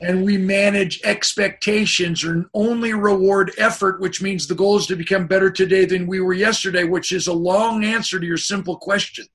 and 0.00 0.24
we 0.24 0.36
manage 0.36 1.00
expectations 1.04 2.24
or 2.24 2.50
only 2.54 2.92
reward 2.92 3.52
effort, 3.56 4.00
which 4.00 4.20
means 4.20 4.48
the 4.48 4.56
goal 4.56 4.78
is 4.78 4.88
to 4.88 4.96
become 4.96 5.28
better 5.28 5.48
today 5.48 5.84
than 5.84 6.08
we 6.08 6.18
were 6.18 6.34
yesterday, 6.34 6.82
which 6.82 7.12
is 7.12 7.28
a 7.28 7.32
long 7.32 7.84
answer 7.84 8.18
to 8.18 8.26
your 8.26 8.36
simple 8.36 8.76
question. 8.76 9.26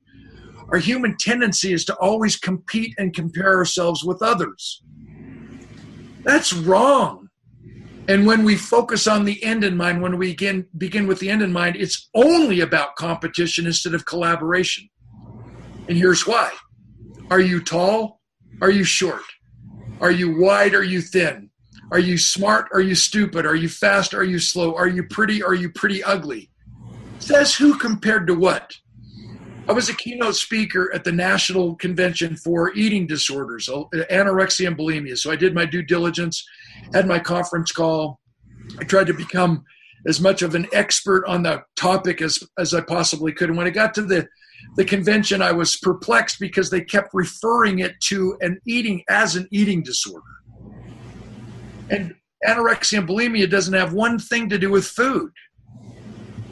Our 0.74 0.78
human 0.78 1.16
tendency 1.18 1.72
is 1.72 1.86
to 1.86 1.96
always 2.02 2.36
compete 2.36 2.96
and 2.98 3.14
compare 3.14 3.56
ourselves 3.56 4.04
with 4.04 4.22
others. 4.22 4.84
That's 6.26 6.52
wrong. 6.52 7.27
And 8.08 8.26
when 8.26 8.44
we 8.44 8.56
focus 8.56 9.06
on 9.06 9.26
the 9.26 9.44
end 9.44 9.64
in 9.64 9.76
mind, 9.76 10.02
when 10.02 10.18
we 10.18 10.30
begin, 10.30 10.66
begin 10.78 11.08
with 11.08 11.20
the 11.20 11.30
end 11.30 11.42
in 11.42 11.52
mind, 11.52 11.76
it's 11.76 12.10
only 12.16 12.62
about 12.62 12.96
competition 12.96 13.66
instead 13.66 13.94
of 13.94 14.06
collaboration. 14.06 14.90
And 15.88 15.98
here's 15.98 16.26
why 16.26 16.52
Are 17.30 17.42
you 17.42 17.62
tall? 17.62 18.22
Are 18.62 18.72
you 18.72 18.84
short? 18.84 19.24
Are 20.00 20.12
you 20.12 20.40
wide? 20.40 20.74
Are 20.74 20.84
you 20.84 21.02
thin? 21.02 21.50
Are 21.92 22.00
you 22.00 22.18
smart? 22.18 22.68
Are 22.74 22.82
you 22.82 22.96
stupid? 22.96 23.46
Are 23.46 23.56
you 23.56 23.70
fast? 23.70 24.14
Are 24.14 24.24
you 24.24 24.40
slow? 24.40 24.76
Are 24.76 24.88
you 24.88 25.04
pretty? 25.04 25.44
Are 25.44 25.54
you 25.54 25.70
pretty 25.70 26.04
ugly? 26.04 26.50
Says 27.20 27.56
who 27.56 27.78
compared 27.78 28.28
to 28.28 28.36
what? 28.36 28.78
I 29.70 29.74
was 29.74 29.90
a 29.90 29.96
keynote 29.96 30.36
speaker 30.36 30.92
at 30.94 31.04
the 31.04 31.12
national 31.12 31.76
convention 31.76 32.38
for 32.38 32.74
eating 32.74 33.06
disorders, 33.06 33.68
uh, 33.68 33.84
anorexia 34.10 34.68
and 34.68 34.78
bulimia. 34.78 35.18
So 35.18 35.30
I 35.30 35.36
did 35.36 35.54
my 35.54 35.66
due 35.66 35.82
diligence, 35.82 36.46
had 36.94 37.08
my 37.08 37.20
conference 37.20 37.72
call. 37.72 38.20
I 38.80 38.84
tried 38.84 39.08
to 39.08 39.14
become 39.14 39.64
as 40.06 40.22
much 40.22 40.42
of 40.42 40.56
an 40.56 40.68
expert 40.74 41.26
on 41.28 41.44
the 41.44 41.64
topic 41.76 42.22
as, 42.22 42.40
as 42.58 42.74
I 42.74 42.82
possibly 42.82 43.32
could. 43.32 43.50
And 43.50 43.58
when 43.58 43.68
I 43.68 43.72
got 43.72 43.94
to 43.96 44.02
the 44.02 44.28
the 44.76 44.86
convention, 44.86 45.42
I 45.42 45.52
was 45.52 45.78
perplexed 45.78 46.40
because 46.40 46.70
they 46.70 46.82
kept 46.82 47.10
referring 47.14 47.80
it 47.80 48.00
to 48.06 48.38
an 48.42 48.60
eating 48.66 49.04
as 49.10 49.36
an 49.36 49.48
eating 49.52 49.84
disorder. 49.84 50.26
And 51.90 52.16
anorexia 52.46 53.00
and 53.00 53.08
bulimia 53.08 53.50
doesn't 53.50 53.74
have 53.74 53.94
one 53.94 54.20
thing 54.20 54.50
to 54.50 54.58
do 54.58 54.70
with 54.70 54.86
food. 54.86 55.32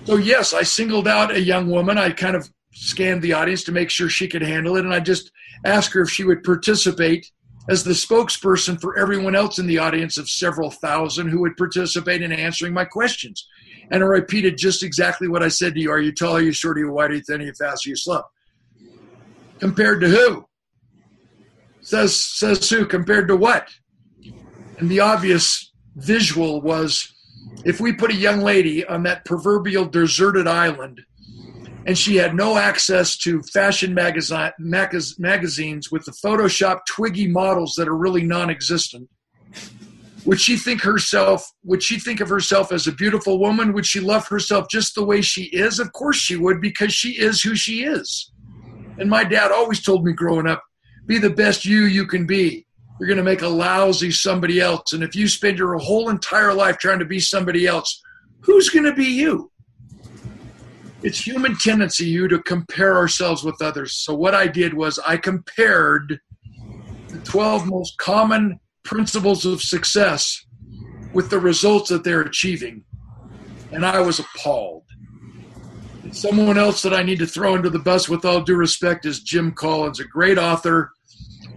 So, 0.05 0.17
yes, 0.17 0.53
I 0.53 0.63
singled 0.63 1.07
out 1.07 1.31
a 1.31 1.41
young 1.41 1.69
woman. 1.69 1.97
I 1.97 2.11
kind 2.11 2.35
of 2.35 2.49
scanned 2.73 3.21
the 3.21 3.33
audience 3.33 3.63
to 3.65 3.71
make 3.71 3.89
sure 3.89 4.09
she 4.09 4.27
could 4.27 4.43
handle 4.43 4.77
it. 4.77 4.85
And 4.85 4.93
I 4.93 4.99
just 4.99 5.31
asked 5.65 5.93
her 5.93 6.01
if 6.01 6.09
she 6.09 6.23
would 6.23 6.43
participate 6.43 7.31
as 7.69 7.83
the 7.83 7.91
spokesperson 7.91 8.79
for 8.79 8.97
everyone 8.97 9.35
else 9.35 9.57
in 9.57 9.65
the 9.65 9.79
audience 9.79 10.17
of 10.17 10.29
several 10.29 10.69
thousand 10.69 11.29
who 11.29 11.39
would 11.41 11.57
participate 11.57 12.21
in 12.21 12.31
answering 12.31 12.73
my 12.73 12.85
questions. 12.85 13.47
And 13.91 14.03
I 14.03 14.07
repeated 14.07 14.57
just 14.57 14.83
exactly 14.83 15.27
what 15.27 15.43
I 15.43 15.47
said 15.47 15.73
to 15.73 15.79
you. 15.79 15.91
Are 15.91 15.99
you 15.99 16.11
tall? 16.11 16.37
Are 16.37 16.41
you 16.41 16.51
short? 16.51 16.77
Are 16.77 16.81
you 16.81 16.91
wide? 16.91 17.11
Are 17.11 17.15
you 17.15 17.21
thin? 17.21 17.41
Are 17.41 17.45
you 17.45 17.53
fast? 17.53 17.85
Are 17.85 17.89
you 17.89 17.95
slow? 17.95 18.21
Compared 19.59 20.01
to 20.01 20.07
who? 20.07 20.45
Says 21.81 22.15
says 22.15 22.67
who? 22.69 22.85
Compared 22.85 23.27
to 23.27 23.35
what? 23.35 23.69
And 24.79 24.89
the 24.89 24.99
obvious 24.99 25.71
visual 25.95 26.61
was 26.61 27.13
if 27.63 27.79
we 27.79 27.93
put 27.93 28.11
a 28.11 28.15
young 28.15 28.41
lady 28.41 28.85
on 28.85 29.03
that 29.03 29.23
proverbial 29.23 29.85
deserted 29.85 30.47
island 30.47 31.01
and 31.85 31.97
she 31.97 32.15
had 32.15 32.35
no 32.35 32.57
access 32.57 33.17
to 33.17 33.41
fashion 33.53 33.93
magazine, 33.93 34.51
magazines 34.59 35.91
with 35.91 36.05
the 36.05 36.11
Photoshop 36.11 36.79
Twiggy 36.87 37.27
models 37.27 37.75
that 37.77 37.87
are 37.87 37.95
really 37.95 38.23
non 38.23 38.49
existent 38.49 39.09
would 40.25 40.41
she 40.41 40.57
think 40.57 40.81
herself 40.81 41.51
would 41.63 41.83
she 41.83 41.99
think 41.99 42.19
of 42.19 42.29
herself 42.29 42.71
as 42.71 42.87
a 42.87 42.91
beautiful 42.91 43.39
woman? 43.39 43.73
Would 43.73 43.85
she 43.85 43.99
love 43.99 44.27
herself 44.27 44.67
just 44.69 44.95
the 44.95 45.05
way 45.05 45.21
she 45.21 45.43
is? 45.43 45.79
Of 45.79 45.93
course 45.93 46.17
she 46.17 46.35
would 46.35 46.59
because 46.59 46.93
she 46.93 47.11
is 47.11 47.41
who 47.41 47.55
she 47.55 47.83
is. 47.83 48.31
And 48.97 49.09
my 49.09 49.23
dad 49.23 49.51
always 49.51 49.83
told 49.83 50.03
me 50.03 50.13
growing 50.13 50.47
up 50.47 50.63
be 51.05 51.19
the 51.19 51.29
best 51.29 51.65
you 51.65 51.83
you 51.83 52.07
can 52.07 52.25
be. 52.25 52.65
You're 52.99 53.07
going 53.07 53.17
to 53.17 53.23
make 53.23 53.43
a 53.43 53.47
lousy 53.47 54.09
somebody 54.09 54.59
else. 54.59 54.93
And 54.93 55.03
if 55.03 55.15
you 55.15 55.27
spend 55.27 55.59
your 55.59 55.77
whole 55.77 56.09
entire 56.09 56.53
life 56.53 56.79
trying 56.79 56.99
to 56.99 57.05
be 57.05 57.19
somebody 57.19 57.67
else 57.67 58.01
who's 58.39 58.69
going 58.69 58.85
to 58.85 58.93
be 58.93 59.05
you 59.05 59.51
it's 61.05 61.25
human 61.25 61.55
tendency 61.57 62.05
you 62.05 62.27
to 62.27 62.39
compare 62.43 62.95
ourselves 62.95 63.43
with 63.43 63.61
others 63.61 63.93
so 63.93 64.13
what 64.13 64.33
i 64.33 64.47
did 64.47 64.73
was 64.73 64.99
i 65.07 65.15
compared 65.15 66.19
the 67.07 67.19
12 67.19 67.67
most 67.67 67.97
common 67.97 68.59
principles 68.83 69.45
of 69.45 69.61
success 69.61 70.45
with 71.13 71.29
the 71.29 71.39
results 71.39 71.89
that 71.89 72.03
they're 72.03 72.21
achieving. 72.21 72.83
And 73.71 73.85
I 73.85 73.99
was 74.01 74.19
appalled. 74.19 74.83
Someone 76.11 76.57
else 76.57 76.81
that 76.83 76.93
I 76.93 77.03
need 77.03 77.19
to 77.19 77.27
throw 77.27 77.55
into 77.55 77.69
the 77.69 77.79
bus 77.79 78.07
with 78.07 78.25
all 78.25 78.41
due 78.41 78.55
respect 78.55 79.05
is 79.05 79.21
Jim 79.21 79.51
Collins, 79.51 79.99
a 79.99 80.05
great 80.05 80.37
author, 80.37 80.91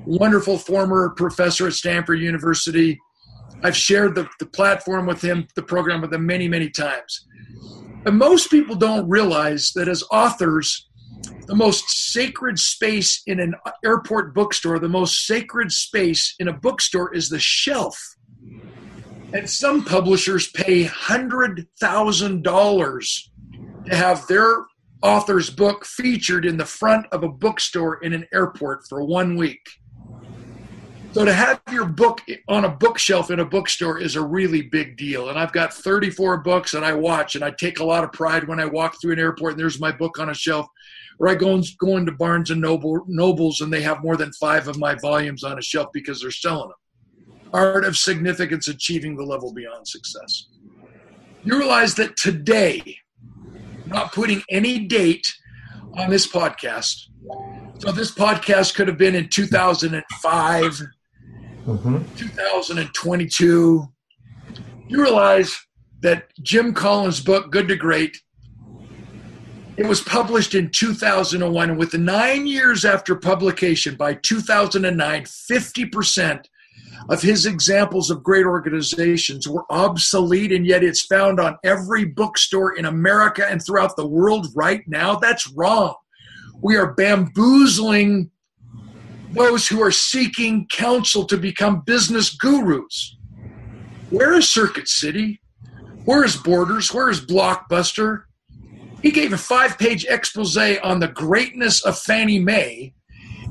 wonderful 0.06 0.58
former 0.58 1.10
professor 1.10 1.66
at 1.66 1.74
Stanford 1.74 2.20
University. 2.20 2.98
I've 3.62 3.76
shared 3.76 4.14
the, 4.14 4.28
the 4.38 4.46
platform 4.46 5.06
with 5.06 5.22
him, 5.22 5.46
the 5.54 5.62
program 5.62 6.00
with 6.00 6.12
him 6.12 6.24
many, 6.24 6.48
many 6.48 6.70
times. 6.70 7.26
And 8.06 8.18
most 8.18 8.50
people 8.50 8.76
don't 8.76 9.08
realize 9.08 9.72
that 9.74 9.88
as 9.88 10.04
authors, 10.10 10.88
the 11.46 11.54
most 11.54 11.88
sacred 11.88 12.58
space 12.58 13.22
in 13.26 13.40
an 13.40 13.54
airport 13.84 14.34
bookstore, 14.34 14.78
the 14.78 14.88
most 14.88 15.26
sacred 15.26 15.72
space 15.72 16.34
in 16.38 16.48
a 16.48 16.52
bookstore 16.52 17.14
is 17.14 17.28
the 17.28 17.38
shelf. 17.38 17.98
And 19.32 19.48
some 19.48 19.84
publishers 19.84 20.50
pay 20.50 20.84
$100,000 20.84 23.28
to 23.86 23.94
have 23.94 24.26
their 24.26 24.64
author's 25.02 25.50
book 25.50 25.84
featured 25.84 26.46
in 26.46 26.56
the 26.56 26.64
front 26.64 27.06
of 27.12 27.22
a 27.22 27.28
bookstore 27.28 28.02
in 28.02 28.12
an 28.12 28.26
airport 28.32 28.80
for 28.88 29.04
one 29.04 29.36
week. 29.36 29.60
So 31.12 31.24
to 31.24 31.32
have 31.32 31.60
your 31.72 31.86
book 31.86 32.20
on 32.48 32.64
a 32.64 32.68
bookshelf 32.68 33.30
in 33.30 33.40
a 33.40 33.44
bookstore 33.44 33.98
is 33.98 34.14
a 34.14 34.22
really 34.22 34.62
big 34.62 34.96
deal. 34.96 35.30
And 35.30 35.38
I've 35.38 35.52
got 35.52 35.72
34 35.72 36.38
books 36.38 36.74
and 36.74 36.84
I 36.84 36.92
watch 36.92 37.34
and 37.34 37.42
I 37.42 37.50
take 37.50 37.80
a 37.80 37.84
lot 37.84 38.04
of 38.04 38.12
pride 38.12 38.46
when 38.46 38.60
I 38.60 38.66
walk 38.66 39.00
through 39.00 39.14
an 39.14 39.18
airport 39.18 39.52
and 39.52 39.60
there's 39.60 39.80
my 39.80 39.90
book 39.90 40.18
on 40.18 40.28
a 40.28 40.34
shelf 40.34 40.66
or 41.18 41.28
I 41.28 41.34
go, 41.34 41.54
and, 41.54 41.66
go 41.78 41.96
into 41.96 42.12
Barnes 42.12 42.50
and 42.50 42.60
Noble, 42.60 43.04
Nobles 43.08 43.60
and 43.60 43.72
they 43.72 43.80
have 43.82 44.02
more 44.02 44.16
than 44.16 44.32
five 44.32 44.68
of 44.68 44.78
my 44.78 44.94
volumes 44.96 45.44
on 45.44 45.58
a 45.58 45.62
shelf 45.62 45.88
because 45.92 46.20
they're 46.20 46.30
selling 46.30 46.68
them. 46.68 47.50
Art 47.52 47.84
of 47.84 47.96
Significance 47.96 48.68
Achieving 48.68 49.16
the 49.16 49.24
Level 49.24 49.52
Beyond 49.52 49.88
Success. 49.88 50.48
You 51.42 51.58
realize 51.58 51.94
that 51.94 52.16
today, 52.16 52.98
not 53.86 54.12
putting 54.12 54.42
any 54.50 54.86
date 54.86 55.26
on 55.94 56.10
this 56.10 56.26
podcast. 56.26 57.06
So 57.78 57.92
this 57.92 58.12
podcast 58.12 58.74
could 58.74 58.88
have 58.88 58.98
been 58.98 59.14
in 59.14 59.28
2005, 59.28 60.82
mm-hmm. 61.68 62.16
2022. 62.16 63.88
You 64.88 65.02
realize 65.02 65.56
that 66.00 66.28
Jim 66.42 66.72
Collins' 66.72 67.20
book, 67.20 67.50
Good 67.50 67.68
to 67.68 67.76
Great, 67.76 68.22
it 69.76 69.86
was 69.86 70.00
published 70.00 70.54
in 70.54 70.70
2001, 70.70 71.70
and 71.70 71.78
with 71.78 71.94
nine 71.94 72.46
years 72.46 72.84
after 72.84 73.14
publication, 73.14 73.94
by 73.94 74.14
2009, 74.14 75.22
50% 75.22 76.44
of 77.08 77.22
his 77.22 77.46
examples 77.46 78.10
of 78.10 78.24
great 78.24 78.44
organizations 78.44 79.46
were 79.46 79.64
obsolete, 79.70 80.50
and 80.52 80.66
yet 80.66 80.82
it's 80.82 81.02
found 81.02 81.38
on 81.38 81.56
every 81.62 82.04
bookstore 82.04 82.76
in 82.76 82.86
America 82.86 83.46
and 83.48 83.64
throughout 83.64 83.94
the 83.96 84.06
world 84.06 84.48
right 84.56 84.82
now. 84.88 85.14
That's 85.14 85.48
wrong. 85.52 85.94
We 86.60 86.76
are 86.76 86.94
bamboozling 86.94 88.32
those 89.32 89.68
who 89.68 89.82
are 89.82 89.90
seeking 89.90 90.66
counsel 90.68 91.24
to 91.26 91.36
become 91.36 91.82
business 91.86 92.34
gurus. 92.34 93.16
Where 94.10 94.34
is 94.34 94.48
Circuit 94.48 94.88
City? 94.88 95.40
Where 96.04 96.24
is 96.24 96.36
Borders? 96.36 96.92
Where 96.92 97.10
is 97.10 97.20
Blockbuster? 97.20 98.22
He 99.02 99.10
gave 99.10 99.32
a 99.32 99.38
five 99.38 99.78
page 99.78 100.06
expose 100.06 100.56
on 100.56 101.00
the 101.00 101.08
greatness 101.08 101.84
of 101.84 101.98
Fannie 101.98 102.38
Mae, 102.38 102.94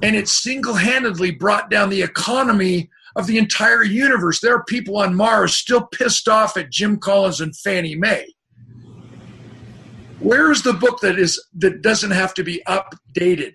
and 0.01 0.15
it 0.15 0.27
single 0.27 0.73
handedly 0.73 1.31
brought 1.31 1.69
down 1.69 1.89
the 1.89 2.01
economy 2.01 2.89
of 3.15 3.27
the 3.27 3.37
entire 3.37 3.83
universe. 3.83 4.39
There 4.39 4.55
are 4.55 4.63
people 4.63 4.97
on 4.97 5.15
Mars 5.15 5.55
still 5.55 5.87
pissed 5.87 6.27
off 6.27 6.57
at 6.57 6.71
Jim 6.71 6.97
Collins 6.97 7.41
and 7.41 7.55
Fannie 7.55 7.95
Mae. 7.95 8.33
Where 10.19 10.51
is 10.51 10.63
the 10.63 10.73
book 10.73 10.99
that 11.01 11.19
is 11.19 11.43
that 11.57 11.81
doesn't 11.81 12.11
have 12.11 12.33
to 12.35 12.43
be 12.43 12.61
updated? 12.67 13.53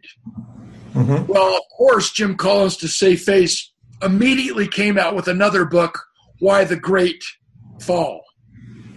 Mm-hmm. 0.94 1.26
Well, 1.32 1.56
of 1.56 1.62
course, 1.76 2.12
Jim 2.12 2.36
Collins, 2.36 2.76
to 2.78 2.88
save 2.88 3.22
face, 3.22 3.72
immediately 4.02 4.68
came 4.68 4.98
out 4.98 5.14
with 5.14 5.28
another 5.28 5.64
book, 5.64 5.98
Why 6.38 6.64
the 6.64 6.76
Great 6.76 7.24
Fall. 7.80 8.22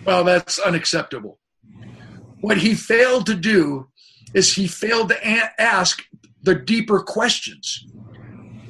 Well, 0.05 0.23
that's 0.23 0.59
unacceptable. 0.59 1.39
What 2.41 2.57
he 2.57 2.75
failed 2.75 3.25
to 3.27 3.35
do 3.35 3.87
is 4.33 4.53
he 4.53 4.67
failed 4.67 5.09
to 5.09 5.27
a- 5.27 5.61
ask 5.61 6.03
the 6.43 6.55
deeper 6.55 6.99
questions. 6.99 7.85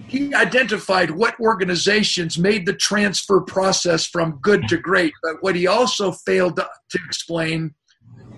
He 0.08 0.34
identified 0.34 1.12
what 1.12 1.38
organizations 1.40 2.38
made 2.38 2.66
the 2.66 2.74
transfer 2.76 3.42
process 3.42 4.06
from 4.06 4.40
good 4.42 4.68
to 4.70 4.78
great, 4.78 5.14
but 5.22 5.38
what 5.42 5.56
he 5.56 5.68
also 5.68 6.12
failed 6.12 6.56
to, 6.58 6.70
to 6.92 7.00
explain 7.06 7.74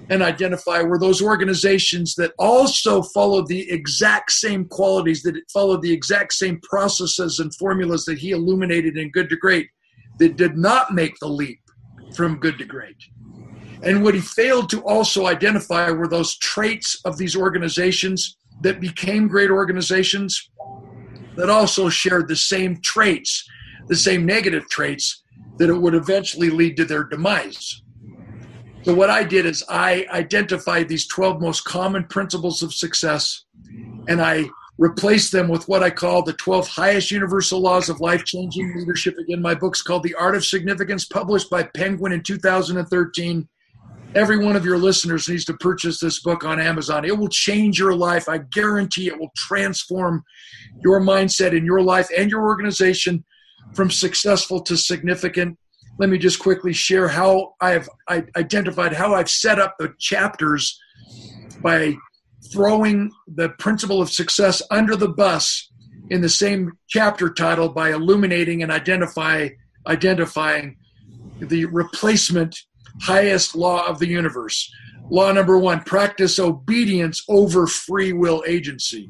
and 0.10 0.24
identify 0.24 0.82
were 0.82 1.00
those 1.00 1.22
organizations 1.22 2.16
that 2.16 2.34
also 2.40 3.02
followed 3.02 3.48
the 3.48 3.70
exact 3.72 4.32
same 4.32 4.66
qualities, 4.66 5.22
that 5.24 5.36
followed 5.52 5.82
the 5.82 5.92
exact 5.92 6.34
same 6.34 6.60
processes 6.62 7.40
and 7.40 7.54
formulas 7.56 8.06
that 8.06 8.18
he 8.18 8.32
illuminated 8.32 8.98
in 8.98 9.12
Good 9.12 9.30
to 9.30 9.38
Great, 9.38 9.68
that 10.20 10.38
did 10.38 10.58
not 10.58 10.94
make 10.94 11.18
the 11.20 11.28
leap 11.28 11.60
from 12.16 12.40
good 12.40 12.58
to 12.58 12.66
great. 12.66 12.96
And 13.84 14.04
what 14.04 14.16
he 14.16 14.22
failed 14.22 14.70
to 14.72 14.82
also 14.82 15.28
identify 15.28 15.92
were 15.92 16.08
those 16.08 16.38
traits 16.38 17.00
of 17.06 17.18
these 17.18 17.36
organizations 17.36 18.38
that 18.62 18.82
became 18.82 19.28
great 19.28 19.52
organizations 19.52 20.50
that 21.36 21.50
also 21.50 21.90
shared 21.90 22.28
the 22.28 22.36
same 22.36 22.82
traits, 22.82 23.48
the 23.88 23.96
same 23.96 24.26
negative 24.26 24.68
traits 24.70 25.24
that 25.58 25.70
it 25.70 25.78
would 25.78 25.94
eventually 25.94 26.50
lead 26.50 26.76
to 26.78 26.86
their 26.86 27.04
demise. 27.04 27.84
So, 28.88 28.94
what 28.94 29.10
I 29.10 29.26
did 29.26 29.46
is 29.46 29.66
I 29.68 30.06
identified 30.14 30.88
these 30.88 31.08
12 31.08 31.42
most 31.42 31.66
common 31.66 32.06
principles 32.06 32.64
of 32.64 32.74
success 32.74 33.44
and 34.08 34.22
I 34.22 34.46
replaced 34.78 35.34
them 35.34 35.50
with 35.50 35.68
what 35.68 35.84
I 35.84 35.90
call 35.90 36.24
the 36.24 36.32
12 36.32 36.70
highest 36.70 37.12
universal 37.12 37.60
laws 37.60 37.90
of 37.90 38.00
life 38.00 38.24
changing 38.24 38.78
leadership. 38.78 39.18
Again, 39.18 39.42
my 39.42 39.56
book's 39.56 39.82
called 39.82 40.04
The 40.04 40.16
Art 40.16 40.38
of 40.38 40.46
Significance, 40.46 41.04
published 41.04 41.50
by 41.50 41.64
Penguin 41.64 42.14
in 42.14 42.24
2013. 42.24 43.50
Every 44.16 44.38
one 44.38 44.56
of 44.56 44.64
your 44.64 44.78
listeners 44.78 45.28
needs 45.28 45.44
to 45.46 45.54
purchase 45.56 46.00
this 46.00 46.22
book 46.22 46.46
on 46.46 46.58
Amazon. 46.58 47.04
It 47.04 47.18
will 47.18 47.28
change 47.28 47.78
your 47.78 47.94
life. 47.94 48.30
I 48.30 48.38
guarantee 48.38 49.08
it 49.08 49.20
will 49.20 49.34
transform 49.36 50.24
your 50.82 51.02
mindset 51.02 51.52
in 51.52 51.66
your 51.66 51.82
life 51.82 52.08
and 52.18 52.32
your 52.32 52.44
organization 52.44 53.26
from 53.74 53.92
successful 53.92 54.62
to 54.62 54.78
significant. 54.78 55.58
Let 56.00 56.10
me 56.10 56.18
just 56.18 56.40
quickly 56.40 56.74
share 56.74 57.08
how 57.08 57.56
I've 57.60 57.90
identified 58.36 58.94
how 58.94 59.14
I've 59.16 59.30
set 59.30 59.60
up 59.60 59.76
the 59.80 59.94
chapters 60.00 60.80
by 61.62 61.96
throwing 62.52 63.12
the 63.28 63.50
principle 63.50 64.02
of 64.02 64.12
success 64.12 64.62
under 64.70 64.96
the 64.96 65.10
bus 65.10 65.72
in 66.10 66.22
the 66.22 66.30
same 66.30 66.72
chapter 66.88 67.34
title 67.34 67.70
by 67.70 67.92
illuminating 67.92 68.64
and 68.64 68.72
identify 68.72 69.50
identifying 69.88 70.78
the 71.40 71.66
replacement 71.66 72.56
highest 73.02 73.56
law 73.56 73.88
of 73.88 74.00
the 74.00 74.08
universe. 74.08 74.72
Law 75.10 75.32
number 75.32 75.58
one, 75.58 75.82
practice 75.82 76.40
obedience 76.40 77.24
over 77.30 77.66
free 77.68 78.14
will 78.14 78.44
agency. 78.48 79.10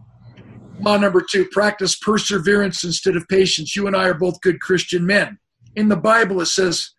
Law 0.79 0.97
number 0.97 1.25
two, 1.27 1.45
practice 1.51 1.95
perseverance 1.95 2.83
instead 2.83 3.15
of 3.15 3.27
patience. 3.27 3.75
You 3.75 3.88
and 3.88 3.95
I 3.95 4.07
are 4.07 4.13
both 4.13 4.41
good 4.41 4.59
Christian 4.61 5.05
men. 5.05 5.39
In 5.78 5.89
the 5.89 5.95
Bible, 5.95 6.41
it 6.41 6.47
says, 6.47 6.89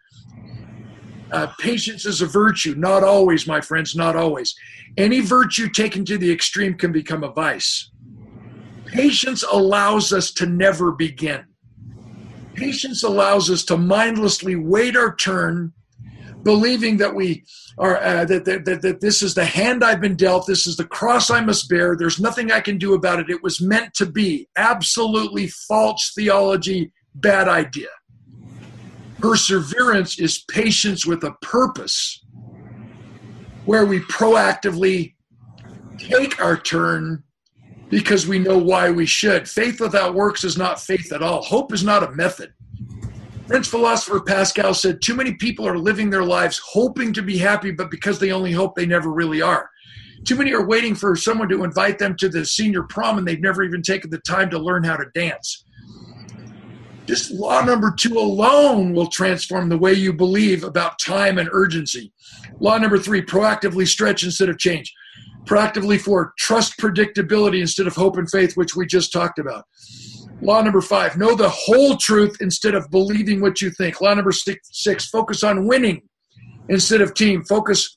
uh, 1.33 1.49
patience 1.59 2.07
is 2.07 2.23
a 2.23 2.27
virtue. 2.27 2.77
Not 2.77 3.03
always, 3.03 3.45
my 3.45 3.61
friends, 3.61 3.97
not 3.97 4.15
always. 4.15 4.55
Any 4.97 5.19
virtue 5.19 5.69
taken 5.69 6.05
to 6.05 6.17
the 6.17 6.31
extreme 6.31 6.75
can 6.75 6.93
become 6.93 7.25
a 7.25 7.33
vice. 7.33 7.91
Patience 8.87 9.43
allows 9.43 10.13
us 10.13 10.31
to 10.35 10.47
never 10.47 10.93
begin. 10.93 11.45
Patience 12.55 13.03
allows 13.03 13.51
us 13.51 13.65
to 13.65 13.77
mindlessly 13.77 14.55
wait 14.55 14.97
our 14.97 15.17
turn 15.17 15.73
believing 16.45 16.99
that 16.99 17.13
we 17.13 17.45
are 17.79 17.97
uh, 17.97 18.25
that, 18.27 18.45
that, 18.45 18.65
that, 18.65 18.81
that 18.83 19.01
this 19.01 19.23
is 19.23 19.35
the 19.35 19.45
hand 19.45 19.83
I've 19.83 20.01
been 20.01 20.15
dealt, 20.15 20.47
this 20.47 20.69
is 20.69 20.77
the 20.77 20.85
cross 20.85 21.31
I 21.31 21.41
must 21.41 21.69
bear. 21.69 21.97
There's 21.97 22.21
nothing 22.21 22.53
I 22.53 22.61
can 22.61 22.79
do 22.79 22.95
about 22.95 23.19
it. 23.19 23.29
It 23.29 23.43
was 23.43 23.61
meant 23.61 23.93
to 23.95 24.07
be. 24.07 24.49
Absolutely 24.57 25.49
false 25.49 26.13
theology, 26.15 26.93
bad 27.17 27.49
idea. 27.49 27.89
Perseverance 29.19 30.19
is 30.19 30.45
patience 30.45 31.05
with 31.05 31.25
a 31.25 31.33
purpose, 31.43 32.25
where 33.65 33.85
we 33.85 34.01
proactively 34.01 35.15
take 35.99 36.41
our 36.41 36.57
turn 36.57 37.25
because 37.89 38.27
we 38.27 38.39
know 38.39 38.59
why 38.59 38.91
we 38.91 39.07
should. 39.07 39.49
Faith 39.49 39.81
without 39.81 40.15
works 40.15 40.45
is 40.45 40.57
not 40.57 40.81
faith 40.81 41.13
at 41.13 41.23
all. 41.23 41.43
Hope 41.43 41.73
is 41.73 41.83
not 41.83 42.03
a 42.03 42.13
method. 42.13 42.53
French 43.47 43.67
philosopher 43.67 44.21
Pascal 44.21 44.75
said, 44.75 45.01
Too 45.01 45.15
many 45.15 45.33
people 45.35 45.67
are 45.67 45.79
living 45.79 46.11
their 46.11 46.23
lives 46.23 46.61
hoping 46.65 47.13
to 47.15 47.23
be 47.23 47.39
happy, 47.39 47.71
but 47.71 47.91
because 47.91 48.19
they 48.19 48.31
only 48.31 48.53
hope, 48.53 48.77
they 48.77 48.87
never 48.87 49.11
really 49.11 49.41
are. 49.41 49.71
Too 50.25 50.37
many 50.37 50.53
are 50.53 50.67
waiting 50.67 50.95
for 50.95 51.17
someone 51.17 51.49
to 51.49 51.65
invite 51.65 51.99
them 51.99 52.15
to 52.17 52.29
the 52.29 52.45
senior 52.45 52.83
prom 52.83 53.19
and 53.19 53.27
they've 53.27 53.41
never 53.41 53.63
even 53.63 53.83
taken 53.83 54.11
the 54.11 54.19
time 54.19 54.51
to 54.51 54.59
learn 54.59 54.85
how 54.85 54.97
to 54.97 55.07
dance. 55.15 55.65
Just 57.09 57.31
law 57.31 57.65
number 57.65 57.91
two 57.91 58.19
alone 58.19 58.93
will 58.93 59.07
transform 59.07 59.71
the 59.71 59.79
way 59.79 59.95
you 59.95 60.13
believe 60.13 60.63
about 60.63 60.99
time 60.99 61.39
and 61.39 61.49
urgency. 61.53 62.13
Law 62.61 62.77
number 62.77 62.99
three 62.99 63.23
proactively 63.23 63.89
stretch 63.89 64.25
instead 64.25 64.51
of 64.51 64.59
change. 64.59 64.93
Proactively 65.47 65.99
four 65.99 66.35
trust 66.37 66.79
predictability 66.79 67.63
instead 67.63 67.87
of 67.87 67.97
hope 67.97 68.19
and 68.19 68.31
faith, 68.31 68.59
which 68.59 68.77
we 68.77 68.85
just 68.85 69.11
talked 69.11 69.39
about. 69.39 69.65
Law 70.43 70.61
number 70.61 70.83
five, 70.83 71.17
know 71.17 71.35
the 71.35 71.49
whole 71.49 71.97
truth 71.97 72.37
instead 72.43 72.75
of 72.75 72.91
believing 72.91 73.41
what 73.41 73.63
you 73.63 73.71
think. 73.71 74.03
Law 74.03 74.13
number 74.13 74.31
six, 74.31 74.69
six 74.71 75.09
focus 75.09 75.43
on 75.43 75.67
winning 75.67 76.03
instead 76.69 77.01
of 77.01 77.15
team. 77.15 77.43
Focus 77.43 77.97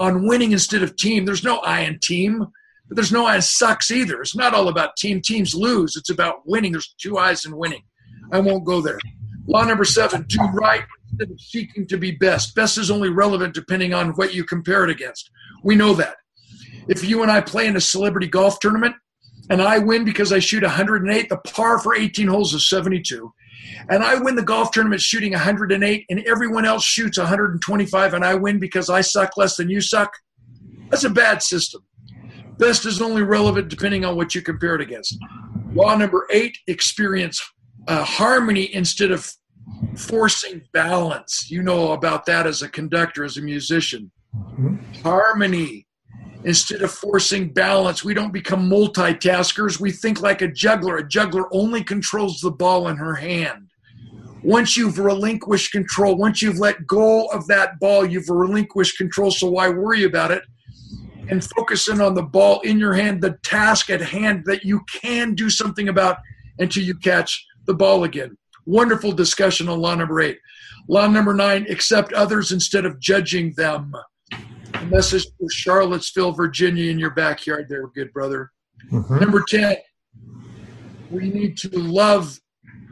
on 0.00 0.26
winning 0.26 0.50
instead 0.50 0.82
of 0.82 0.96
team. 0.96 1.26
There's 1.26 1.44
no 1.44 1.58
I 1.58 1.82
in 1.82 2.00
team, 2.00 2.44
but 2.88 2.96
there's 2.96 3.12
no 3.12 3.24
I 3.24 3.36
in 3.36 3.42
sucks 3.42 3.92
either. 3.92 4.20
It's 4.20 4.34
not 4.34 4.52
all 4.52 4.66
about 4.66 4.96
team. 4.96 5.22
Teams 5.22 5.54
lose. 5.54 5.94
It's 5.94 6.10
about 6.10 6.40
winning. 6.44 6.72
There's 6.72 6.92
two 7.00 7.18
I's 7.18 7.44
in 7.44 7.56
winning. 7.56 7.82
I 8.32 8.40
won't 8.40 8.64
go 8.64 8.80
there. 8.80 8.98
Law 9.46 9.64
number 9.64 9.84
seven, 9.84 10.24
do 10.28 10.40
right 10.52 10.84
instead 11.10 11.30
of 11.30 11.40
seeking 11.40 11.86
to 11.86 11.96
be 11.96 12.10
best. 12.10 12.54
Best 12.54 12.78
is 12.78 12.90
only 12.90 13.08
relevant 13.08 13.54
depending 13.54 13.94
on 13.94 14.10
what 14.12 14.34
you 14.34 14.44
compare 14.44 14.84
it 14.84 14.90
against. 14.90 15.30
We 15.62 15.76
know 15.76 15.94
that. 15.94 16.16
If 16.88 17.04
you 17.04 17.22
and 17.22 17.30
I 17.30 17.40
play 17.40 17.66
in 17.66 17.76
a 17.76 17.80
celebrity 17.80 18.26
golf 18.26 18.58
tournament, 18.60 18.94
and 19.48 19.62
I 19.62 19.78
win 19.78 20.04
because 20.04 20.32
I 20.32 20.40
shoot 20.40 20.62
108. 20.62 21.28
The 21.28 21.36
par 21.38 21.78
for 21.78 21.94
18 21.94 22.26
holes 22.26 22.52
is 22.52 22.68
72. 22.68 23.32
And 23.88 24.02
I 24.02 24.16
win 24.16 24.34
the 24.34 24.42
golf 24.42 24.72
tournament 24.72 25.00
shooting 25.00 25.32
108, 25.32 26.06
and 26.08 26.20
everyone 26.26 26.64
else 26.64 26.84
shoots 26.84 27.18
125, 27.18 28.14
and 28.14 28.24
I 28.24 28.34
win 28.34 28.58
because 28.58 28.90
I 28.90 29.00
suck 29.00 29.36
less 29.36 29.56
than 29.56 29.68
you 29.68 29.80
suck. 29.80 30.12
That's 30.90 31.04
a 31.04 31.10
bad 31.10 31.42
system. 31.42 31.82
Best 32.58 32.86
is 32.86 33.02
only 33.02 33.22
relevant 33.22 33.68
depending 33.68 34.04
on 34.04 34.16
what 34.16 34.34
you 34.34 34.42
compare 34.42 34.74
it 34.74 34.80
against. 34.80 35.16
Law 35.74 35.96
number 35.96 36.26
eight 36.32 36.56
experience 36.66 37.40
uh, 37.86 38.04
harmony 38.04 38.74
instead 38.74 39.10
of 39.10 39.30
forcing 39.96 40.62
balance. 40.72 41.50
You 41.50 41.62
know 41.62 41.92
about 41.92 42.26
that 42.26 42.46
as 42.46 42.62
a 42.62 42.68
conductor, 42.68 43.24
as 43.24 43.36
a 43.36 43.42
musician. 43.42 44.10
Mm-hmm. 44.34 44.76
Harmony 45.02 45.86
Instead 46.46 46.82
of 46.82 46.92
forcing 46.92 47.52
balance, 47.52 48.04
we 48.04 48.14
don't 48.14 48.32
become 48.32 48.70
multitaskers. 48.70 49.80
We 49.80 49.90
think 49.90 50.20
like 50.20 50.42
a 50.42 50.48
juggler. 50.48 50.98
A 50.98 51.08
juggler 51.08 51.52
only 51.52 51.82
controls 51.82 52.38
the 52.38 52.52
ball 52.52 52.86
in 52.86 52.96
her 52.96 53.16
hand. 53.16 53.66
Once 54.44 54.76
you've 54.76 55.00
relinquished 55.00 55.72
control, 55.72 56.16
once 56.16 56.40
you've 56.40 56.60
let 56.60 56.86
go 56.86 57.26
of 57.26 57.48
that 57.48 57.80
ball, 57.80 58.06
you've 58.06 58.28
relinquished 58.28 58.96
control. 58.96 59.32
So 59.32 59.50
why 59.50 59.68
worry 59.70 60.04
about 60.04 60.30
it? 60.30 60.44
And 61.28 61.44
focus 61.44 61.88
in 61.88 62.00
on 62.00 62.14
the 62.14 62.22
ball 62.22 62.60
in 62.60 62.78
your 62.78 62.94
hand, 62.94 63.22
the 63.22 63.36
task 63.42 63.90
at 63.90 64.00
hand 64.00 64.44
that 64.46 64.64
you 64.64 64.82
can 65.02 65.34
do 65.34 65.50
something 65.50 65.88
about 65.88 66.18
until 66.60 66.84
you 66.84 66.94
catch 66.94 67.44
the 67.66 67.74
ball 67.74 68.04
again. 68.04 68.36
Wonderful 68.64 69.12
discussion 69.12 69.68
on 69.68 69.80
law 69.80 69.94
number 69.94 70.20
eight. 70.20 70.38
Law 70.88 71.06
number 71.06 71.34
nine 71.34 71.66
accept 71.68 72.12
others 72.12 72.52
instead 72.52 72.84
of 72.84 72.98
judging 73.00 73.52
them. 73.56 73.92
A 74.74 74.84
message 74.86 75.26
for 75.38 75.48
Charlottesville, 75.50 76.32
Virginia, 76.32 76.90
in 76.90 76.98
your 76.98 77.10
backyard 77.10 77.66
there, 77.68 77.86
good 77.88 78.12
brother. 78.12 78.52
Mm-hmm. 78.92 79.18
Number 79.18 79.44
10, 79.48 79.76
we 81.10 81.30
need 81.30 81.56
to 81.58 81.70
love 81.70 82.38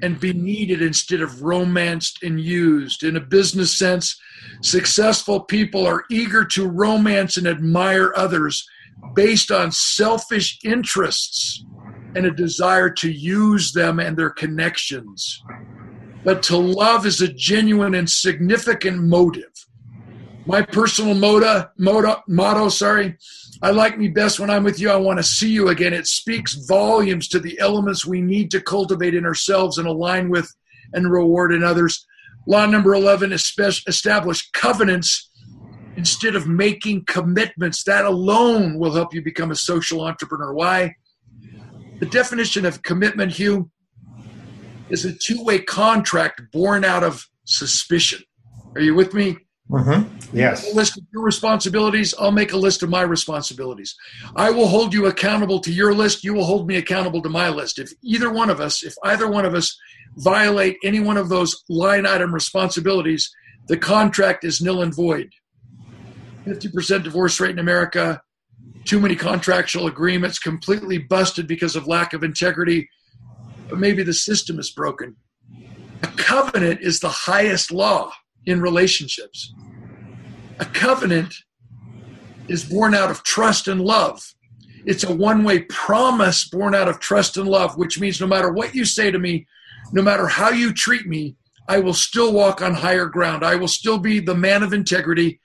and 0.03 0.18
be 0.18 0.33
needed 0.33 0.83
instead 0.83 1.20
of 1.20 1.43
romanced 1.43 2.22
and 2.22 2.41
used. 2.41 3.05
In 3.05 3.16
a 3.16 3.20
business 3.20 3.77
sense, 3.77 4.20
successful 4.62 5.41
people 5.41 5.87
are 5.87 6.05
eager 6.11 6.45
to 6.45 6.68
romance 6.68 7.37
and 7.37 7.47
admire 7.47 8.12
others 8.16 8.66
based 9.14 9.51
on 9.51 9.70
selfish 9.72 10.59
interests 10.64 11.64
and 12.14 12.26
a 12.26 12.30
desire 12.30 12.90
to 12.90 13.10
use 13.10 13.72
them 13.72 13.98
and 13.98 14.16
their 14.16 14.30
connections. 14.30 15.42
But 16.24 16.42
to 16.44 16.56
love 16.56 17.06
is 17.06 17.20
a 17.20 17.28
genuine 17.28 17.94
and 17.94 18.08
significant 18.08 19.02
motive 19.02 19.50
my 20.46 20.62
personal 20.62 21.14
motto, 21.14 21.70
motto, 21.78 22.22
motto, 22.28 22.68
sorry, 22.68 23.16
I 23.62 23.70
like 23.70 23.98
me 23.98 24.08
best 24.08 24.38
when 24.38 24.50
I'm 24.50 24.64
with 24.64 24.78
you. 24.78 24.90
I 24.90 24.96
want 24.96 25.18
to 25.18 25.22
see 25.22 25.50
you 25.50 25.68
again. 25.68 25.94
It 25.94 26.06
speaks 26.06 26.66
volumes 26.66 27.28
to 27.28 27.38
the 27.38 27.58
elements 27.60 28.04
we 28.04 28.20
need 28.20 28.50
to 28.50 28.60
cultivate 28.60 29.14
in 29.14 29.24
ourselves 29.24 29.78
and 29.78 29.88
align 29.88 30.28
with 30.28 30.54
and 30.92 31.10
reward 31.10 31.52
in 31.52 31.62
others. 31.62 32.06
Law 32.46 32.66
number 32.66 32.94
11, 32.94 33.32
establish 33.32 34.50
covenants 34.50 35.30
instead 35.96 36.36
of 36.36 36.46
making 36.46 37.06
commitments. 37.06 37.82
That 37.84 38.04
alone 38.04 38.78
will 38.78 38.92
help 38.92 39.14
you 39.14 39.22
become 39.22 39.50
a 39.50 39.56
social 39.56 40.02
entrepreneur. 40.02 40.52
Why? 40.52 40.94
The 41.99 42.07
definition 42.07 42.66
of 42.66 42.82
commitment, 42.82 43.32
Hugh, 43.32 43.70
is 44.88 45.05
a 45.05 45.12
two 45.12 45.42
way 45.42 45.61
contract 45.61 46.42
born 46.53 46.84
out 46.84 47.05
of 47.05 47.26
suspicion. 47.45 48.22
Are 48.74 48.80
you 48.80 48.95
with 48.95 49.14
me? 49.14 49.36
Mm-hmm. 49.70 50.36
Yes. 50.36 50.70
A 50.72 50.76
list 50.76 50.99
of 50.99 51.05
your 51.12 51.22
responsibilities. 51.22 52.14
I'll 52.18 52.32
make 52.32 52.53
a 52.53 52.57
list 52.57 52.82
of 52.82 52.90
my 52.90 53.03
responsibilities. 53.03 53.95
I 54.36 54.51
will 54.51 54.66
hold 54.66 54.92
you 54.92 55.07
accountable 55.07 55.61
to 55.61 55.72
your 55.72 55.95
list. 55.95 56.22
You 56.22 56.34
will 56.34 56.45
hold 56.45 56.66
me 56.66 56.76
accountable 56.76 57.22
to 57.22 57.28
my 57.28 57.49
list. 57.49 57.78
If 57.78 57.90
either 58.03 58.30
one 58.30 58.51
of 58.51 58.61
us, 58.61 58.82
if 58.82 58.95
either 59.05 59.30
one 59.30 59.47
of 59.47 59.55
us 59.55 59.74
violate 60.16 60.76
any 60.84 61.01
one 61.01 61.16
of 61.16 61.28
those 61.28 61.64
line 61.68 62.07
item 62.07 62.34
responsibilities, 62.34 63.34
the 63.68 63.78
contract 63.78 64.45
is 64.45 64.61
nil 64.61 64.82
and 64.82 64.95
void. 64.95 65.30
50% 66.47 67.03
divorce 67.03 67.40
rate 67.40 67.53
in 67.53 67.59
America, 67.59 68.20
too 68.84 69.00
many 69.00 69.16
contractual 69.16 69.86
agreements, 69.86 70.38
completely 70.38 70.98
busted 70.98 71.46
because 71.46 71.76
of 71.76 71.86
lack 71.86 72.12
of 72.12 72.22
integrity. 72.22 72.88
But 73.68 73.78
maybe 73.78 74.02
the 74.02 74.12
system 74.12 74.58
is 74.58 74.70
broken. 74.70 75.16
A 76.02 76.06
covenant 76.08 76.80
is 76.82 77.00
the 77.00 77.08
highest 77.08 77.72
law 77.72 78.12
in 78.46 78.60
relationships. 78.60 79.52
A 80.58 80.66
covenant 80.66 81.34
is 82.48 82.64
born 82.64 82.94
out 82.94 83.10
of 83.10 83.22
trust 83.22 83.68
and 83.68 83.80
love. 83.80 84.34
It's 84.86 85.04
a 85.04 85.14
one 85.14 85.44
way 85.44 85.60
promise 85.60 86.48
born 86.48 86.74
out 86.74 86.88
of 86.88 87.00
trust 87.00 87.36
and 87.36 87.48
love, 87.48 87.76
which 87.78 87.98
means 87.98 88.20
no 88.20 88.26
matter 88.26 88.52
what 88.52 88.74
you 88.74 88.84
say 88.84 89.10
to 89.10 89.18
me, 89.18 89.46
no 89.92 90.02
matter 90.02 90.26
how 90.26 90.50
you 90.50 90.72
treat 90.72 91.06
me, 91.06 91.36
I 91.68 91.78
will 91.78 91.94
still 91.94 92.32
walk 92.32 92.60
on 92.60 92.74
higher 92.74 93.06
ground. 93.06 93.44
I 93.44 93.54
will 93.56 93.68
still 93.68 93.98
be 93.98 94.20
the 94.20 94.34
man 94.34 94.62
of 94.62 94.72
integrity. 94.72 95.40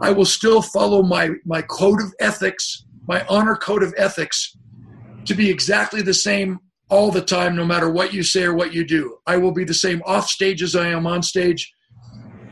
I 0.00 0.10
will 0.10 0.24
still 0.24 0.62
follow 0.62 1.02
my, 1.02 1.30
my 1.44 1.62
code 1.62 2.00
of 2.00 2.12
ethics, 2.20 2.84
my 3.06 3.24
honor 3.28 3.56
code 3.56 3.82
of 3.82 3.94
ethics, 3.96 4.56
to 5.24 5.34
be 5.34 5.50
exactly 5.50 6.02
the 6.02 6.14
same 6.14 6.58
all 6.88 7.10
the 7.10 7.22
time, 7.22 7.56
no 7.56 7.64
matter 7.64 7.90
what 7.90 8.12
you 8.12 8.22
say 8.22 8.44
or 8.44 8.54
what 8.54 8.74
you 8.74 8.84
do. 8.84 9.16
I 9.26 9.36
will 9.38 9.52
be 9.52 9.64
the 9.64 9.74
same 9.74 10.02
off 10.04 10.28
stage 10.28 10.62
as 10.62 10.76
I 10.76 10.88
am 10.88 11.06
on 11.06 11.22
stage. 11.22 11.72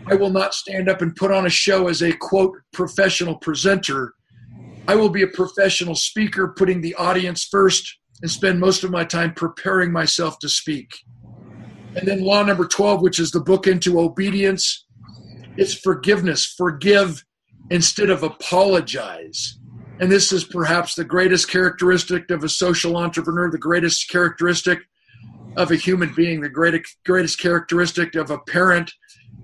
I 0.07 0.15
will 0.15 0.31
not 0.31 0.55
stand 0.55 0.89
up 0.89 1.03
and 1.03 1.15
put 1.15 1.31
on 1.31 1.47
a 1.47 1.51
show 1.51 1.89
as 1.89 2.03
a 2.03 2.13
quote 2.13 2.57
professional 2.73 3.37
presenter. 3.37 4.15
I 4.89 4.97
will 4.97 5.11
be 5.11 5.23
a 5.23 5.29
professional 5.29 5.95
speaker, 5.95 6.55
putting 6.57 6.81
the 6.81 6.95
audience 6.95 7.45
first 7.45 7.99
and 8.23 8.31
spend 8.31 8.61
most 8.61 8.83
of 8.83 8.91
my 8.91 9.05
time 9.05 9.35
preparing 9.35 9.93
myself 9.93 10.39
to 10.41 10.49
speak. 10.49 10.91
And 11.95 12.07
then 12.07 12.23
law 12.23 12.43
number 12.43 12.67
12, 12.67 13.03
which 13.03 13.19
is 13.19 13.31
the 13.31 13.41
book 13.41 13.67
into 13.67 14.01
obedience, 14.01 14.87
it's 15.57 15.75
forgiveness. 15.75 16.47
Forgive 16.47 17.25
instead 17.71 18.11
of 18.11 18.23
apologize. 18.23 19.59
And 20.01 20.11
this 20.11 20.33
is 20.33 20.45
perhaps 20.45 20.95
the 20.95 21.05
greatest 21.05 21.51
characteristic 21.51 22.31
of 22.31 22.43
a 22.43 22.49
social 22.49 22.97
entrepreneur, 22.97 23.51
the 23.51 23.59
greatest 23.59 24.09
characteristic 24.11 24.81
of 25.57 25.71
a 25.71 25.77
human 25.77 26.13
being, 26.15 26.41
the 26.41 26.49
greatest, 26.49 26.97
greatest 27.05 27.39
characteristic 27.39 28.15
of 28.15 28.31
a 28.31 28.39
parent, 28.39 28.93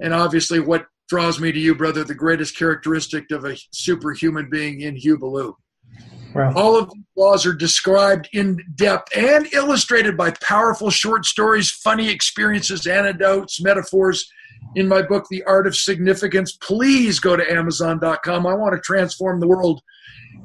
and 0.00 0.14
obviously 0.14 0.60
what 0.60 0.86
draws 1.08 1.38
me 1.38 1.52
to 1.52 1.58
you, 1.58 1.74
brother, 1.74 2.04
the 2.04 2.14
greatest 2.14 2.56
characteristic 2.56 3.30
of 3.30 3.44
a 3.44 3.56
superhuman 3.70 4.48
being 4.50 4.80
in 4.80 4.96
Hugh 4.96 5.18
Ballou. 5.18 5.56
Wow. 6.34 6.52
All 6.54 6.78
of 6.78 6.90
these 6.92 7.04
laws 7.16 7.46
are 7.46 7.54
described 7.54 8.28
in 8.32 8.58
depth 8.74 9.16
and 9.16 9.46
illustrated 9.52 10.16
by 10.16 10.32
powerful 10.42 10.90
short 10.90 11.24
stories, 11.24 11.70
funny 11.70 12.08
experiences, 12.08 12.86
anecdotes, 12.86 13.60
metaphors 13.60 14.28
in 14.76 14.86
my 14.86 15.00
book, 15.00 15.26
The 15.30 15.42
Art 15.44 15.66
of 15.66 15.74
Significance. 15.74 16.52
Please 16.52 17.18
go 17.18 17.34
to 17.34 17.50
Amazon.com. 17.50 18.46
I 18.46 18.54
want 18.54 18.74
to 18.74 18.80
transform 18.80 19.40
the 19.40 19.48
world. 19.48 19.80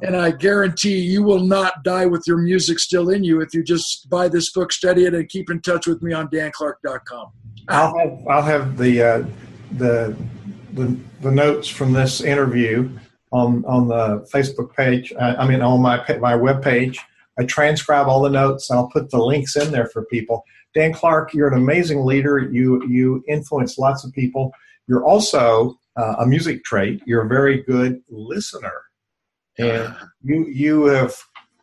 And 0.01 0.15
I 0.15 0.32
guarantee 0.32 0.97
you 0.99 1.21
will 1.21 1.41
not 1.41 1.84
die 1.84 2.05
with 2.05 2.23
your 2.25 2.38
music 2.38 2.79
still 2.79 3.09
in 3.09 3.25
you 3.25 3.41
if 3.41 3.53
you 3.53 3.61
just 3.61 4.09
buy 4.09 4.29
this 4.29 4.51
book, 4.51 4.71
study 4.71 5.05
it, 5.05 5.13
and 5.13 5.27
keep 5.27 5.51
in 5.51 5.61
touch 5.61 5.86
with 5.86 6.01
me 6.01 6.13
on 6.13 6.29
danclark.com. 6.29 7.32
I'll 7.67 7.97
have 7.97 8.27
I'll 8.27 8.41
have 8.41 8.77
the 8.77 9.01
uh, 9.03 9.25
the 9.77 10.15
the 10.73 10.97
the 11.19 11.32
notes 11.32 11.67
from 11.67 11.91
this 11.91 12.21
interview 12.21 12.89
on 13.32 13.63
on 13.65 13.89
the 13.89 14.27
Facebook 14.34 14.73
page. 14.73 15.13
Uh, 15.13 15.36
I 15.38 15.47
mean, 15.47 15.61
on 15.61 15.82
my 15.82 16.03
my 16.19 16.36
web 16.36 16.63
page. 16.63 16.99
I 17.39 17.45
transcribe 17.45 18.07
all 18.07 18.21
the 18.21 18.29
notes. 18.29 18.69
I'll 18.69 18.89
put 18.89 19.09
the 19.09 19.17
links 19.17 19.55
in 19.55 19.71
there 19.71 19.88
for 19.88 20.05
people. 20.05 20.43
Dan 20.74 20.93
Clark, 20.93 21.34
you're 21.34 21.47
an 21.47 21.57
amazing 21.57 22.05
leader. 22.05 22.39
You 22.39 22.86
you 22.88 23.24
influence 23.28 23.78
lots 23.78 24.03
of 24.03 24.13
people. 24.13 24.51
You're 24.88 25.05
also 25.05 25.78
uh, 25.97 26.15
a 26.19 26.26
music 26.26 26.63
trait. 26.63 27.01
You're 27.05 27.24
a 27.24 27.28
very 27.28 27.63
good 27.63 28.01
listener, 28.09 28.84
and 29.57 29.95
you 30.24 30.47
you 30.47 30.86
have 30.86 31.15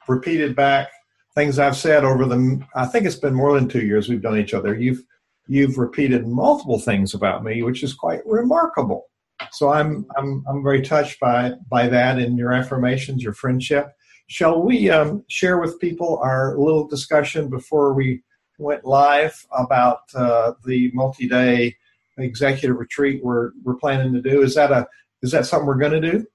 repeated 0.06 0.54
back 0.54 0.88
things 1.34 1.59
I've 1.59 1.76
said 1.76 2.04
over 2.04 2.26
the. 2.26 2.61
I 2.74 2.86
think 2.86 3.06
it's 3.06 3.16
been 3.16 3.34
more 3.34 3.54
than 3.59 3.68
two 3.68 3.86
years 3.86 4.09
we've 4.09 4.22
done 4.22 4.38
each 4.38 4.54
other. 4.54 4.74
You've 4.74 5.02
you've 5.46 5.78
repeated 5.78 6.26
multiple 6.26 6.78
things 6.78 7.14
about 7.14 7.42
me, 7.44 7.62
which 7.62 7.82
is 7.82 7.94
quite 7.94 8.20
remarkable. 8.26 9.06
So 9.52 9.70
I'm 9.70 10.06
I'm 10.16 10.44
I'm 10.48 10.62
very 10.62 10.82
touched 10.82 11.18
by 11.20 11.52
by 11.70 11.88
that 11.88 12.18
and 12.18 12.38
your 12.38 12.52
affirmations, 12.52 13.22
your 13.22 13.32
friendship. 13.32 13.92
Shall 14.26 14.62
we 14.62 14.90
um, 14.90 15.24
share 15.28 15.59
with 15.59 15.80
people 15.80 16.20
our 16.22 16.59
little 16.59 16.86
discussion 16.86 17.48
before 17.48 17.94
we 17.94 18.22
went 18.59 18.84
live 18.84 19.46
about 19.56 20.02
uh, 20.14 20.52
the 20.64 20.90
multi-day 20.92 21.76
executive 22.18 22.76
retreat 22.76 23.22
we're 23.24 23.52
we're 23.62 23.76
planning 23.76 24.12
to 24.12 24.20
do? 24.20 24.42
Is 24.42 24.54
that 24.54 24.70
a 24.70 24.86
is 25.22 25.30
that 25.32 25.46
something 25.46 25.66
we're 25.66 25.76
going 25.76 26.00
to 26.00 26.12
do? 26.12 26.26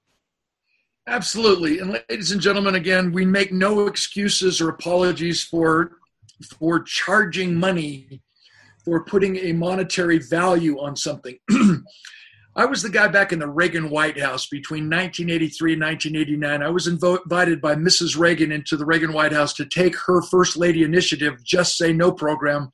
Absolutely. 1.06 1.80
And 1.80 2.00
ladies 2.10 2.32
and 2.32 2.40
gentlemen, 2.40 2.76
again, 2.76 3.12
we 3.12 3.26
make 3.26 3.52
no 3.52 3.88
excuses 3.88 4.62
or 4.62 4.70
apologies 4.70 5.44
for 5.44 5.98
for 6.58 6.82
charging 6.82 7.56
money 7.56 8.22
for 8.84 9.04
putting 9.04 9.38
a 9.38 9.54
monetary 9.54 10.20
value 10.20 10.80
on 10.80 10.96
something. 10.96 11.38
I 12.56 12.66
was 12.66 12.84
the 12.84 12.90
guy 12.90 13.08
back 13.08 13.32
in 13.32 13.40
the 13.40 13.50
Reagan 13.50 13.90
White 13.90 14.20
House 14.20 14.48
between 14.48 14.84
1983 14.84 15.74
and 15.74 15.82
1989. 15.82 16.62
I 16.62 16.70
was 16.70 16.86
invited 16.86 17.60
by 17.60 17.74
Mrs. 17.74 18.18
Reagan 18.18 18.52
into 18.52 18.78
the 18.78 18.86
Reagan 18.86 19.12
White 19.12 19.32
House 19.32 19.54
to 19.54 19.66
take 19.66 19.96
her 20.06 20.22
First 20.22 20.56
Lady 20.56 20.84
initiative, 20.84 21.44
Just 21.44 21.78
Say 21.78 21.94
No 21.94 22.12
program, 22.12 22.72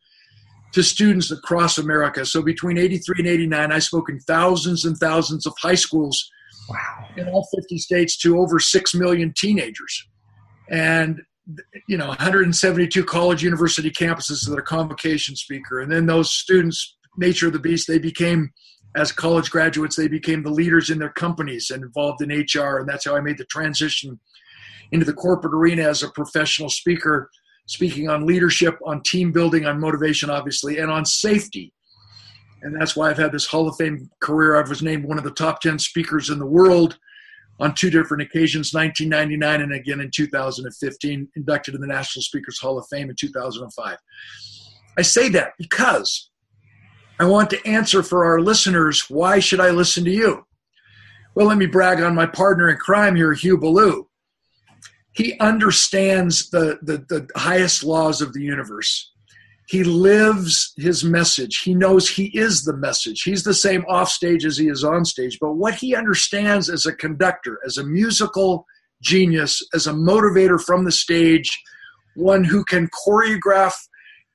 to 0.73 0.83
students 0.83 1.31
across 1.31 1.77
America. 1.77 2.25
So 2.25 2.41
between 2.41 2.77
83 2.77 3.15
and 3.19 3.27
89, 3.27 3.71
I 3.71 3.79
spoke 3.79 4.09
in 4.09 4.19
thousands 4.19 4.83
and 4.83 4.97
thousands 4.97 5.45
of 5.45 5.53
high 5.61 5.75
schools 5.75 6.29
wow. 6.69 7.07
in 7.15 7.29
all 7.29 7.47
50 7.55 7.77
states 7.77 8.17
to 8.17 8.37
over 8.37 8.59
6 8.59 8.95
million 8.95 9.33
teenagers. 9.35 10.07
And 10.69 11.21
you 11.87 11.97
know 11.97 12.09
172 12.09 13.03
college 13.05 13.41
university 13.41 13.89
campuses 13.89 14.47
that 14.47 14.59
a 14.59 14.61
convocation 14.61 15.35
speaker 15.35 15.79
and 15.79 15.91
then 15.91 16.05
those 16.05 16.31
students 16.31 16.95
nature 17.17 17.47
of 17.47 17.53
the 17.53 17.59
beast 17.59 17.87
they 17.87 17.97
became 17.97 18.51
as 18.95 19.11
college 19.11 19.51
graduates, 19.51 19.95
they 19.95 20.07
became 20.07 20.43
the 20.43 20.49
leaders 20.49 20.89
in 20.89 20.97
their 20.97 21.11
companies 21.11 21.69
and 21.69 21.83
involved 21.83 22.21
in 22.21 22.29
HR. 22.29 22.77
And 22.77 22.89
that's 22.89 23.05
how 23.05 23.15
I 23.15 23.21
made 23.21 23.37
the 23.37 23.45
transition 23.45 24.19
into 24.91 25.05
the 25.05 25.13
corporate 25.13 25.53
arena 25.53 25.83
as 25.83 26.01
a 26.01 26.09
professional 26.09 26.69
speaker, 26.69 27.29
speaking 27.67 28.09
on 28.09 28.25
leadership, 28.25 28.77
on 28.85 29.03
team 29.03 29.31
building, 29.31 29.65
on 29.65 29.79
motivation, 29.79 30.29
obviously, 30.29 30.79
and 30.79 30.89
on 30.89 31.05
safety. 31.05 31.73
And 32.61 32.79
that's 32.79 32.95
why 32.95 33.09
I've 33.09 33.17
had 33.17 33.31
this 33.31 33.45
Hall 33.45 33.69
of 33.69 33.75
Fame 33.77 34.09
career. 34.21 34.55
I 34.57 34.67
was 34.67 34.81
named 34.81 35.05
one 35.05 35.17
of 35.17 35.23
the 35.23 35.31
top 35.31 35.61
10 35.61 35.79
speakers 35.79 36.29
in 36.29 36.39
the 36.39 36.45
world 36.45 36.97
on 37.59 37.75
two 37.75 37.89
different 37.89 38.23
occasions 38.23 38.73
1999 38.73 39.61
and 39.61 39.73
again 39.73 39.99
in 39.99 40.09
2015, 40.11 41.27
inducted 41.35 41.75
in 41.75 41.81
the 41.81 41.87
National 41.87 42.23
Speakers 42.23 42.59
Hall 42.59 42.77
of 42.77 42.85
Fame 42.89 43.09
in 43.09 43.15
2005. 43.15 43.97
I 44.97 45.01
say 45.01 45.29
that 45.29 45.51
because 45.57 46.28
I 47.19 47.25
want 47.25 47.49
to 47.49 47.67
answer 47.67 48.01
for 48.01 48.25
our 48.25 48.39
listeners 48.39 49.09
why 49.09 49.39
should 49.39 49.59
I 49.59 49.71
listen 49.71 50.05
to 50.05 50.11
you? 50.11 50.45
Well, 51.35 51.47
let 51.47 51.57
me 51.57 51.65
brag 51.65 52.01
on 52.01 52.15
my 52.15 52.25
partner 52.25 52.69
in 52.69 52.77
crime 52.77 53.15
here, 53.15 53.33
Hugh 53.33 53.57
Ballou. 53.57 54.07
He 55.11 55.37
understands 55.39 56.49
the, 56.49 56.79
the, 56.81 57.05
the 57.09 57.27
highest 57.35 57.83
laws 57.83 58.21
of 58.21 58.33
the 58.33 58.41
universe. 58.41 59.11
He 59.67 59.83
lives 59.83 60.73
his 60.77 61.03
message. 61.03 61.59
He 61.59 61.75
knows 61.75 62.09
he 62.09 62.25
is 62.37 62.63
the 62.63 62.75
message. 62.75 63.21
He's 63.23 63.43
the 63.43 63.53
same 63.53 63.85
off 63.87 64.09
stage 64.09 64.45
as 64.45 64.57
he 64.57 64.67
is 64.67 64.83
on 64.83 65.05
stage. 65.05 65.37
But 65.39 65.53
what 65.53 65.75
he 65.75 65.95
understands 65.95 66.69
as 66.69 66.85
a 66.85 66.95
conductor, 66.95 67.59
as 67.65 67.77
a 67.77 67.83
musical 67.83 68.65
genius, 69.03 69.61
as 69.73 69.85
a 69.85 69.93
motivator 69.93 70.59
from 70.59 70.85
the 70.85 70.91
stage, 70.91 71.61
one 72.15 72.43
who 72.43 72.63
can 72.63 72.89
choreograph 73.05 73.75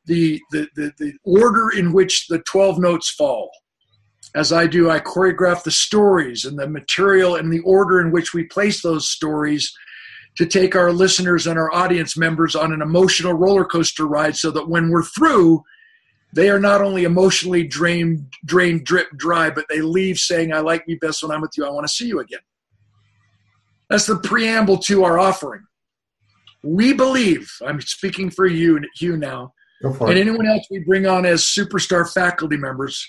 the, 0.07 0.40
the, 0.50 0.68
the, 0.74 0.92
the 0.98 1.12
order 1.24 1.70
in 1.70 1.92
which 1.92 2.26
the 2.28 2.40
12 2.40 2.78
notes 2.78 3.11
fall. 3.11 3.50
As 4.34 4.52
I 4.52 4.66
do, 4.66 4.90
I 4.90 4.98
choreograph 4.98 5.62
the 5.62 5.70
stories 5.70 6.44
and 6.44 6.59
the 6.59 6.68
material 6.68 7.36
and 7.36 7.52
the 7.52 7.61
order 7.61 8.00
in 8.00 8.11
which 8.11 8.34
we 8.34 8.44
place 8.44 8.82
those 8.82 9.09
stories 9.09 9.72
to 10.36 10.46
take 10.46 10.74
our 10.74 10.92
listeners 10.92 11.46
and 11.46 11.59
our 11.59 11.72
audience 11.72 12.16
members 12.16 12.57
on 12.57 12.72
an 12.72 12.82
emotional 12.82 13.34
roller 13.34 13.64
coaster 13.64 14.07
ride 14.07 14.36
so 14.36 14.50
that 14.50 14.68
when 14.68 14.90
we're 14.90 15.05
through, 15.05 15.62
they 16.32 16.50
are 16.50 16.59
not 16.59 16.82
only 16.82 17.05
emotionally 17.05 17.64
drained, 17.64 18.26
drained, 18.44 18.84
drip 18.84 19.09
dry, 19.16 19.50
but 19.50 19.66
they 19.68 19.80
leave 19.80 20.18
saying, 20.18 20.52
I 20.52 20.59
like 20.59 20.86
me 20.88 20.96
best 20.96 21.22
when 21.22 21.30
I'm 21.30 21.40
with 21.40 21.52
you. 21.57 21.64
I 21.64 21.70
want 21.70 21.86
to 21.86 21.92
see 21.92 22.09
you 22.09 22.18
again. 22.18 22.40
That's 23.88 24.07
the 24.07 24.16
preamble 24.16 24.78
to 24.78 25.05
our 25.05 25.18
offering. 25.18 25.62
We 26.64 26.92
believe, 26.92 27.52
I'm 27.64 27.80
speaking 27.80 28.30
for 28.30 28.46
you, 28.46 28.80
you 28.98 29.16
now, 29.16 29.52
and 29.85 30.18
it. 30.18 30.18
anyone 30.18 30.47
else 30.47 30.66
we 30.70 30.80
bring 30.80 31.07
on 31.07 31.26
as 31.26 31.43
superstar 31.43 32.11
faculty 32.11 32.57
members, 32.57 33.07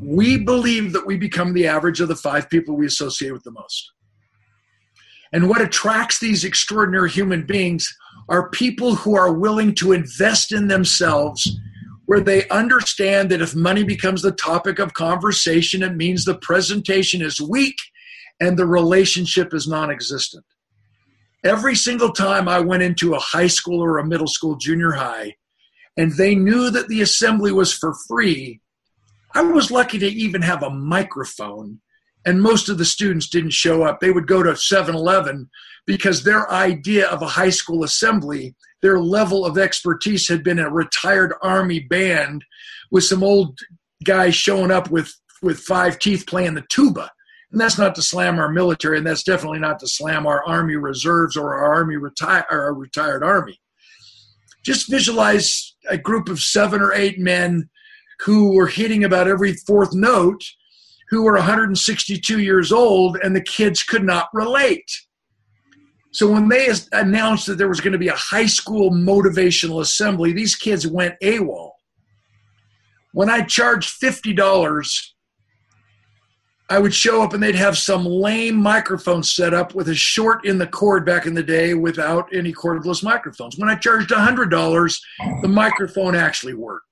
we 0.00 0.38
believe 0.38 0.92
that 0.92 1.06
we 1.06 1.16
become 1.16 1.52
the 1.52 1.66
average 1.66 2.00
of 2.00 2.08
the 2.08 2.16
five 2.16 2.48
people 2.50 2.76
we 2.76 2.86
associate 2.86 3.32
with 3.32 3.44
the 3.44 3.50
most. 3.50 3.92
And 5.32 5.48
what 5.48 5.60
attracts 5.60 6.20
these 6.20 6.44
extraordinary 6.44 7.10
human 7.10 7.44
beings 7.44 7.94
are 8.28 8.50
people 8.50 8.94
who 8.94 9.16
are 9.16 9.32
willing 9.32 9.74
to 9.76 9.92
invest 9.92 10.52
in 10.52 10.68
themselves, 10.68 11.58
where 12.06 12.20
they 12.20 12.48
understand 12.48 13.30
that 13.30 13.42
if 13.42 13.54
money 13.54 13.84
becomes 13.84 14.22
the 14.22 14.32
topic 14.32 14.78
of 14.78 14.94
conversation, 14.94 15.82
it 15.82 15.96
means 15.96 16.24
the 16.24 16.38
presentation 16.38 17.20
is 17.20 17.40
weak 17.40 17.76
and 18.40 18.58
the 18.58 18.66
relationship 18.66 19.52
is 19.52 19.68
non 19.68 19.90
existent. 19.90 20.44
Every 21.44 21.74
single 21.74 22.12
time 22.12 22.48
I 22.48 22.60
went 22.60 22.82
into 22.82 23.14
a 23.14 23.18
high 23.18 23.46
school 23.46 23.82
or 23.82 23.98
a 23.98 24.06
middle 24.06 24.26
school, 24.26 24.56
junior 24.56 24.92
high, 24.92 25.34
and 25.98 26.12
they 26.12 26.36
knew 26.36 26.70
that 26.70 26.86
the 26.86 27.02
assembly 27.02 27.50
was 27.50 27.74
for 27.74 27.92
free, 28.06 28.60
I 29.34 29.42
was 29.42 29.72
lucky 29.72 29.98
to 29.98 30.06
even 30.06 30.42
have 30.42 30.62
a 30.62 30.70
microphone. 30.70 31.80
And 32.24 32.40
most 32.40 32.68
of 32.68 32.78
the 32.78 32.84
students 32.84 33.28
didn't 33.28 33.52
show 33.52 33.82
up. 33.82 33.98
They 33.98 34.12
would 34.12 34.28
go 34.28 34.42
to 34.42 34.56
7 34.56 34.94
Eleven 34.94 35.50
because 35.86 36.22
their 36.22 36.50
idea 36.52 37.08
of 37.08 37.22
a 37.22 37.26
high 37.26 37.50
school 37.50 37.82
assembly, 37.82 38.54
their 38.80 39.00
level 39.00 39.44
of 39.44 39.58
expertise 39.58 40.28
had 40.28 40.44
been 40.44 40.60
a 40.60 40.70
retired 40.70 41.34
Army 41.42 41.80
band 41.80 42.44
with 42.92 43.04
some 43.04 43.24
old 43.24 43.58
guys 44.04 44.36
showing 44.36 44.70
up 44.70 44.90
with, 44.90 45.12
with 45.42 45.58
five 45.58 45.98
teeth 45.98 46.26
playing 46.28 46.54
the 46.54 46.64
tuba. 46.70 47.10
And 47.50 47.60
that's 47.60 47.78
not 47.78 47.94
to 47.96 48.02
slam 48.02 48.38
our 48.38 48.50
military, 48.50 48.98
and 48.98 49.06
that's 49.06 49.24
definitely 49.24 49.58
not 49.58 49.80
to 49.80 49.88
slam 49.88 50.26
our 50.26 50.44
Army 50.46 50.76
reserves 50.76 51.36
or 51.36 51.54
our 51.54 51.74
Army 51.74 51.96
retire 51.96 52.44
or 52.50 52.60
our 52.60 52.74
retired 52.74 53.24
Army. 53.24 53.58
Just 54.64 54.90
visualize 54.90 55.67
a 55.88 55.98
group 55.98 56.28
of 56.28 56.40
seven 56.40 56.80
or 56.80 56.92
eight 56.92 57.18
men 57.18 57.68
who 58.20 58.54
were 58.54 58.66
hitting 58.66 59.04
about 59.04 59.28
every 59.28 59.52
fourth 59.52 59.94
note, 59.94 60.42
who 61.10 61.22
were 61.22 61.34
162 61.34 62.40
years 62.40 62.72
old, 62.72 63.16
and 63.22 63.34
the 63.34 63.40
kids 63.40 63.82
could 63.82 64.04
not 64.04 64.28
relate. 64.32 64.90
So 66.10 66.30
when 66.30 66.48
they 66.48 66.68
announced 66.92 67.46
that 67.46 67.58
there 67.58 67.68
was 67.68 67.80
going 67.80 67.92
to 67.92 67.98
be 67.98 68.08
a 68.08 68.14
high 68.14 68.46
school 68.46 68.90
motivational 68.90 69.80
assembly, 69.80 70.32
these 70.32 70.56
kids 70.56 70.86
went 70.86 71.14
AWOL. 71.22 71.72
When 73.12 73.30
I 73.30 73.42
charged 73.42 74.00
$50, 74.00 75.12
I 76.70 76.78
would 76.78 76.94
show 76.94 77.22
up 77.22 77.32
and 77.32 77.42
they'd 77.42 77.54
have 77.54 77.78
some 77.78 78.04
lame 78.04 78.56
microphone 78.56 79.22
set 79.22 79.54
up 79.54 79.74
with 79.74 79.88
a 79.88 79.94
short 79.94 80.44
in 80.44 80.58
the 80.58 80.66
cord 80.66 81.06
back 81.06 81.24
in 81.24 81.32
the 81.32 81.42
day 81.42 81.72
without 81.72 82.28
any 82.34 82.52
cordless 82.52 83.02
microphones. 83.02 83.56
When 83.56 83.70
I 83.70 83.74
charged 83.74 84.10
$100, 84.10 85.00
the 85.40 85.48
microphone 85.48 86.14
actually 86.14 86.54
worked. 86.54 86.84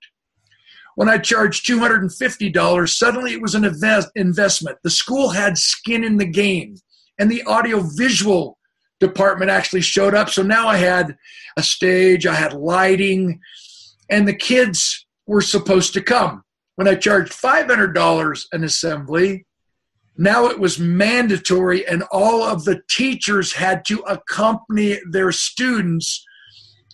When 0.94 1.10
I 1.10 1.18
charged 1.18 1.66
$250, 1.66 2.88
suddenly 2.88 3.32
it 3.32 3.42
was 3.42 3.54
an 3.54 3.66
invest- 3.66 4.10
investment. 4.14 4.78
The 4.82 4.88
school 4.88 5.28
had 5.28 5.58
skin 5.58 6.04
in 6.04 6.16
the 6.16 6.24
game, 6.24 6.76
and 7.18 7.30
the 7.30 7.42
audio 7.42 7.80
visual 7.80 8.58
department 8.98 9.50
actually 9.50 9.82
showed 9.82 10.14
up. 10.14 10.30
So 10.30 10.42
now 10.42 10.68
I 10.68 10.78
had 10.78 11.14
a 11.58 11.62
stage, 11.62 12.26
I 12.26 12.34
had 12.34 12.54
lighting, 12.54 13.40
and 14.08 14.26
the 14.26 14.34
kids 14.34 15.06
were 15.26 15.42
supposed 15.42 15.92
to 15.94 16.00
come. 16.00 16.44
When 16.76 16.88
I 16.88 16.94
charged 16.94 17.32
$500 17.32 18.44
an 18.52 18.64
assembly, 18.64 19.44
now 20.18 20.46
it 20.46 20.58
was 20.58 20.78
mandatory, 20.78 21.86
and 21.86 22.02
all 22.10 22.42
of 22.42 22.64
the 22.64 22.82
teachers 22.88 23.52
had 23.52 23.84
to 23.86 23.98
accompany 24.00 24.98
their 25.10 25.30
students, 25.32 26.24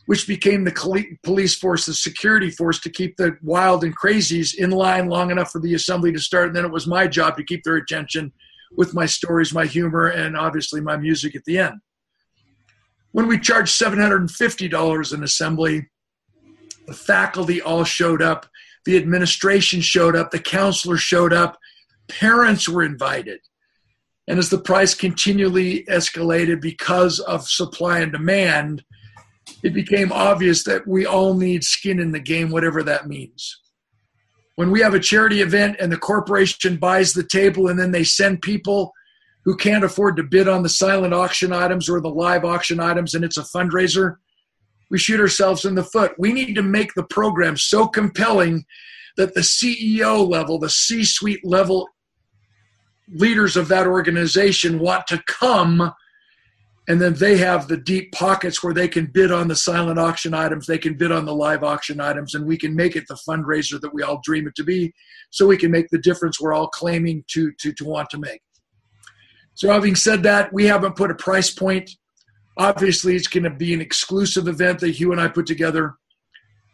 which 0.07 0.27
became 0.27 0.65
the 0.65 1.17
police 1.23 1.55
force, 1.55 1.87
the 1.87 1.95
security 1.95 2.51
force, 2.51 2.81
to 2.81 2.91
keep 2.91 3.17
the 3.17 3.37
wild 3.43 3.85
and 3.85 3.97
crazies 3.97 4.55
in 4.55 4.71
line 4.71 5.09
long 5.09 5.31
enough 5.31 5.53
for 5.53 5.61
the 5.61 5.75
assembly 5.75 6.13
to 6.13 6.19
start. 6.19 6.49
And 6.49 6.57
then 6.57 6.65
it 6.65 6.73
was 6.73 6.87
my 6.87 7.07
job 7.07 7.37
to 7.37 7.45
keep 7.45 7.63
their 7.63 7.77
attention 7.77 8.33
with 8.77 8.95
my 8.95 9.07
stories, 9.07 9.55
my 9.55 9.67
humor, 9.67 10.09
and 10.09 10.37
obviously 10.37 10.81
my 10.81 10.97
music 10.97 11.37
at 11.37 11.45
the 11.45 11.59
end. 11.59 11.75
When 13.13 13.29
we 13.29 13.39
charged 13.39 13.79
$750 13.79 15.13
an 15.13 15.23
assembly, 15.23 15.91
the 16.87 16.95
faculty 16.95 17.63
all 17.63 17.85
showed 17.85 18.23
up, 18.23 18.47
the 18.85 18.97
administration 18.97 19.81
showed 19.81 20.17
up, 20.17 20.31
the 20.33 20.41
counselor 20.41 20.97
showed 20.97 21.33
up, 21.33 21.59
parents 22.21 22.69
were 22.69 22.83
invited. 22.83 23.41
And 24.29 24.39
as 24.39 24.51
the 24.51 24.59
price 24.59 24.95
continually 24.95 25.85
escalated 25.85 26.61
because 26.61 27.19
of 27.21 27.49
supply 27.49 28.01
and 28.01 28.13
demand, 28.13 28.85
it 29.63 29.75
became 29.75 30.13
obvious 30.13 30.65
that 30.65 30.87
we 30.87 31.07
all 31.07 31.35
need 31.35 31.65
skin 31.65 31.99
in 31.99 32.13
the 32.13 32.21
game, 32.21 32.51
whatever 32.51 32.83
that 32.83 33.09
means. 33.09 33.59
When 34.57 34.71
we 34.71 34.81
have 34.81 34.95
a 34.95 35.01
charity 35.01 35.41
event 35.41 35.77
and 35.81 35.91
the 35.91 35.97
corporation 35.97 36.77
buys 36.77 37.13
the 37.13 37.25
table 37.25 37.69
and 37.69 37.79
then 37.79 37.91
they 37.91 38.05
send 38.05 38.43
people 38.43 38.93
who 39.45 39.57
can't 39.57 39.83
afford 39.83 40.17
to 40.17 40.23
bid 40.23 40.47
on 40.47 40.63
the 40.63 40.69
silent 40.69 41.15
auction 41.15 41.53
items 41.53 41.89
or 41.89 42.01
the 42.01 42.09
live 42.09 42.45
auction 42.45 42.79
items 42.79 43.15
and 43.15 43.25
it's 43.25 43.39
a 43.39 43.43
fundraiser, 43.43 44.17
we 44.91 44.99
shoot 44.99 45.19
ourselves 45.19 45.65
in 45.65 45.75
the 45.75 45.83
foot. 45.83 46.13
We 46.19 46.33
need 46.33 46.55
to 46.55 46.63
make 46.63 46.95
the 46.95 47.03
program 47.03 47.57
so 47.57 47.89
compelling 47.89 48.67
that 49.17 49.35
the 49.35 49.41
CEO 49.41 50.29
level, 50.29 50.59
the 50.59 50.71
C 50.71 51.05
suite 51.05 51.45
level 51.45 51.89
leaders 53.09 53.57
of 53.57 53.69
that 53.69 53.87
organization 53.87 54.79
want 54.79 55.07
to 55.07 55.23
come 55.27 55.93
and 56.89 57.01
then 57.01 57.15
they 57.15 57.37
have 57.37 57.69
the 57.69 57.77
deep 57.77 58.13
pockets 58.13 58.63
where 58.63 58.75
they 58.75 58.89
can 58.89 59.07
bid 59.07 59.31
on 59.31 59.49
the 59.49 59.57
silent 59.57 59.99
auction 59.99 60.35
items 60.35 60.67
they 60.67 60.79
can 60.79 60.95
bid 60.95 61.13
on 61.13 61.25
the 61.25 61.35
live 61.35 61.63
auction 61.63 62.01
items 62.01 62.35
and 62.35 62.47
we 62.47 62.57
can 62.57 62.75
make 62.75 62.97
it 62.97 63.05
the 63.09 63.19
fundraiser 63.29 63.81
that 63.81 63.95
we 63.95 64.03
all 64.03 64.21
dream 64.25 64.47
it 64.47 64.55
to 64.55 64.65
be 64.65 64.93
so 65.31 65.47
we 65.47 65.57
can 65.57 65.71
make 65.71 65.89
the 65.91 65.99
difference 65.99 66.41
we're 66.41 66.55
all 66.55 66.69
claiming 66.69 67.25
to 67.29 67.53
to, 67.59 67.73
to 67.73 67.85
want 67.85 68.11
to 68.11 68.19
make. 68.19 68.43
So 69.55 69.71
having 69.71 69.95
said 69.95 70.23
that 70.25 70.53
we 70.53 70.67
haven't 70.67 70.97
put 70.97 71.11
a 71.11 71.15
price 71.15 71.53
point. 71.53 71.91
Obviously 72.57 73.17
it's 73.17 73.29
going 73.29 73.45
to 73.45 73.51
be 73.51 73.73
an 73.73 73.81
exclusive 73.81 74.47
event 74.47 74.81
that 74.81 74.91
hugh 74.91 75.13
and 75.13 75.21
i 75.21 75.29
put 75.29 75.47
together. 75.47 75.95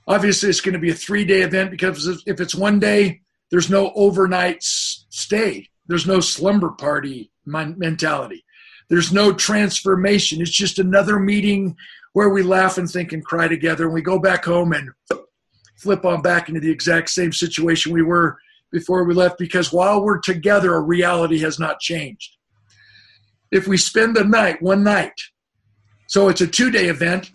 Obviously 0.06 0.48
it's 0.48 0.60
going 0.60 0.72
to 0.72 0.78
be 0.78 0.90
a 0.90 0.94
three 0.94 1.24
day 1.24 1.42
event 1.42 1.70
because 1.70 2.22
if 2.26 2.40
it's 2.40 2.54
one 2.54 2.80
day 2.80 3.20
there's 3.50 3.70
no 3.70 3.92
overnight 3.94 4.62
stay 4.62 5.68
there's 5.88 6.06
no 6.06 6.20
slumber 6.20 6.70
party 6.70 7.30
mentality. 7.44 8.44
There's 8.88 9.12
no 9.12 9.32
transformation. 9.32 10.40
It's 10.40 10.50
just 10.50 10.78
another 10.78 11.18
meeting 11.18 11.76
where 12.12 12.28
we 12.30 12.42
laugh 12.42 12.78
and 12.78 12.88
think 12.88 13.12
and 13.12 13.24
cry 13.24 13.48
together, 13.48 13.84
and 13.84 13.94
we 13.94 14.02
go 14.02 14.18
back 14.18 14.44
home 14.44 14.72
and 14.72 14.90
flip 15.76 16.04
on 16.04 16.22
back 16.22 16.48
into 16.48 16.60
the 16.60 16.70
exact 16.70 17.10
same 17.10 17.32
situation 17.32 17.92
we 17.92 18.02
were 18.02 18.38
before 18.70 19.04
we 19.04 19.14
left 19.14 19.38
because 19.38 19.72
while 19.72 20.02
we're 20.02 20.18
together, 20.18 20.74
our 20.74 20.82
reality 20.82 21.38
has 21.38 21.58
not 21.58 21.80
changed. 21.80 22.36
If 23.50 23.66
we 23.66 23.76
spend 23.76 24.16
the 24.16 24.24
night, 24.24 24.60
one 24.60 24.84
night, 24.84 25.14
so 26.06 26.28
it's 26.28 26.40
a 26.40 26.46
two 26.46 26.70
day 26.70 26.86
event, 26.86 27.30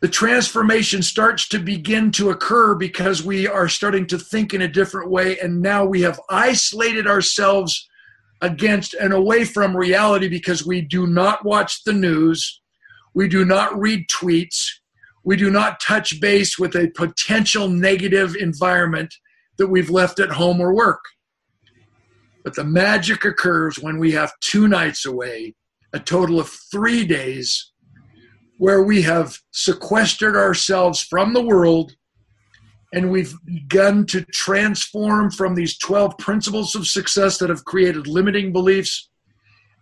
the 0.00 0.08
transformation 0.08 1.02
starts 1.02 1.48
to 1.48 1.58
begin 1.58 2.12
to 2.12 2.30
occur 2.30 2.74
because 2.74 3.24
we 3.24 3.48
are 3.48 3.68
starting 3.68 4.06
to 4.06 4.18
think 4.18 4.54
in 4.54 4.62
a 4.62 4.68
different 4.68 5.10
way. 5.10 5.38
And 5.40 5.60
now 5.60 5.84
we 5.84 6.02
have 6.02 6.20
isolated 6.30 7.08
ourselves 7.08 7.88
against 8.40 8.94
and 8.94 9.12
away 9.12 9.44
from 9.44 9.76
reality 9.76 10.28
because 10.28 10.64
we 10.64 10.80
do 10.80 11.06
not 11.06 11.44
watch 11.44 11.82
the 11.82 11.92
news, 11.92 12.60
we 13.12 13.26
do 13.26 13.44
not 13.44 13.76
read 13.76 14.06
tweets, 14.08 14.66
we 15.24 15.34
do 15.34 15.50
not 15.50 15.80
touch 15.80 16.20
base 16.20 16.56
with 16.58 16.76
a 16.76 16.92
potential 16.94 17.68
negative 17.68 18.36
environment 18.36 19.12
that 19.56 19.66
we've 19.66 19.90
left 19.90 20.20
at 20.20 20.30
home 20.30 20.60
or 20.60 20.72
work. 20.72 21.00
But 22.44 22.54
the 22.54 22.64
magic 22.64 23.24
occurs 23.24 23.80
when 23.80 23.98
we 23.98 24.12
have 24.12 24.32
two 24.40 24.68
nights 24.68 25.04
away, 25.04 25.56
a 25.92 25.98
total 25.98 26.38
of 26.38 26.48
three 26.48 27.04
days 27.04 27.67
where 28.58 28.82
we 28.82 29.02
have 29.02 29.38
sequestered 29.52 30.36
ourselves 30.36 31.00
from 31.00 31.32
the 31.32 31.42
world 31.42 31.92
and 32.92 33.10
we've 33.10 33.34
begun 33.44 34.04
to 34.06 34.24
transform 34.32 35.30
from 35.30 35.54
these 35.54 35.78
12 35.78 36.16
principles 36.18 36.74
of 36.74 36.86
success 36.86 37.38
that 37.38 37.50
have 37.50 37.64
created 37.64 38.06
limiting 38.06 38.52
beliefs 38.52 39.10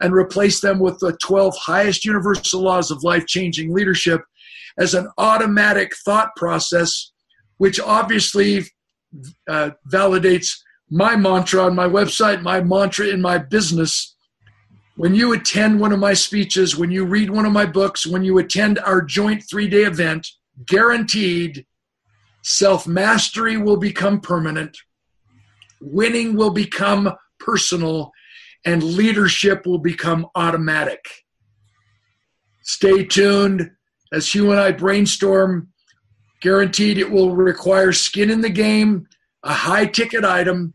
and 0.01 0.13
replace 0.13 0.61
them 0.61 0.79
with 0.79 0.99
the 0.99 1.17
12 1.23 1.57
highest 1.57 2.05
universal 2.05 2.61
laws 2.61 2.91
of 2.91 3.03
life 3.03 3.27
changing 3.27 3.73
leadership 3.73 4.21
as 4.79 4.93
an 4.93 5.09
automatic 5.17 5.93
thought 6.05 6.35
process, 6.37 7.13
which 7.57 7.81
obviously 7.81 8.65
uh, 9.49 9.71
validates 9.91 10.59
my 10.91 11.17
mantra 11.17 11.63
on 11.63 11.75
my 11.75 11.87
website, 11.87 12.43
my 12.43 12.61
mantra 12.61 13.07
in 13.07 13.23
my 13.23 13.39
business 13.39 14.16
when 14.97 15.15
you 15.15 15.33
attend 15.35 15.79
one 15.79 15.93
of 15.93 15.99
my 15.99 16.15
speeches, 16.15 16.77
when 16.77 16.91
you 16.91 17.05
read 17.05 17.31
one 17.31 17.45
of 17.45 17.53
my 17.53 17.67
books, 17.67 18.07
when 18.07 18.25
you 18.25 18.39
attend 18.39 18.79
our 18.79 19.03
joint 19.03 19.45
three 19.49 19.69
day 19.69 19.83
event, 19.83 20.27
guaranteed 20.65 21.67
self 22.43 22.87
mastery 22.87 23.59
will 23.59 23.77
become 23.77 24.21
permanent, 24.21 24.77
winning 25.81 26.35
will 26.35 26.51
become 26.51 27.13
personal, 27.39 28.11
and 28.65 28.83
leadership 28.83 29.67
will 29.67 29.79
become 29.79 30.27
automatic. 30.35 31.05
Stay 32.63 33.05
tuned. 33.05 33.71
as 34.13 34.35
Hugh 34.35 34.51
and 34.51 34.59
I 34.59 34.73
brainstorm, 34.73 35.69
guaranteed 36.41 36.97
it 36.97 37.11
will 37.11 37.37
require 37.37 37.93
skin 37.93 38.31
in 38.31 38.41
the 38.41 38.51
game, 38.51 39.07
a 39.43 39.53
high 39.53 39.87
ticket 39.87 40.25
item, 40.25 40.73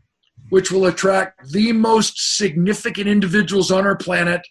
which 0.52 0.70
will 0.70 0.84
attract 0.84 1.50
the 1.50 1.72
most 1.72 2.36
significant 2.36 3.08
individuals 3.08 3.70
on 3.70 3.86
our 3.86 3.96
planet 3.96 4.46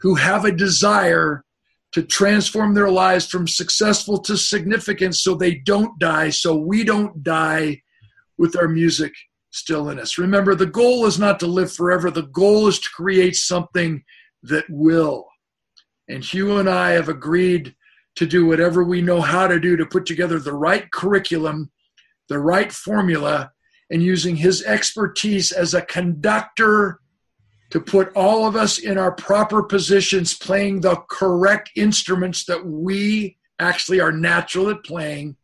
who 0.00 0.14
have 0.14 0.46
a 0.46 0.50
desire 0.50 1.44
to 1.92 2.02
transform 2.02 2.72
their 2.72 2.90
lives 2.90 3.26
from 3.26 3.46
successful 3.46 4.16
to 4.18 4.38
significant 4.38 5.14
so 5.14 5.34
they 5.34 5.56
don't 5.56 5.98
die, 5.98 6.30
so 6.30 6.56
we 6.56 6.82
don't 6.82 7.22
die 7.22 7.78
with 8.38 8.56
our 8.56 8.68
music 8.68 9.12
still 9.50 9.90
in 9.90 9.98
us. 9.98 10.16
Remember, 10.16 10.54
the 10.54 10.64
goal 10.64 11.04
is 11.04 11.18
not 11.18 11.38
to 11.40 11.46
live 11.46 11.70
forever, 11.70 12.10
the 12.10 12.22
goal 12.22 12.66
is 12.66 12.78
to 12.78 12.88
create 12.96 13.36
something 13.36 14.02
that 14.44 14.64
will. 14.70 15.26
And 16.08 16.24
Hugh 16.24 16.56
and 16.56 16.70
I 16.70 16.92
have 16.92 17.10
agreed 17.10 17.74
to 18.16 18.24
do 18.24 18.46
whatever 18.46 18.82
we 18.82 19.02
know 19.02 19.20
how 19.20 19.46
to 19.46 19.60
do 19.60 19.76
to 19.76 19.84
put 19.84 20.06
together 20.06 20.38
the 20.38 20.54
right 20.54 20.90
curriculum, 20.90 21.70
the 22.30 22.38
right 22.38 22.72
formula, 22.72 23.52
and 23.90 24.02
using 24.02 24.36
his 24.36 24.62
expertise 24.64 25.52
as 25.52 25.74
a 25.74 25.82
conductor 25.82 27.00
to 27.70 27.80
put 27.80 28.14
all 28.16 28.46
of 28.46 28.56
us 28.56 28.78
in 28.78 28.96
our 28.98 29.12
proper 29.12 29.62
positions, 29.62 30.34
playing 30.34 30.80
the 30.80 30.96
correct 31.10 31.70
instruments 31.76 32.44
that 32.46 32.64
we 32.64 33.36
actually 33.58 34.00
are 34.00 34.12
natural 34.12 34.70
at 34.70 34.84
playing, 34.84 35.36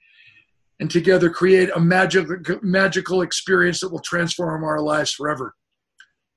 and 0.80 0.90
together 0.90 1.30
create 1.30 1.70
a 1.74 1.80
magical, 1.80 2.36
magical 2.62 3.22
experience 3.22 3.80
that 3.80 3.92
will 3.92 4.01
transform 4.01 4.64
our 4.64 4.80
lives 4.80 5.12
forever. 5.12 5.55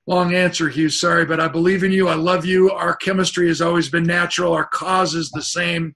Long 0.06 0.34
answer, 0.34 0.68
Hugh. 0.68 0.88
Sorry, 0.88 1.26
but 1.26 1.40
I 1.40 1.48
believe 1.48 1.84
in 1.84 1.92
you. 1.92 2.08
I 2.08 2.14
love 2.14 2.46
you. 2.46 2.70
Our 2.70 2.96
chemistry 2.96 3.48
has 3.48 3.60
always 3.60 3.90
been 3.90 4.04
natural. 4.04 4.54
Our 4.54 4.66
cause 4.66 5.14
is 5.14 5.30
the 5.30 5.42
same. 5.42 5.94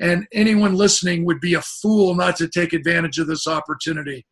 And 0.00 0.26
anyone 0.32 0.74
listening 0.74 1.24
would 1.26 1.40
be 1.40 1.54
a 1.54 1.62
fool 1.62 2.14
not 2.14 2.36
to 2.36 2.48
take 2.48 2.72
advantage 2.72 3.18
of 3.18 3.26
this 3.26 3.46
opportunity. 3.46 4.24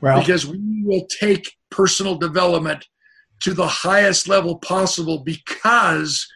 Well, 0.00 0.20
because 0.20 0.46
we 0.46 0.82
will 0.84 1.06
take 1.06 1.56
personal 1.70 2.16
development 2.16 2.86
to 3.40 3.54
the 3.54 3.66
highest 3.66 4.28
level 4.28 4.58
possible 4.58 5.18
because 5.18 6.26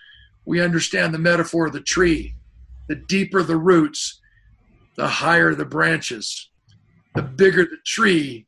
we 0.45 0.61
understand 0.61 1.15
the 1.15 1.19
metaphor 1.19 1.67
of 1.67 1.73
the 1.73 1.81
tree. 1.81 2.35
The 2.89 2.97
deeper 2.97 3.43
the 3.43 3.57
roots, 3.57 4.21
the 4.97 5.07
higher 5.07 5.55
the 5.55 5.65
branches. 5.65 6.51
The 7.15 7.23
bigger 7.23 7.65
the 7.65 7.79
tree, 7.87 8.47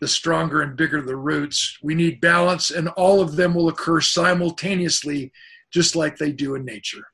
the 0.00 0.08
stronger 0.08 0.62
and 0.62 0.76
bigger 0.76 1.02
the 1.02 1.16
roots. 1.16 1.78
We 1.82 1.94
need 1.94 2.20
balance, 2.20 2.70
and 2.70 2.88
all 2.90 3.20
of 3.20 3.36
them 3.36 3.54
will 3.54 3.68
occur 3.68 4.00
simultaneously, 4.00 5.32
just 5.70 5.96
like 5.96 6.16
they 6.16 6.32
do 6.32 6.54
in 6.54 6.64
nature. 6.64 7.06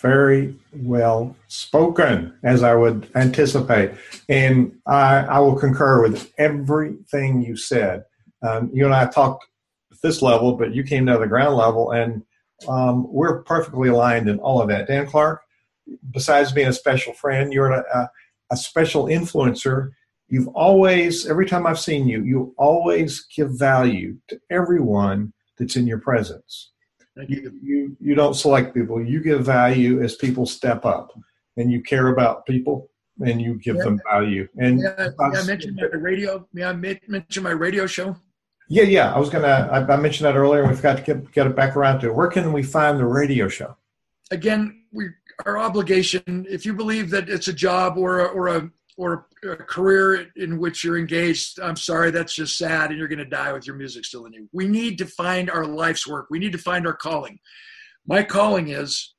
Very 0.00 0.56
well 0.72 1.36
spoken, 1.48 2.32
as 2.42 2.62
I 2.62 2.74
would 2.74 3.10
anticipate. 3.14 3.92
And 4.28 4.78
I, 4.86 5.18
I 5.18 5.38
will 5.40 5.56
concur 5.56 6.02
with 6.02 6.32
everything 6.38 7.42
you 7.42 7.56
said. 7.56 8.04
Um, 8.42 8.70
you 8.72 8.86
and 8.86 8.94
I 8.94 9.06
talked 9.06 9.44
at 9.92 9.98
this 10.02 10.22
level, 10.22 10.54
but 10.54 10.74
you 10.74 10.84
came 10.84 11.04
down 11.04 11.16
to 11.16 11.20
the 11.20 11.26
ground 11.28 11.56
level, 11.56 11.90
and 11.90 12.22
um, 12.66 13.12
we're 13.12 13.42
perfectly 13.42 13.88
aligned 13.88 14.28
in 14.28 14.38
all 14.38 14.62
of 14.62 14.68
that. 14.68 14.86
Dan 14.86 15.06
Clark, 15.06 15.42
besides 16.10 16.52
being 16.52 16.68
a 16.68 16.72
special 16.72 17.12
friend, 17.12 17.52
you're 17.52 17.70
a, 17.70 17.84
a, 17.92 18.10
a 18.52 18.56
special 18.56 19.04
influencer. 19.04 19.90
You've 20.28 20.48
always, 20.48 21.26
every 21.26 21.46
time 21.46 21.66
I've 21.66 21.80
seen 21.80 22.08
you, 22.08 22.22
you 22.22 22.54
always 22.56 23.26
give 23.34 23.58
value 23.58 24.16
to 24.28 24.40
everyone 24.50 25.32
that's 25.58 25.76
in 25.76 25.86
your 25.86 25.98
presence. 25.98 26.70
You, 27.28 27.58
you, 27.62 27.96
you 28.00 28.14
don't 28.14 28.34
select 28.34 28.74
people. 28.74 29.04
You 29.04 29.20
give 29.20 29.44
value 29.44 30.02
as 30.02 30.14
people 30.14 30.46
step 30.46 30.84
up, 30.84 31.12
and 31.56 31.70
you 31.70 31.82
care 31.82 32.08
about 32.08 32.46
people, 32.46 32.90
and 33.20 33.42
you 33.42 33.58
give 33.58 33.76
yeah. 33.76 33.84
them 33.84 34.00
value. 34.10 34.48
And 34.58 34.80
yeah, 34.80 35.08
I 35.18 35.44
mention 35.44 35.76
my 35.76 35.98
radio? 35.98 36.46
May 36.52 36.64
I 36.64 36.72
mention 36.72 37.42
my 37.42 37.50
radio 37.50 37.86
show? 37.86 38.16
Yeah, 38.68 38.84
yeah. 38.84 39.12
I 39.12 39.18
was 39.18 39.28
gonna. 39.28 39.68
I, 39.72 39.80
I 39.80 39.96
mentioned 39.96 40.26
that 40.26 40.36
earlier. 40.36 40.66
We've 40.66 40.80
got 40.80 40.98
to 40.98 41.02
get 41.02 41.30
get 41.32 41.46
it 41.46 41.56
back 41.56 41.76
around 41.76 42.00
to. 42.00 42.06
It. 42.06 42.14
Where 42.14 42.28
can 42.28 42.52
we 42.52 42.62
find 42.62 42.98
the 42.98 43.04
radio 43.04 43.48
show? 43.48 43.76
Again, 44.30 44.84
we 44.92 45.08
our 45.44 45.58
obligation. 45.58 46.46
If 46.48 46.64
you 46.64 46.72
believe 46.74 47.10
that 47.10 47.28
it's 47.28 47.48
a 47.48 47.52
job 47.52 47.98
or 47.98 48.20
a, 48.20 48.26
or 48.26 48.48
a 48.48 48.70
or 48.96 49.26
a 49.42 49.56
career 49.56 50.26
in 50.36 50.58
which 50.58 50.84
you're 50.84 50.98
engaged, 50.98 51.60
I'm 51.60 51.76
sorry, 51.76 52.10
that's 52.10 52.34
just 52.34 52.58
sad, 52.58 52.90
and 52.90 52.98
you're 52.98 53.08
going 53.08 53.18
to 53.18 53.24
die 53.24 53.52
with 53.52 53.66
your 53.66 53.76
music 53.76 54.04
still 54.04 54.26
in 54.26 54.32
you. 54.32 54.48
We 54.52 54.66
need 54.66 54.98
to 54.98 55.06
find 55.06 55.50
our 55.50 55.64
life's 55.64 56.06
work. 56.06 56.26
We 56.30 56.38
need 56.38 56.52
to 56.52 56.58
find 56.58 56.86
our 56.86 56.94
calling. 56.94 57.38
My 58.06 58.22
calling 58.22 58.68
is 58.68 59.14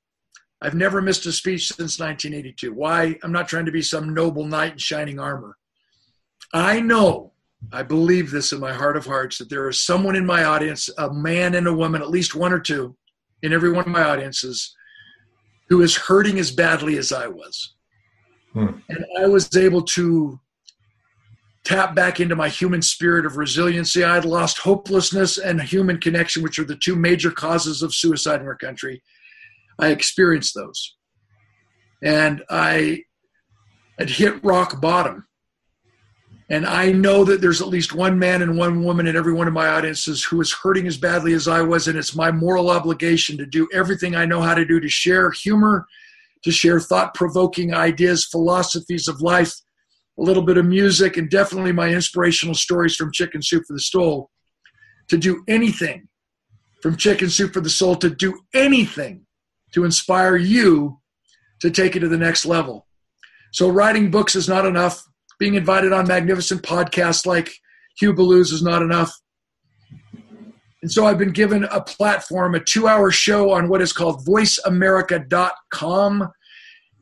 I've 0.62 0.76
never 0.76 1.02
missed 1.02 1.26
a 1.26 1.32
speech 1.32 1.68
since 1.70 2.00
1982. 2.00 2.74
Why? 2.74 3.18
I'm 3.24 3.32
not 3.32 3.48
trying 3.48 3.66
to 3.66 3.72
be 3.72 3.82
some 3.82 4.14
noble 4.14 4.46
knight 4.46 4.74
in 4.74 4.78
shining 4.78 5.20
armor. 5.20 5.58
I 6.54 6.80
know 6.82 7.34
I 7.72 7.84
believe 7.84 8.32
this 8.32 8.52
in 8.54 8.60
my 8.60 8.74
heart 8.74 8.98
of 8.98 9.06
hearts 9.06 9.38
that 9.38 9.50
there 9.50 9.68
is 9.70 9.84
someone 9.84 10.16
in 10.16 10.26
my 10.26 10.44
audience, 10.44 10.90
a 10.98 11.12
man 11.12 11.56
and 11.56 11.68
a 11.68 11.74
woman, 11.74 12.02
at 12.02 12.10
least 12.10 12.36
one 12.36 12.54
or 12.54 12.60
two 12.60 12.96
in 13.42 13.54
every 13.54 13.72
one 13.72 13.86
of 13.86 13.92
my 13.92 14.04
audiences, 14.04 14.76
who 15.70 15.82
is 15.82 15.96
hurting 15.96 16.38
as 16.38 16.52
badly 16.52 16.98
as 16.98 17.12
I 17.12 17.28
was. 17.28 17.76
Hmm. 18.54 18.68
And 18.90 19.06
I 19.20 19.28
was 19.28 19.56
able 19.56 19.84
to 19.84 20.40
tap 21.64 21.96
back 21.96 22.20
into 22.20 22.36
my 22.36 22.50
human 22.50 22.82
spirit 22.82 23.26
of 23.26 23.38
resiliency. 23.38 24.04
I 24.04 24.16
had 24.16 24.26
lost 24.26 24.60
hopelessness 24.60 25.38
and 25.38 25.62
human 25.62 26.00
connection, 26.00 26.44
which 26.44 26.60
are 26.60 26.66
the 26.66 26.76
two 26.76 26.96
major 26.96 27.32
causes 27.32 27.82
of 27.82 27.94
suicide 27.94 28.42
in 28.42 28.48
our 28.48 28.56
country. 28.56 29.04
I 29.80 29.88
experienced 29.88 30.56
those. 30.56 30.96
And 32.04 32.44
I 32.50 33.04
had 34.00 34.10
hit 34.10 34.44
rock 34.44 34.82
bottom. 34.82 35.28
And 36.50 36.66
I 36.66 36.92
know 36.92 37.24
that 37.24 37.40
there's 37.40 37.62
at 37.62 37.70
least 37.70 37.94
one 37.94 38.20
man 38.20 38.42
and 38.42 38.58
one 38.58 38.84
woman 38.84 39.08
in 39.08 39.16
every 39.16 39.32
one 39.32 39.48
of 39.48 39.54
my 39.54 39.68
audiences 39.68 40.22
who 40.22 40.42
is 40.42 40.52
hurting 40.52 40.86
as 40.86 40.98
badly 40.98 41.32
as 41.34 41.48
I 41.48 41.62
was. 41.62 41.88
And 41.88 41.98
it's 41.98 42.16
my 42.16 42.30
moral 42.32 42.70
obligation 42.70 43.38
to 43.38 43.46
do 43.46 43.70
everything 43.74 44.16
I 44.16 44.26
know 44.26 44.42
how 44.42 44.56
to 44.56 44.66
do 44.66 44.80
to 44.80 44.90
share 44.90 45.32
humor, 45.32 45.88
to 46.44 46.52
share 46.52 46.80
thought 46.80 47.14
provoking 47.14 47.74
ideas, 47.74 48.26
philosophies 48.26 49.08
of 49.08 49.22
life, 49.22 49.54
a 50.20 50.24
little 50.24 50.44
bit 50.44 50.58
of 50.58 50.66
music, 50.66 51.18
and 51.18 51.30
definitely 51.30 51.72
my 51.72 51.90
inspirational 51.90 52.56
stories 52.56 52.96
from 52.96 53.12
Chicken 53.12 53.42
Soup 53.42 53.64
for 53.68 53.74
the 53.74 53.80
Soul. 53.80 54.30
To 55.10 55.18
do 55.18 55.44
anything 55.48 56.08
from 56.82 56.98
Chicken 56.98 57.30
Soup 57.30 57.54
for 57.54 57.62
the 57.62 57.70
Soul, 57.70 57.96
to 57.98 58.10
do 58.10 58.40
anything 58.54 59.26
to 59.74 59.86
inspire 59.86 60.36
you 60.36 61.00
to 61.62 61.70
take 61.70 61.96
it 61.96 62.00
to 62.00 62.08
the 62.08 62.18
next 62.18 62.46
level. 62.46 62.88
So, 63.54 63.70
writing 63.70 64.10
books 64.10 64.36
is 64.36 64.48
not 64.48 64.66
enough 64.66 65.04
being 65.42 65.56
invited 65.56 65.92
on 65.92 66.08
magnificent 66.08 66.62
podcasts 66.62 67.26
like 67.26 67.52
Hugh 68.00 68.14
Ballou's 68.14 68.52
is 68.52 68.62
not 68.62 68.84
enough. 68.84 69.12
And 70.82 70.92
so 70.92 71.06
I've 71.06 71.20
been 71.20 71.32
given 71.32 71.64
a 71.66 71.82
platform, 71.82 72.56
a 72.56 72.60
two 72.60 72.88
hour 72.88 73.12
show 73.12 73.52
on 73.52 73.70
what 73.70 73.82
is 73.82 73.94
called 73.94 74.26
voiceamerica.com. 74.26 76.32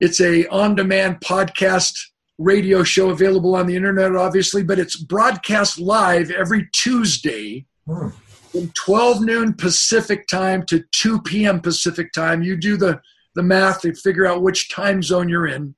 It's 0.02 0.20
a 0.22 0.46
on 0.48 0.76
demand 0.76 1.22
podcast 1.22 1.94
radio 2.38 2.84
show 2.84 3.10
available 3.10 3.56
on 3.56 3.68
the 3.68 3.76
internet, 3.76 4.16
obviously, 4.16 4.64
but 4.64 4.80
it's 4.80 4.98
broadcast 4.98 5.80
live 5.80 6.32
every 6.32 6.68
Tuesday 6.74 7.66
hmm. 7.86 8.10
from 8.52 8.72
12 8.72 9.22
noon 9.22 9.54
Pacific 9.54 10.28
time 10.28 10.66
to 10.66 10.84
2 10.94 11.22
p.m. 11.22 11.62
Pacific 11.62 12.12
time. 12.14 12.42
You 12.42 12.58
do 12.58 12.78
the, 12.78 13.00
the 13.36 13.44
math 13.44 13.82
to 13.82 13.94
figure 13.94 14.26
out 14.26 14.42
which 14.42 14.70
time 14.70 15.04
zone 15.04 15.30
you're 15.30 15.48
in. 15.48 15.76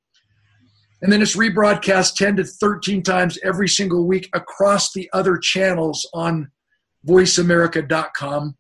And 1.02 1.12
then 1.12 1.22
it's 1.22 1.36
rebroadcast 1.36 2.16
10 2.16 2.38
to 2.38 2.44
13 2.44 3.02
times 3.02 3.40
every 3.44 3.68
single 3.68 4.06
week 4.06 4.30
across 4.34 4.94
the 4.94 5.10
other 5.14 5.38
channels 5.38 6.08
on 6.14 6.52
voiceamerica.com. 7.08 8.56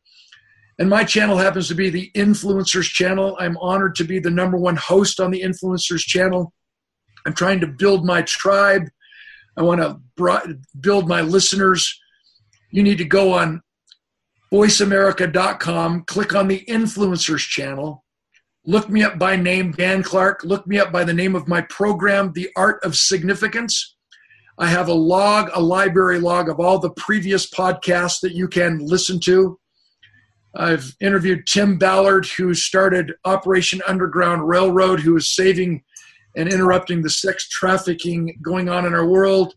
And 0.79 0.89
my 0.89 1.03
channel 1.03 1.37
happens 1.37 1.67
to 1.67 1.75
be 1.75 1.89
the 1.89 2.11
Influencers 2.15 2.89
channel. 2.89 3.35
I'm 3.39 3.57
honored 3.57 3.95
to 3.95 4.03
be 4.03 4.19
the 4.19 4.31
number 4.31 4.57
one 4.57 4.75
host 4.75 5.19
on 5.19 5.31
the 5.31 5.41
Influencers 5.41 6.01
channel. 6.01 6.53
I'm 7.25 7.33
trying 7.33 7.59
to 7.59 7.67
build 7.67 8.05
my 8.05 8.23
tribe. 8.23 8.83
I 9.57 9.61
want 9.61 9.81
to 9.81 10.57
build 10.79 11.07
my 11.07 11.21
listeners. 11.21 11.99
You 12.71 12.83
need 12.83 12.97
to 12.97 13.05
go 13.05 13.33
on 13.33 13.61
voiceamerica.com, 14.51 16.03
click 16.05 16.35
on 16.35 16.47
the 16.47 16.65
Influencers 16.67 17.47
channel, 17.47 18.03
Look 18.65 18.89
me 18.89 19.01
up 19.01 19.17
by 19.17 19.35
name, 19.35 19.71
Dan 19.71 20.03
Clark. 20.03 20.43
Look 20.43 20.67
me 20.67 20.77
up 20.77 20.91
by 20.91 21.03
the 21.03 21.13
name 21.13 21.35
of 21.35 21.47
my 21.47 21.61
program, 21.61 22.31
The 22.33 22.49
Art 22.55 22.83
of 22.83 22.95
Significance. 22.95 23.95
I 24.62 24.68
have 24.68 24.89
a 24.89 24.93
log, 24.93 25.49
a 25.55 25.59
library 25.59 26.20
log 26.20 26.47
of 26.47 26.59
all 26.59 26.78
the 26.78 26.91
previous 26.91 27.49
podcasts 27.49 28.20
that 28.22 28.34
you 28.34 28.47
can 28.47 28.78
listen 28.78 29.20
to. 29.22 29.59
I've 30.55 30.95
interviewed 31.01 31.47
Tim 31.47 31.80
Ballard, 31.80 32.28
who 32.28 32.53
started 32.53 33.12
Operation 33.26 33.82
Underground 33.88 34.47
Railroad, 34.47 34.99
who 34.99 35.18
is 35.18 35.34
saving 35.34 35.84
and 36.38 36.47
interrupting 36.47 37.01
the 37.01 37.09
sex 37.09 37.49
trafficking 37.49 38.38
going 38.43 38.70
on 38.70 38.86
in 38.86 38.93
our 38.93 39.07
world. 39.07 39.55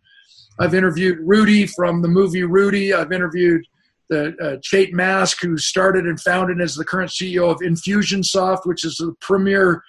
I've 0.59 0.75
interviewed 0.75 1.19
Rudy 1.21 1.67
from 1.67 2.01
the 2.01 2.09
movie 2.09 2.45
Rudy. 2.45 2.95
I've 2.95 3.13
interviewed 3.13 3.63
the 4.09 4.35
uh, 4.41 4.87
Mask, 4.97 5.39
who 5.43 5.59
started 5.59 6.07
and 6.07 6.19
founded 6.19 6.63
as 6.63 6.77
the 6.77 6.85
current 6.85 7.11
CEO 7.11 7.51
of 7.51 7.59
Infusionsoft, 7.59 8.65
which 8.65 8.87
is 8.87 8.97
the 8.97 9.15
premier 9.21 9.83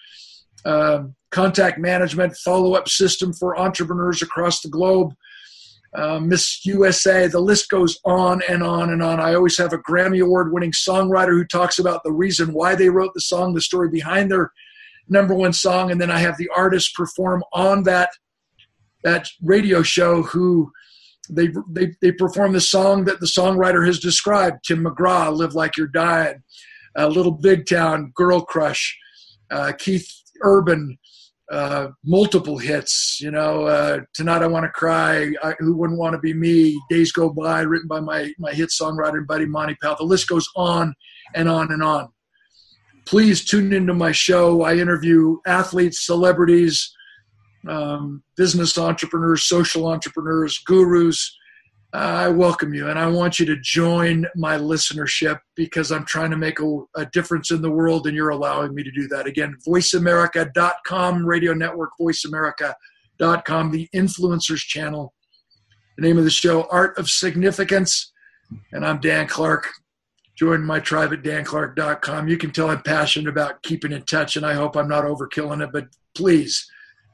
uh, 0.66 1.03
contact 1.36 1.77
management, 1.77 2.33
follow 2.38 2.75
up 2.75 2.88
system 2.88 3.33
for 3.33 3.59
entrepreneurs 3.59 4.21
across 4.21 4.61
the 4.61 4.69
globe. 4.69 5.13
Uh, 5.93 6.17
Miss 6.17 6.65
USA, 6.65 7.27
the 7.27 7.41
list 7.41 7.69
goes 7.69 7.99
on 8.05 8.41
and 8.47 8.63
on 8.63 8.89
and 8.89 9.03
on. 9.03 9.19
I 9.19 9.36
always 9.36 9.57
have 9.57 9.73
a 9.73 9.77
Grammy 9.77 10.23
Award 10.23 10.53
winning 10.53 10.71
songwriter 10.71 11.31
who 11.31 11.45
talks 11.45 11.77
about 11.77 12.03
the 12.03 12.11
reason 12.11 12.53
why 12.53 12.75
they 12.75 12.89
wrote 12.89 13.13
the 13.13 13.21
song, 13.21 13.53
the 13.53 13.59
story 13.59 13.89
behind 13.89 14.31
their 14.31 14.51
number 15.09 15.33
one 15.33 15.51
song, 15.51 15.91
and 15.91 15.99
then 15.99 16.09
I 16.09 16.19
have 16.19 16.38
the 16.38 16.49
artist 16.55 16.95
perform 16.95 17.43
on 17.51 17.83
that 17.83 18.11
that 19.03 19.27
radio 19.43 19.83
show 19.83 20.23
who 20.23 20.71
they 21.29 21.49
they 21.69 21.93
they 22.01 22.13
perform 22.13 22.53
the 22.53 22.61
song 22.61 23.03
that 23.05 23.19
the 23.19 23.27
songwriter 23.27 23.86
has 23.86 23.99
described. 23.99 24.63
Tim 24.65 24.86
McGraw, 24.86 25.36
"Live 25.36 25.53
Like 25.53 25.75
You're 25.75 25.88
Dying," 25.88 26.43
uh, 26.97 27.07
"Little 27.07 27.31
Big 27.31 27.67
Town," 27.67 28.11
"Girl 28.15 28.41
Crush," 28.41 28.97
uh, 29.51 29.73
Keith 29.77 30.09
Urban, 30.41 30.97
uh, 31.51 31.89
multiple 32.03 32.57
hits. 32.57 33.19
You 33.21 33.31
know, 33.31 33.65
uh, 33.65 33.99
"Tonight 34.13 34.43
I 34.43 34.47
Want 34.47 34.63
to 34.63 34.69
Cry," 34.69 35.33
I, 35.43 35.53
"Who 35.59 35.75
Wouldn't 35.77 35.99
Want 35.99 36.13
to 36.13 36.19
Be 36.19 36.33
Me," 36.33 36.79
"Days 36.89 37.11
Go 37.11 37.29
By," 37.29 37.61
written 37.61 37.87
by 37.87 37.99
my 37.99 38.31
my 38.39 38.51
hit 38.51 38.69
songwriter 38.69 39.17
and 39.17 39.27
buddy 39.27 39.45
Monty 39.45 39.75
Powell. 39.81 39.97
The 39.97 40.05
list 40.05 40.27
goes 40.27 40.47
on 40.55 40.93
and 41.33 41.47
on 41.49 41.71
and 41.71 41.83
on. 41.83 42.09
Please 43.05 43.45
tune 43.45 43.71
into 43.71 43.93
my 43.93 44.11
show. 44.11 44.63
I 44.63 44.75
interview 44.75 45.37
athletes, 45.45 46.05
celebrities 46.05 46.91
um, 47.67 48.23
business 48.37 48.77
entrepreneurs, 48.77 49.43
social 49.43 49.87
entrepreneurs, 49.87 50.59
gurus. 50.65 51.37
I 51.95 52.27
welcome 52.27 52.73
you 52.73 52.89
and 52.89 52.99
I 52.99 53.07
want 53.07 53.39
you 53.39 53.45
to 53.45 53.55
join 53.55 54.25
my 54.35 54.57
listenership 54.57 55.39
because 55.55 55.93
I'm 55.93 56.03
trying 56.03 56.29
to 56.31 56.37
make 56.37 56.59
a, 56.59 56.79
a, 56.95 57.05
difference 57.05 57.51
in 57.51 57.61
the 57.61 57.71
world 57.71 58.05
and 58.05 58.13
you're 58.13 58.29
allowing 58.29 58.75
me 58.75 58.83
to 58.83 58.91
do 58.91 59.07
that. 59.07 59.27
Again, 59.27 59.55
voiceamerica.com, 59.65 61.25
radio 61.25 61.53
network, 61.53 61.91
voiceamerica.com, 61.99 63.71
the 63.71 63.87
influencers 63.95 64.57
channel. 64.57 65.13
The 65.97 66.05
name 66.05 66.17
of 66.17 66.25
the 66.25 66.29
show, 66.29 66.67
Art 66.69 66.97
of 66.97 67.09
Significance. 67.09 68.11
And 68.73 68.85
I'm 68.85 68.99
Dan 68.99 69.27
Clark. 69.27 69.69
Join 70.37 70.65
my 70.65 70.81
tribe 70.81 71.13
at 71.13 71.23
danclark.com. 71.23 72.27
You 72.27 72.37
can 72.37 72.51
tell 72.51 72.71
I'm 72.71 72.81
passionate 72.81 73.29
about 73.29 73.63
keeping 73.63 73.93
in 73.93 74.01
touch 74.01 74.35
and 74.35 74.45
I 74.45 74.53
hope 74.53 74.75
I'm 74.75 74.89
not 74.89 75.05
overkilling 75.05 75.63
it, 75.63 75.69
but 75.71 75.87
please 76.13 76.69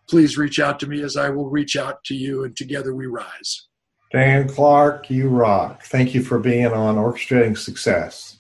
please 0.09 0.37
reach 0.39 0.59
out 0.59 0.79
to 0.79 0.87
me 0.87 1.03
as 1.03 1.15
I 1.15 1.29
will 1.29 1.49
reach 1.49 1.77
out 1.77 2.03
to 2.05 2.15
you, 2.15 2.43
and 2.43 2.53
together 2.57 2.93
we 2.93 3.05
rise. 3.05 3.67
Dan 4.11 4.49
Clark, 4.49 5.09
you 5.09 5.29
rock. 5.29 5.85
Thank 5.85 6.13
you 6.13 6.21
for 6.21 6.39
being 6.39 6.67
on 6.67 6.95
Orchestrating 6.95 7.57
Success. 7.57 8.39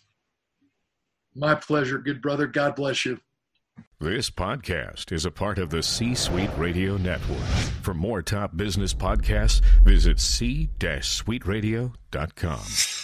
My 1.33 1.55
pleasure, 1.55 1.97
good 1.97 2.21
brother. 2.21 2.47
God 2.47 2.75
bless 2.75 3.05
you. 3.05 3.21
This 3.99 4.29
podcast 4.29 5.11
is 5.11 5.25
a 5.25 5.31
part 5.31 5.59
of 5.59 5.69
the 5.69 5.83
C 5.83 6.15
Suite 6.15 6.49
Radio 6.57 6.95
Network. 6.97 7.37
For 7.83 7.93
more 7.93 8.21
top 8.21 8.57
business 8.57 8.93
podcasts, 8.93 9.61
visit 9.83 10.19
c-suiteradio.com. 10.19 13.00